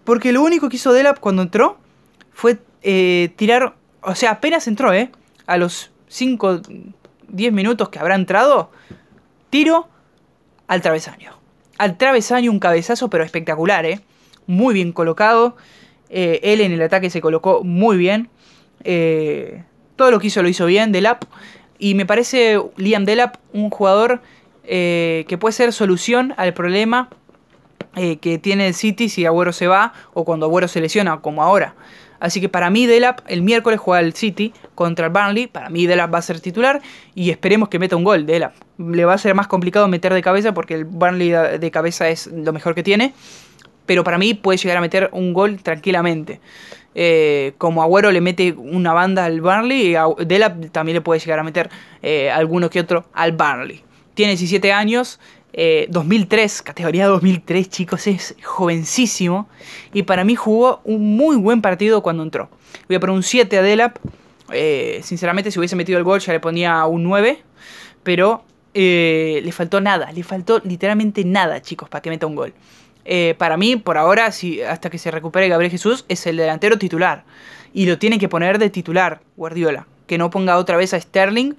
Porque 0.04 0.32
lo 0.32 0.42
único 0.42 0.70
que 0.70 0.78
hizo 0.78 0.94
Delap 0.94 1.20
cuando 1.20 1.42
entró 1.42 1.78
fue 2.32 2.60
eh, 2.82 3.34
tirar, 3.36 3.76
o 4.02 4.16
sea, 4.16 4.32
apenas 4.32 4.68
entró, 4.68 4.94
¿eh? 4.94 5.12
A 5.46 5.58
los 5.58 5.92
5, 6.08 6.62
10 7.28 7.54
minutos 7.54 7.90
que 7.90 8.00
habrá 8.00 8.16
entrado, 8.16 8.72
tiro 9.50 9.90
al 10.68 10.82
travesaño. 10.82 11.34
Al 11.78 11.98
travesaño 11.98 12.52
un 12.52 12.60
cabezazo, 12.60 13.10
pero 13.10 13.24
espectacular, 13.24 13.86
¿eh? 13.86 14.02
Muy 14.48 14.74
bien 14.74 14.94
colocado. 14.94 15.58
Eh, 16.10 16.40
él 16.44 16.62
en 16.62 16.72
el 16.72 16.82
ataque 16.82 17.10
se 17.10 17.22
colocó 17.22 17.64
muy 17.64 17.98
bien. 17.98 18.30
Eh, 18.84 19.64
todo 19.96 20.12
lo 20.12 20.20
que 20.20 20.28
hizo 20.28 20.42
lo 20.42 20.50
hizo 20.50 20.66
bien, 20.66 20.92
Delap. 20.92 21.24
Y 21.78 21.96
me 21.96 22.06
parece 22.06 22.62
Liam 22.78 23.06
Delap 23.06 23.38
un 23.54 23.70
jugador 23.70 24.22
eh, 24.64 25.26
que 25.28 25.38
puede 25.38 25.54
ser 25.54 25.74
solución 25.74 26.34
al 26.38 26.54
problema 26.54 27.10
eh, 27.96 28.18
que 28.18 28.38
tiene 28.38 28.68
el 28.68 28.74
City 28.74 29.10
si 29.10 29.26
Agüero 29.26 29.52
se 29.52 29.68
va 29.68 29.94
o 30.14 30.26
cuando 30.26 30.46
Agüero 30.46 30.68
se 30.68 30.82
lesiona, 30.82 31.22
como 31.22 31.42
ahora. 31.42 31.76
Así 32.20 32.42
que 32.42 32.50
para 32.50 32.70
mí 32.70 32.86
Delap 32.86 33.22
el 33.28 33.42
miércoles 33.42 33.80
juega 33.80 34.02
el 34.02 34.14
City 34.14 34.54
contra 34.76 35.08
el 35.08 35.12
Burnley. 35.12 35.48
Para 35.48 35.70
mí 35.70 35.88
Delap 35.88 36.14
va 36.14 36.20
a 36.20 36.22
ser 36.22 36.40
titular 36.42 36.82
y 37.16 37.30
esperemos 37.30 37.70
que 37.70 37.80
meta 37.80 37.96
un 37.96 38.04
gol 38.04 38.26
Delap. 38.26 38.54
Le 38.78 39.06
va 39.06 39.14
a 39.14 39.18
ser 39.18 39.34
más 39.36 39.48
complicado 39.48 39.88
meter 39.88 40.14
de 40.14 40.22
cabeza 40.22 40.54
porque 40.54 40.76
el 40.76 40.86
Burnley 40.86 41.30
de 41.58 41.72
cabeza 41.72 42.10
es 42.10 42.28
lo 42.28 42.54
mejor 42.54 42.76
que 42.76 42.84
tiene. 42.84 43.14
Pero 43.90 44.04
para 44.04 44.20
mí 44.20 44.36
puede 44.36 44.60
llegar 44.60 44.78
a 44.78 44.82
meter 44.82 45.10
un 45.14 45.34
gol 45.34 45.58
tranquilamente. 45.64 46.40
Eh, 46.94 47.54
como 47.58 47.82
Agüero 47.82 48.12
le 48.12 48.22
mete 48.22 48.52
una 48.54 48.94
banda 48.94 49.26
al 49.26 49.42
Burnley, 49.42 49.96
Delap 50.28 50.70
también 50.72 50.98
le 50.98 51.02
puede 51.02 51.20
llegar 51.20 51.40
a 51.40 51.44
meter 51.44 51.72
alguno 52.32 52.70
que 52.70 52.82
otro 52.82 53.06
al 53.14 53.32
Burnley 53.32 53.90
tiene 54.20 54.34
17 54.34 54.74
años, 54.74 55.18
2003, 55.88 56.60
eh, 56.60 56.64
categoría 56.66 57.08
2003, 57.08 57.70
chicos, 57.70 58.06
es 58.06 58.36
jovencísimo. 58.44 59.48
Y 59.94 60.04
para 60.04 60.26
mí 60.26 60.36
jugó 60.36 60.82
un 60.84 61.16
muy 61.16 61.38
buen 61.38 61.62
partido 61.62 62.04
cuando 62.04 62.24
entró. 62.24 62.50
Voy 62.90 62.98
a 62.98 63.00
poner 63.00 63.16
un 63.16 63.24
7 63.24 63.58
a 63.58 63.62
Delap. 63.62 63.98
Eh, 64.52 65.00
sinceramente, 65.04 65.52
si 65.52 65.60
hubiese 65.60 65.78
metido 65.78 65.98
el 65.98 66.04
gol, 66.04 66.20
ya 66.20 66.34
le 66.34 66.42
ponía 66.42 66.86
un 66.86 67.04
9. 67.04 67.42
Pero 68.04 68.44
eh, 68.74 69.40
le 69.42 69.52
faltó 69.54 69.80
nada, 69.80 70.12
le 70.12 70.24
faltó 70.24 70.62
literalmente 70.66 71.24
nada, 71.24 71.62
chicos, 71.62 71.88
para 71.88 72.02
que 72.02 72.10
meta 72.10 72.28
un 72.28 72.36
gol. 72.36 72.54
Para 73.38 73.58
mí, 73.58 73.76
por 73.76 73.98
ahora, 73.98 74.32
si, 74.32 74.62
hasta 74.62 74.90
que 74.90 74.98
se 74.98 75.10
recupere 75.10 75.48
Gabriel 75.48 75.72
Jesús, 75.72 76.06
es 76.10 76.28
el 76.28 76.38
delantero 76.38 76.78
titular. 76.78 77.24
Y 77.74 77.86
lo 77.86 77.98
tiene 77.98 78.20
que 78.20 78.30
poner 78.30 78.60
de 78.60 78.70
titular, 78.70 79.22
Guardiola. 79.36 79.88
Que 80.08 80.18
no 80.18 80.30
ponga 80.30 80.58
otra 80.58 80.78
vez 80.78 80.94
a 80.94 81.00
Sterling 81.00 81.54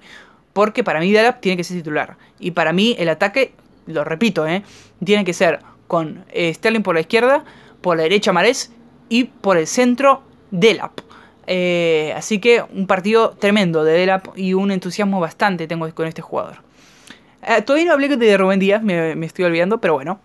porque 0.53 0.83
para 0.83 0.99
mí 0.99 1.11
Delap 1.11 1.39
tiene 1.41 1.57
que 1.57 1.63
ser 1.63 1.77
titular. 1.77 2.17
Y 2.39 2.51
para 2.51 2.73
mí 2.73 2.95
el 2.99 3.09
ataque, 3.09 3.53
lo 3.87 4.03
repito, 4.03 4.47
¿eh? 4.47 4.63
tiene 5.03 5.23
que 5.23 5.33
ser 5.33 5.59
con 5.87 6.25
eh, 6.31 6.53
Sterling 6.53 6.83
por 6.83 6.95
la 6.95 7.01
izquierda, 7.01 7.43
por 7.81 7.97
la 7.97 8.03
derecha 8.03 8.33
Marés 8.33 8.71
y 9.09 9.25
por 9.25 9.57
el 9.57 9.67
centro 9.67 10.23
Delap. 10.51 10.99
Eh, 11.47 12.13
así 12.15 12.39
que 12.39 12.63
un 12.73 12.87
partido 12.87 13.31
tremendo 13.31 13.83
de 13.83 13.93
Delap 13.93 14.27
y 14.37 14.53
un 14.53 14.71
entusiasmo 14.71 15.19
bastante 15.19 15.67
tengo 15.67 15.89
con 15.93 16.07
este 16.07 16.21
jugador. 16.21 16.57
todavía 17.65 17.87
no 17.87 17.93
hablé 17.93 18.15
de 18.15 18.37
Rubén 18.37 18.59
Díaz, 18.59 18.83
me 18.83 19.25
estoy 19.25 19.45
olvidando, 19.45 19.79
pero 19.79 19.95
bueno. 19.95 20.19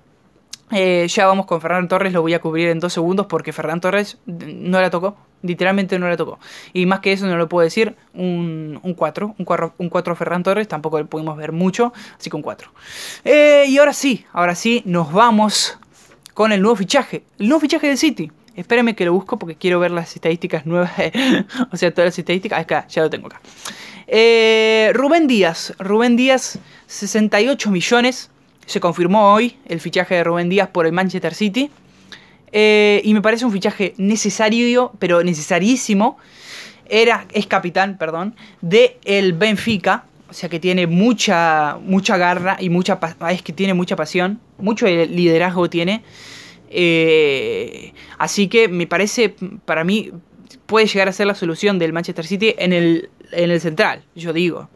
Ya 0.71 1.27
vamos 1.27 1.47
con 1.47 1.61
Ferran 1.61 1.89
Torres, 1.89 2.13
lo 2.13 2.23
voy 2.23 2.35
a 2.35 2.41
cubrir 2.41 2.69
en 2.69 2.81
dos 2.81 2.93
segundos 2.93 3.27
porque 3.27 3.53
Ferran 3.53 3.81
Torres 3.81 4.19
no 4.27 4.81
la 4.81 4.91
tocó, 4.91 5.17
Literalmente 5.43 5.99
no 5.99 6.09
le 6.09 6.17
tocó. 6.17 6.39
Y 6.73 6.87
más 6.87 7.01
que 7.01 7.13
eso 7.13 7.27
no 7.27 7.37
lo 7.37 7.49
puedo 7.49 7.65
decir, 7.65 7.95
un, 8.15 8.81
4. 8.97 9.35
Un 9.39 9.45
4, 9.45 9.75
un 9.79 9.89
4 9.89 10.17
Ferran 10.17 10.43
Torres, 10.43 10.69
tampoco 10.69 10.99
lo 10.99 11.07
pudimos 11.07 11.37
ver 11.37 11.53
mucho, 11.53 11.93
así 12.19 12.31
que 12.31 12.37
un 12.37 12.43
4. 12.43 12.71
Eh, 13.25 13.65
y 13.69 13.79
ahora 13.79 13.93
sí, 13.93 14.25
ahora 14.33 14.55
sí, 14.55 14.83
nos 14.87 15.13
vamos 15.13 15.79
con 16.35 16.53
el 16.53 16.61
nuevo 16.63 16.77
fichaje. 16.77 17.25
El 17.39 17.49
nuevo 17.49 17.61
fichaje 17.61 17.87
de 17.89 17.97
City. 17.97 18.33
Espérenme 18.55 18.97
que 18.97 19.05
lo 19.05 19.13
busco 19.13 19.39
porque 19.39 19.55
quiero 19.55 19.79
ver 19.79 19.91
las 19.91 20.15
estadísticas 20.15 20.65
nuevas. 20.65 20.93
o 21.73 21.77
sea, 21.77 21.93
todas 21.93 22.09
las 22.09 22.19
estadísticas. 22.19 22.59
Acá, 22.59 22.87
ya 22.89 23.03
lo 23.03 23.11
tengo 23.11 23.27
acá. 23.27 23.41
Eh, 24.07 24.91
Rubén 24.95 25.27
Díaz. 25.27 25.75
Rubén 25.79 26.17
Díaz, 26.17 26.59
68 26.87 27.71
millones. 27.71 28.31
Se 28.67 28.81
confirmó 28.81 29.33
hoy 29.33 29.57
el 29.67 29.81
fichaje 29.81 30.17
de 30.17 30.25
Rubén 30.25 30.49
Díaz 30.49 30.69
por 30.69 30.87
el 30.87 30.93
Manchester 30.93 31.35
City. 31.35 31.71
Eh, 32.53 33.01
y 33.05 33.15
me 33.15 33.23
parece 33.23 33.45
un 33.45 33.53
fichaje 33.53 33.95
necesario, 33.97 34.93
pero 34.99 35.23
necesarísimo. 35.23 36.19
Era, 36.89 37.27
es 37.33 37.47
capitán, 37.47 37.97
perdón, 37.97 38.35
de 38.61 38.99
el 39.05 39.33
Benfica. 39.33 40.05
O 40.29 40.33
sea 40.33 40.49
que 40.49 40.59
tiene 40.59 40.89
mucha, 40.89 41.79
mucha 41.81 42.17
garra 42.17 42.57
y 42.59 42.69
mucha 42.69 42.99
es 43.31 43.43
que 43.43 43.53
tiene 43.53 43.75
mucha 43.75 43.95
pasión, 43.95 44.41
mucho 44.59 44.87
liderazgo 44.87 45.71
tiene. 45.71 46.03
Eh, 46.69 47.93
así 48.19 48.49
que 48.49 48.67
me 48.67 48.89
parece, 48.89 49.37
para 49.65 49.85
mí, 49.85 50.11
puede 50.67 50.87
llegar 50.87 51.09
a 51.09 51.13
ser 51.13 51.29
la 51.29 51.37
solución 51.37 51.79
del 51.79 51.93
Manchester 51.93 52.27
City 52.27 52.55
en 52.59 52.73
el, 52.73 53.11
en 53.31 53.51
el 53.53 53.61
central, 53.61 54.03
yo 54.17 54.33
digo. 54.33 54.69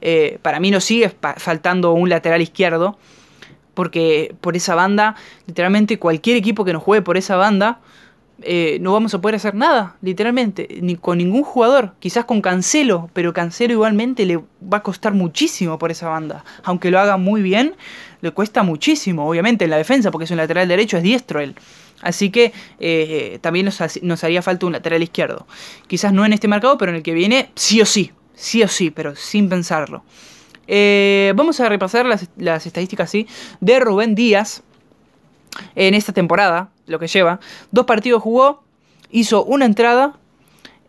Eh, 0.00 0.38
para 0.42 0.58
mí 0.58 0.72
no 0.72 0.80
sigue 0.80 1.12
faltando 1.36 1.92
un 1.92 2.08
lateral 2.08 2.42
izquierdo 2.42 2.98
porque 3.76 4.34
por 4.40 4.56
esa 4.56 4.74
banda, 4.74 5.16
literalmente 5.46 5.98
cualquier 5.98 6.38
equipo 6.38 6.64
que 6.64 6.72
nos 6.72 6.82
juegue 6.82 7.02
por 7.02 7.18
esa 7.18 7.36
banda, 7.36 7.80
eh, 8.40 8.78
no 8.80 8.92
vamos 8.92 9.12
a 9.12 9.20
poder 9.20 9.34
hacer 9.34 9.54
nada, 9.54 9.96
literalmente, 10.00 10.66
ni 10.80 10.96
con 10.96 11.18
ningún 11.18 11.42
jugador, 11.42 11.92
quizás 12.00 12.24
con 12.24 12.40
Cancelo, 12.40 13.10
pero 13.12 13.34
Cancelo 13.34 13.74
igualmente 13.74 14.24
le 14.24 14.38
va 14.38 14.78
a 14.78 14.82
costar 14.82 15.12
muchísimo 15.12 15.78
por 15.78 15.90
esa 15.90 16.08
banda, 16.08 16.42
aunque 16.64 16.90
lo 16.90 16.98
haga 16.98 17.18
muy 17.18 17.42
bien, 17.42 17.76
le 18.22 18.30
cuesta 18.30 18.62
muchísimo, 18.62 19.28
obviamente, 19.28 19.64
en 19.64 19.70
la 19.70 19.76
defensa, 19.76 20.10
porque 20.10 20.24
es 20.24 20.30
un 20.30 20.38
lateral 20.38 20.66
derecho, 20.68 20.96
es 20.96 21.02
diestro 21.02 21.40
él. 21.40 21.54
Así 22.00 22.30
que 22.30 22.54
eh, 22.80 23.38
también 23.42 23.66
nos, 23.66 23.78
nos 24.02 24.24
haría 24.24 24.40
falta 24.40 24.64
un 24.64 24.72
lateral 24.72 25.02
izquierdo. 25.02 25.46
Quizás 25.86 26.14
no 26.14 26.24
en 26.24 26.32
este 26.32 26.48
mercado, 26.48 26.78
pero 26.78 26.92
en 26.92 26.96
el 26.96 27.02
que 27.02 27.12
viene, 27.12 27.50
sí 27.54 27.82
o 27.82 27.86
sí, 27.86 28.12
sí 28.34 28.62
o 28.62 28.68
sí, 28.68 28.90
pero 28.90 29.14
sin 29.16 29.50
pensarlo. 29.50 30.02
Eh, 30.68 31.32
vamos 31.36 31.60
a 31.60 31.68
repasar 31.68 32.06
las, 32.06 32.66
estadísticas 32.66 33.12
de 33.60 33.80
Rubén 33.80 34.14
Díaz 34.14 34.62
en 35.74 35.94
esta 35.94 36.12
temporada, 36.12 36.70
lo 36.86 36.98
que 36.98 37.06
lleva. 37.06 37.40
Dos 37.70 37.86
partidos 37.86 38.22
jugó, 38.22 38.62
hizo 39.10 39.44
una 39.44 39.64
entrada, 39.64 40.14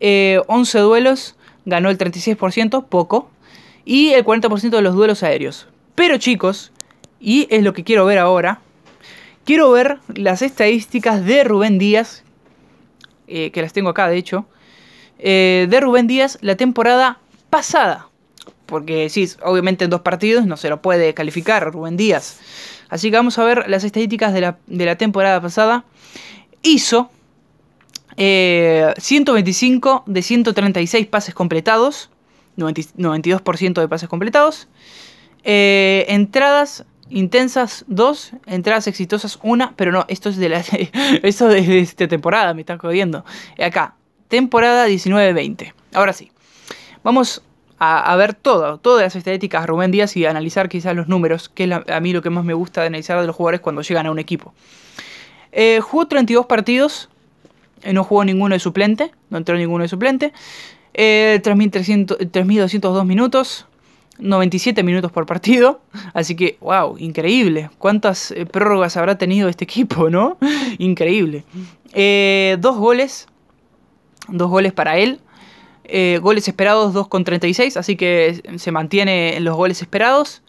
eh, 0.00 0.80
duelos, 0.80 1.36
ganó 1.64 1.90
el 1.90 1.98
36%, 1.98 2.86
poco, 2.86 3.30
y 3.84 4.10
el 4.10 4.24
40% 4.24 4.70
de 4.70 4.82
los 4.82 4.94
duelos 4.94 5.22
aéreos. 5.22 5.66
Pero 5.94 6.18
chicos, 6.18 6.72
Y 7.20 7.48
es 7.50 7.64
lo 7.64 7.72
que 7.72 7.82
quiero 7.82 8.04
ver 8.04 8.18
ahora. 8.18 8.60
Quiero 9.44 9.72
ver 9.72 9.98
las 10.14 10.42
estadísticas 10.42 11.24
de 11.24 11.42
Rubén 11.42 11.78
Díaz, 11.78 12.22
eh, 13.26 13.50
que 13.50 13.62
las 13.62 13.72
tengo 13.72 13.88
acá 13.88 14.08
de 14.08 14.16
hecho, 14.16 14.46
eh, 15.18 15.66
de 15.68 15.80
Rubén 15.80 16.06
Díaz 16.06 16.38
la 16.42 16.56
temporada 16.56 17.18
pasada. 17.50 18.07
Porque 18.68 19.08
sí, 19.08 19.28
obviamente 19.42 19.84
en 19.84 19.90
dos 19.90 20.02
partidos 20.02 20.46
no 20.46 20.56
se 20.56 20.68
lo 20.68 20.80
puede 20.82 21.14
calificar 21.14 21.72
Rubén 21.72 21.96
Díaz. 21.96 22.38
Así 22.88 23.10
que 23.10 23.16
vamos 23.16 23.38
a 23.38 23.44
ver 23.44 23.68
las 23.68 23.82
estadísticas 23.82 24.32
de 24.32 24.40
la, 24.40 24.96
temporada 24.96 25.40
pasada. 25.40 25.84
Hizo 26.62 27.10
125 28.16 30.04
eh, 30.06 30.10
de 30.12 30.22
136 30.22 31.06
pases 31.06 31.34
completados. 31.34 32.10
92% 32.56 33.80
de 33.80 33.88
pases 33.88 34.08
completados. 34.08 34.68
entradas 35.44 36.84
Intensas 37.10 37.84
2, 37.88 38.32
entradas 38.46 38.86
exitosas 38.86 39.38
1, 39.42 39.72
pero 39.76 39.92
no, 39.92 40.04
esto 40.08 40.28
es 40.28 40.36
de 40.36 40.48
la 40.50 40.62
esto 41.22 41.48
de 41.48 41.80
esta 41.80 42.06
temporada, 42.06 42.52
me 42.52 42.60
está 42.60 42.76
jodiendo. 42.76 43.24
Acá, 43.58 43.94
temporada 44.28 44.86
19-20. 44.88 45.72
Ahora 45.94 46.12
sí, 46.12 46.30
vamos 47.02 47.42
a, 47.78 48.16
ver 48.16 48.34
todo, 48.34 48.78
todas 48.78 49.02
las 49.02 49.16
estadísticas 49.16 49.66
Rubén 49.66 49.90
Díaz 49.90 50.16
y 50.16 50.26
analizar 50.26 50.68
quizás 50.68 50.96
los 50.96 51.08
números, 51.08 51.48
que 51.48 51.64
es 51.64 51.70
a 51.72 52.00
mí 52.00 52.12
lo 52.12 52.22
que 52.22 52.30
más 52.30 52.44
me 52.44 52.54
gusta 52.54 52.80
de 52.80 52.88
analizar 52.88 53.20
de 53.20 53.26
los 53.26 53.36
jugadores 53.36 53.60
cuando 53.60 53.82
llegan 53.82 54.06
a 54.06 54.10
un 54.10 54.18
equipo. 54.18 54.52
Eh, 55.52 55.80
jugó 55.80 56.06
32 56.06 56.46
partidos, 56.46 57.08
eh, 57.82 57.92
no 57.92 58.04
jugó 58.04 58.24
ninguno 58.24 58.54
de 58.54 58.58
suplente, 58.58 59.12
no 59.30 59.38
entró 59.38 59.56
ninguno 59.56 59.82
de 59.82 59.88
suplente. 59.88 60.32
Eh, 60.94 61.40
3.202 61.44 63.04
minutos, 63.04 63.66
97 64.18 64.82
minutos 64.82 65.12
por 65.12 65.26
partido. 65.26 65.80
Así 66.14 66.34
que, 66.34 66.58
wow, 66.60 66.96
increíble. 66.98 67.70
¿Cuántas 67.78 68.32
eh, 68.32 68.46
prórrogas 68.46 68.96
habrá 68.96 69.16
tenido 69.18 69.48
este 69.48 69.64
equipo, 69.64 70.10
no? 70.10 70.38
increíble. 70.78 71.44
Eh, 71.92 72.56
dos 72.60 72.76
goles. 72.76 73.28
Dos 74.28 74.50
goles 74.50 74.72
para 74.72 74.98
él. 74.98 75.20
Eh, 75.88 76.18
goles 76.22 76.46
esperados 76.46 76.94
2,36. 76.94 77.76
Así 77.76 77.96
que 77.96 78.42
se 78.56 78.72
mantiene 78.72 79.36
en 79.36 79.44
los 79.44 79.56
goles 79.56 79.82
esperados. 79.82 80.42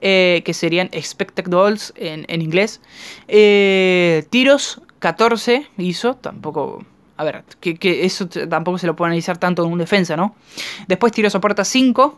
que 0.00 0.52
serían 0.54 0.88
expected 0.92 1.46
goals 1.48 1.92
en, 1.96 2.40
inglés. 2.40 2.80
tiros 4.30 4.80
14 4.98 5.66
hizo. 5.78 6.14
Tampoco 6.14 6.84
a 7.16 7.24
ver, 7.24 7.42
que, 7.58 7.76
que, 7.76 8.04
eso 8.04 8.28
tampoco 8.28 8.78
se 8.78 8.86
lo 8.86 8.94
puede 8.94 9.08
analizar 9.08 9.38
tanto 9.38 9.64
en 9.64 9.72
un 9.72 9.78
defensa, 9.78 10.16
¿no? 10.16 10.36
Después 10.86 11.12
tiros 11.12 11.32
soporta 11.32 11.64
5, 11.64 12.16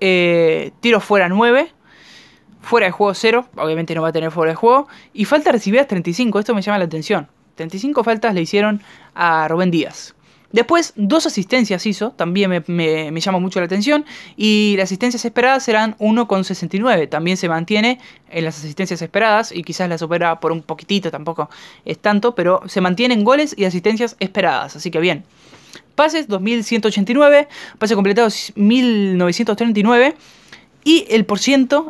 eh, 0.00 0.72
tiro 0.80 1.00
fuera 1.00 1.28
9. 1.28 1.72
Fuera 2.60 2.86
de 2.86 2.92
juego 2.92 3.14
0. 3.14 3.46
Obviamente 3.56 3.94
no 3.94 4.02
va 4.02 4.08
a 4.08 4.12
tener 4.12 4.30
fuera 4.30 4.52
de 4.52 4.56
juego. 4.56 4.88
Y 5.12 5.24
falta 5.24 5.52
recibidas 5.52 5.86
35. 5.86 6.38
Esto 6.38 6.54
me 6.54 6.62
llama 6.62 6.78
la 6.78 6.84
atención. 6.84 7.28
35 7.56 8.02
faltas 8.04 8.34
le 8.34 8.42
hicieron 8.42 8.82
a 9.14 9.46
Rubén 9.48 9.70
Díaz. 9.70 10.14
Después, 10.54 10.92
dos 10.94 11.26
asistencias 11.26 11.84
hizo, 11.84 12.12
también 12.12 12.62
me, 12.68 13.20
llama 13.20 13.40
mucho 13.40 13.58
la 13.58 13.66
atención. 13.66 14.04
Y 14.36 14.74
las 14.76 14.84
asistencias 14.84 15.24
esperadas 15.24 15.64
serán 15.64 15.96
1,69. 15.98 17.08
También 17.08 17.36
se 17.36 17.48
mantiene 17.48 17.98
en 18.30 18.44
las 18.44 18.56
asistencias 18.58 19.02
esperadas 19.02 19.50
y 19.50 19.64
quizás 19.64 19.88
la 19.88 19.98
supera 19.98 20.38
por 20.38 20.52
un 20.52 20.62
poquitito, 20.62 21.10
tampoco 21.10 21.50
es 21.84 21.98
tanto, 21.98 22.36
pero 22.36 22.62
se 22.66 22.80
mantienen 22.80 23.24
goles 23.24 23.52
y 23.58 23.64
asistencias 23.64 24.14
esperadas. 24.20 24.76
Así 24.76 24.92
que 24.92 25.00
bien. 25.00 25.24
Pases 25.96 26.28
2189, 26.28 27.48
pases 27.80 27.96
completados 27.96 28.52
1939 28.54 30.14
y 30.84 31.04
el 31.10 31.26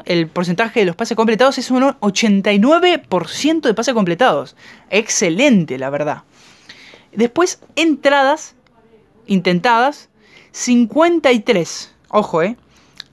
el 0.06 0.26
porcentaje 0.28 0.80
de 0.80 0.86
los 0.86 0.96
pases 0.96 1.16
completados 1.18 1.58
es 1.58 1.70
un 1.70 1.82
89% 1.82 3.60
de 3.60 3.74
pases 3.74 3.92
completados. 3.92 4.56
Excelente, 4.88 5.76
la 5.76 5.90
verdad. 5.90 6.22
Después, 7.16 7.60
entradas 7.76 8.56
intentadas 9.26 10.08
53. 10.52 11.94
Ojo, 12.08 12.42
¿eh? 12.42 12.56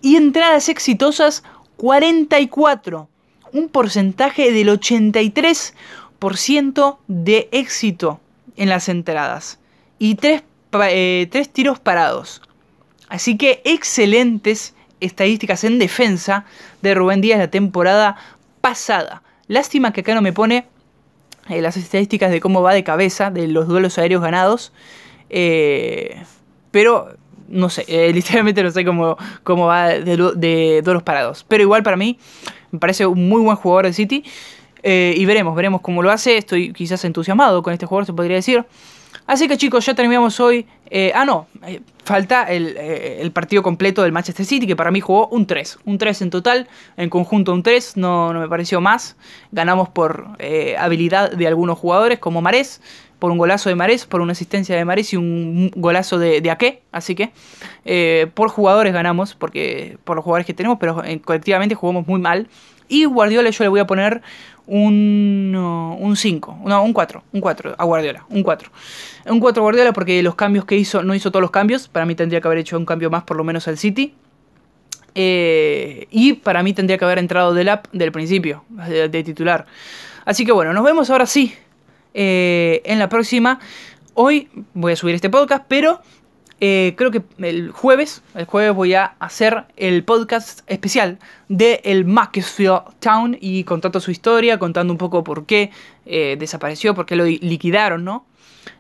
Y 0.02 0.16
entradas 0.16 0.70
exitosas 0.70 1.44
44. 1.78 3.08
Un 3.54 3.70
porcentaje 3.70 4.52
del 4.52 4.70
83% 4.70 6.98
de 7.08 7.50
éxito 7.52 8.20
en 8.56 8.70
las 8.70 8.90
entradas. 8.90 9.60
Y 10.00 10.16
tres 10.16 10.42
eh, 10.74 11.28
tres 11.30 11.50
tiros 11.50 11.80
parados. 11.80 12.42
Así 13.10 13.38
que 13.38 13.62
excelentes 13.66 14.74
estadísticas 15.02 15.64
en 15.64 15.80
defensa 15.80 16.46
de 16.82 16.96
Rubén 16.96 17.20
Díaz 17.20 17.40
la 17.40 17.50
temporada 17.50 18.16
pasada. 18.62 19.22
Lástima 19.48 19.92
que 19.92 20.02
acá 20.02 20.16
no 20.16 20.22
me 20.22 20.32
pone 20.32 20.66
eh, 21.50 21.62
las 21.62 21.78
estadísticas 21.78 22.32
de 22.32 22.40
cómo 22.40 22.62
va 22.62 22.74
de 22.74 22.84
cabeza, 22.84 23.32
de 23.32 23.48
los 23.48 23.68
duelos 23.68 23.98
aéreos 23.98 24.22
ganados. 24.22 24.74
Eh, 25.30 26.22
pero 26.72 27.10
no 27.48 27.70
sé, 27.70 27.86
literalmente 28.14 28.64
no 28.64 28.72
sé 28.72 28.86
cómo, 28.86 29.18
cómo 29.44 29.68
va 29.68 29.90
de, 29.90 30.18
de, 30.36 30.82
duelos 30.84 31.04
parados. 31.04 31.46
Pero 31.48 31.64
igual 31.64 31.84
para 31.84 31.98
mí 31.98 32.18
me 32.72 32.80
parece 32.80 33.06
un 33.06 33.28
muy 33.28 33.42
buen 33.42 33.58
jugador 33.58 33.86
de 33.86 33.94
City. 33.94 34.24
y 34.84 35.26
veremos, 35.26 35.56
veremos 35.56 35.82
cómo 35.82 36.02
lo 36.02 36.12
hace. 36.12 36.38
Estoy 36.38 36.74
quizás 36.74 37.04
entusiasmado 37.06 37.62
con 37.64 37.74
este 37.74 37.86
jugador, 37.86 38.06
se 38.06 38.14
podría 38.14 38.38
decir. 38.38 38.66
Así 39.28 39.48
que 39.48 39.58
chicos, 39.58 39.86
ya 39.86 39.94
terminamos 39.94 40.40
hoy. 40.40 40.66
Eh, 40.90 41.12
ah, 41.16 41.24
no, 41.24 41.48
eh, 41.66 41.82
falta 42.04 42.48
eh, 42.50 43.20
el, 43.22 43.32
partido 43.32 43.64
completo 43.64 44.04
del 44.04 44.12
Manchester 44.12 44.46
City, 44.46 44.68
que 44.68 44.76
para 44.76 44.92
mí 44.92 45.00
jugó 45.00 45.28
un 45.28 45.46
3. 45.46 45.80
Un 45.86 45.98
3 45.98 46.24
en 46.24 46.30
total, 46.30 46.68
en 46.98 47.10
conjunto 47.10 47.54
un 47.54 47.64
3, 47.64 47.98
no, 47.98 48.34
no 48.34 48.40
me 48.42 48.50
pareció 48.50 48.82
más. 48.82 49.16
Ganamos 49.52 49.90
por 49.90 50.38
habilidad 50.78 51.32
de 51.32 51.48
algunos 51.48 51.78
jugadores, 51.78 52.20
como 52.20 52.42
Marés, 52.42 52.82
por 53.20 53.32
un 53.32 53.38
golazo 53.38 53.70
de 53.70 53.76
Marés, 53.76 54.06
por 54.06 54.22
una 54.22 54.34
asistencia 54.34 54.76
de 54.76 54.84
Marés 54.84 55.14
y 55.14 55.18
un 55.18 55.72
golazo 55.76 56.20
de, 56.20 56.42
de. 56.42 56.82
Así 56.92 57.16
que 57.16 57.32
por 58.34 58.50
jugadores 58.50 58.94
ganamos, 58.94 59.36
porque 59.36 59.98
por 60.04 60.18
los 60.18 60.26
jugadores 60.26 60.46
que 60.46 60.54
tenemos, 60.54 60.78
pero 60.80 61.02
colectivamente 61.24 61.76
jugamos 61.76 62.06
muy 62.08 62.20
mal. 62.20 62.50
Y 62.92 63.06
Guardiola 63.06 63.50
yo 63.52 63.64
le 63.64 63.70
voy 63.70 63.80
a 63.80 63.88
poner 63.88 64.22
un 64.74 66.16
5, 66.16 66.60
no, 66.66 66.84
un 66.84 66.94
4, 66.94 67.24
un 67.34 67.42
4 67.42 67.76
a 67.78 67.84
Guardiola, 67.84 68.26
un 68.30 68.42
4. 68.42 68.72
Un 69.28 69.40
4 69.42 69.62
a 69.62 69.64
Guardiola 69.64 69.92
porque 69.92 70.24
los 70.24 70.36
cambios 70.36 70.64
que 70.64 70.78
hizo, 70.78 71.04
no 71.04 71.14
hizo 71.14 71.30
todos 71.30 71.42
los 71.42 71.52
cambios, 71.52 71.90
para 71.90 72.06
mí 72.06 72.16
tendría 72.16 72.40
que 72.40 72.48
haber 72.48 72.60
hecho 72.60 72.78
un 72.78 72.86
cambio 72.86 73.10
más 73.10 73.24
por 73.24 73.36
lo 73.36 73.44
menos 73.44 73.68
al 73.68 73.78
City. 73.78 74.14
Eh, 75.14 76.08
y 76.10 76.34
para 76.34 76.64
mí 76.64 76.72
tendría 76.72 76.98
que 76.98 77.04
haber 77.04 77.20
entrado 77.20 77.54
del 77.54 77.68
app 77.68 77.88
del 77.92 78.14
principio, 78.14 78.64
de, 78.70 79.24
titular. 79.24 79.66
Así 80.24 80.46
que 80.46 80.54
bueno, 80.54 80.72
nos 80.72 80.86
vemos 80.86 81.10
ahora 81.10 81.26
sí 81.26 81.54
eh, 82.14 82.82
en 82.86 82.98
la 82.98 83.10
próxima. 83.10 83.60
Hoy 84.14 84.48
voy 84.74 84.94
a 84.94 84.96
subir 84.96 85.16
este 85.16 85.30
podcast, 85.30 85.66
pero 85.68 86.00
eh, 86.64 86.94
creo 86.96 87.10
que 87.10 87.24
el 87.40 87.72
jueves, 87.72 88.22
el 88.36 88.46
jueves 88.46 88.76
voy 88.76 88.94
a 88.94 89.16
hacer 89.18 89.66
el 89.78 90.04
podcast 90.04 90.62
especial 90.68 91.18
de 91.50 91.82
el 91.84 92.06
Macclesfield 92.06 92.84
Town 93.00 93.36
y 93.42 93.64
contando 93.64 94.00
su 94.00 94.12
historia, 94.12 94.60
contando 94.60 94.94
un 94.94 95.00
poco 95.00 95.24
por 95.24 95.48
qué 95.48 95.72
eh, 96.06 96.36
desapareció, 96.38 96.94
por 96.94 97.08
qué 97.08 97.16
lo 97.16 97.26
liquidaron, 97.26 98.06
¿no? 98.06 98.28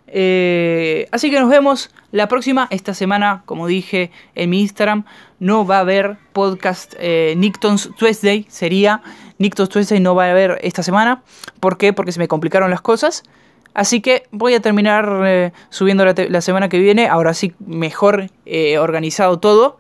Eh, 0.05 1.07
así 1.11 1.32
que 1.32 1.39
nos 1.39 1.49
vemos 1.49 1.89
la 2.11 2.27
próxima. 2.27 2.67
Esta 2.69 2.93
semana, 2.93 3.41
como 3.47 3.65
dije 3.65 4.11
en 4.36 4.51
mi 4.51 4.61
Instagram, 4.61 5.05
no 5.39 5.65
va 5.65 5.77
a 5.77 5.79
haber 5.79 6.17
podcast 6.34 6.93
Nickton's 7.36 7.89
Tuesday. 7.97 8.45
Sería 8.47 9.01
Nickton's 9.39 9.69
Tuesday, 9.69 9.99
no 9.99 10.13
va 10.13 10.25
a 10.25 10.29
haber 10.29 10.59
esta 10.61 10.84
semana. 10.84 11.23
¿Por 11.59 11.79
qué? 11.79 11.93
Porque 11.93 12.11
se 12.11 12.19
me 12.19 12.27
complicaron 12.27 12.69
las 12.69 12.82
cosas. 12.82 13.23
Así 13.74 14.01
que 14.01 14.24
voy 14.32 14.53
a 14.53 14.59
terminar 14.59 15.24
eh, 15.26 15.51
subiendo 15.69 16.05
la, 16.05 16.41
semana 16.41 16.69
que 16.69 16.80
viene, 16.80 17.07
ahora 17.07 17.34
sí 17.34 17.53
mejor 17.59 18.28
eh, 18.45 18.78
organizado 18.78 19.39
todo. 19.39 19.80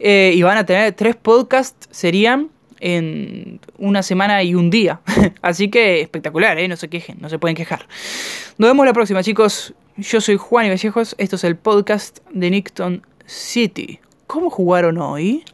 Eh, 0.00 0.32
y 0.34 0.42
van 0.42 0.56
a 0.56 0.64
tener 0.64 0.92
tres 0.92 1.16
podcasts, 1.16 1.88
serían 1.90 2.50
en 2.80 3.60
una 3.76 4.02
semana 4.02 4.42
y 4.42 4.54
un 4.54 4.70
día. 4.70 5.00
Así 5.42 5.68
que 5.68 6.00
espectacular, 6.00 6.56
no 6.68 6.76
se 6.76 6.88
quejen, 6.88 7.18
no 7.20 7.28
se 7.28 7.38
pueden 7.38 7.56
quejar. 7.56 7.86
Nos 8.56 8.70
vemos 8.70 8.86
la 8.86 8.92
próxima, 8.92 9.22
chicos. 9.22 9.74
Yo 9.96 10.20
soy 10.20 10.36
Juan 10.36 10.66
y 10.66 10.68
Vallejos, 10.68 11.16
esto 11.18 11.36
es 11.36 11.44
el 11.44 11.56
podcast 11.56 12.18
de 12.32 12.50
Nickton 12.50 13.04
City. 13.26 13.98
¿Cómo 14.28 14.48
jugaron 14.48 14.98
hoy? 14.98 15.44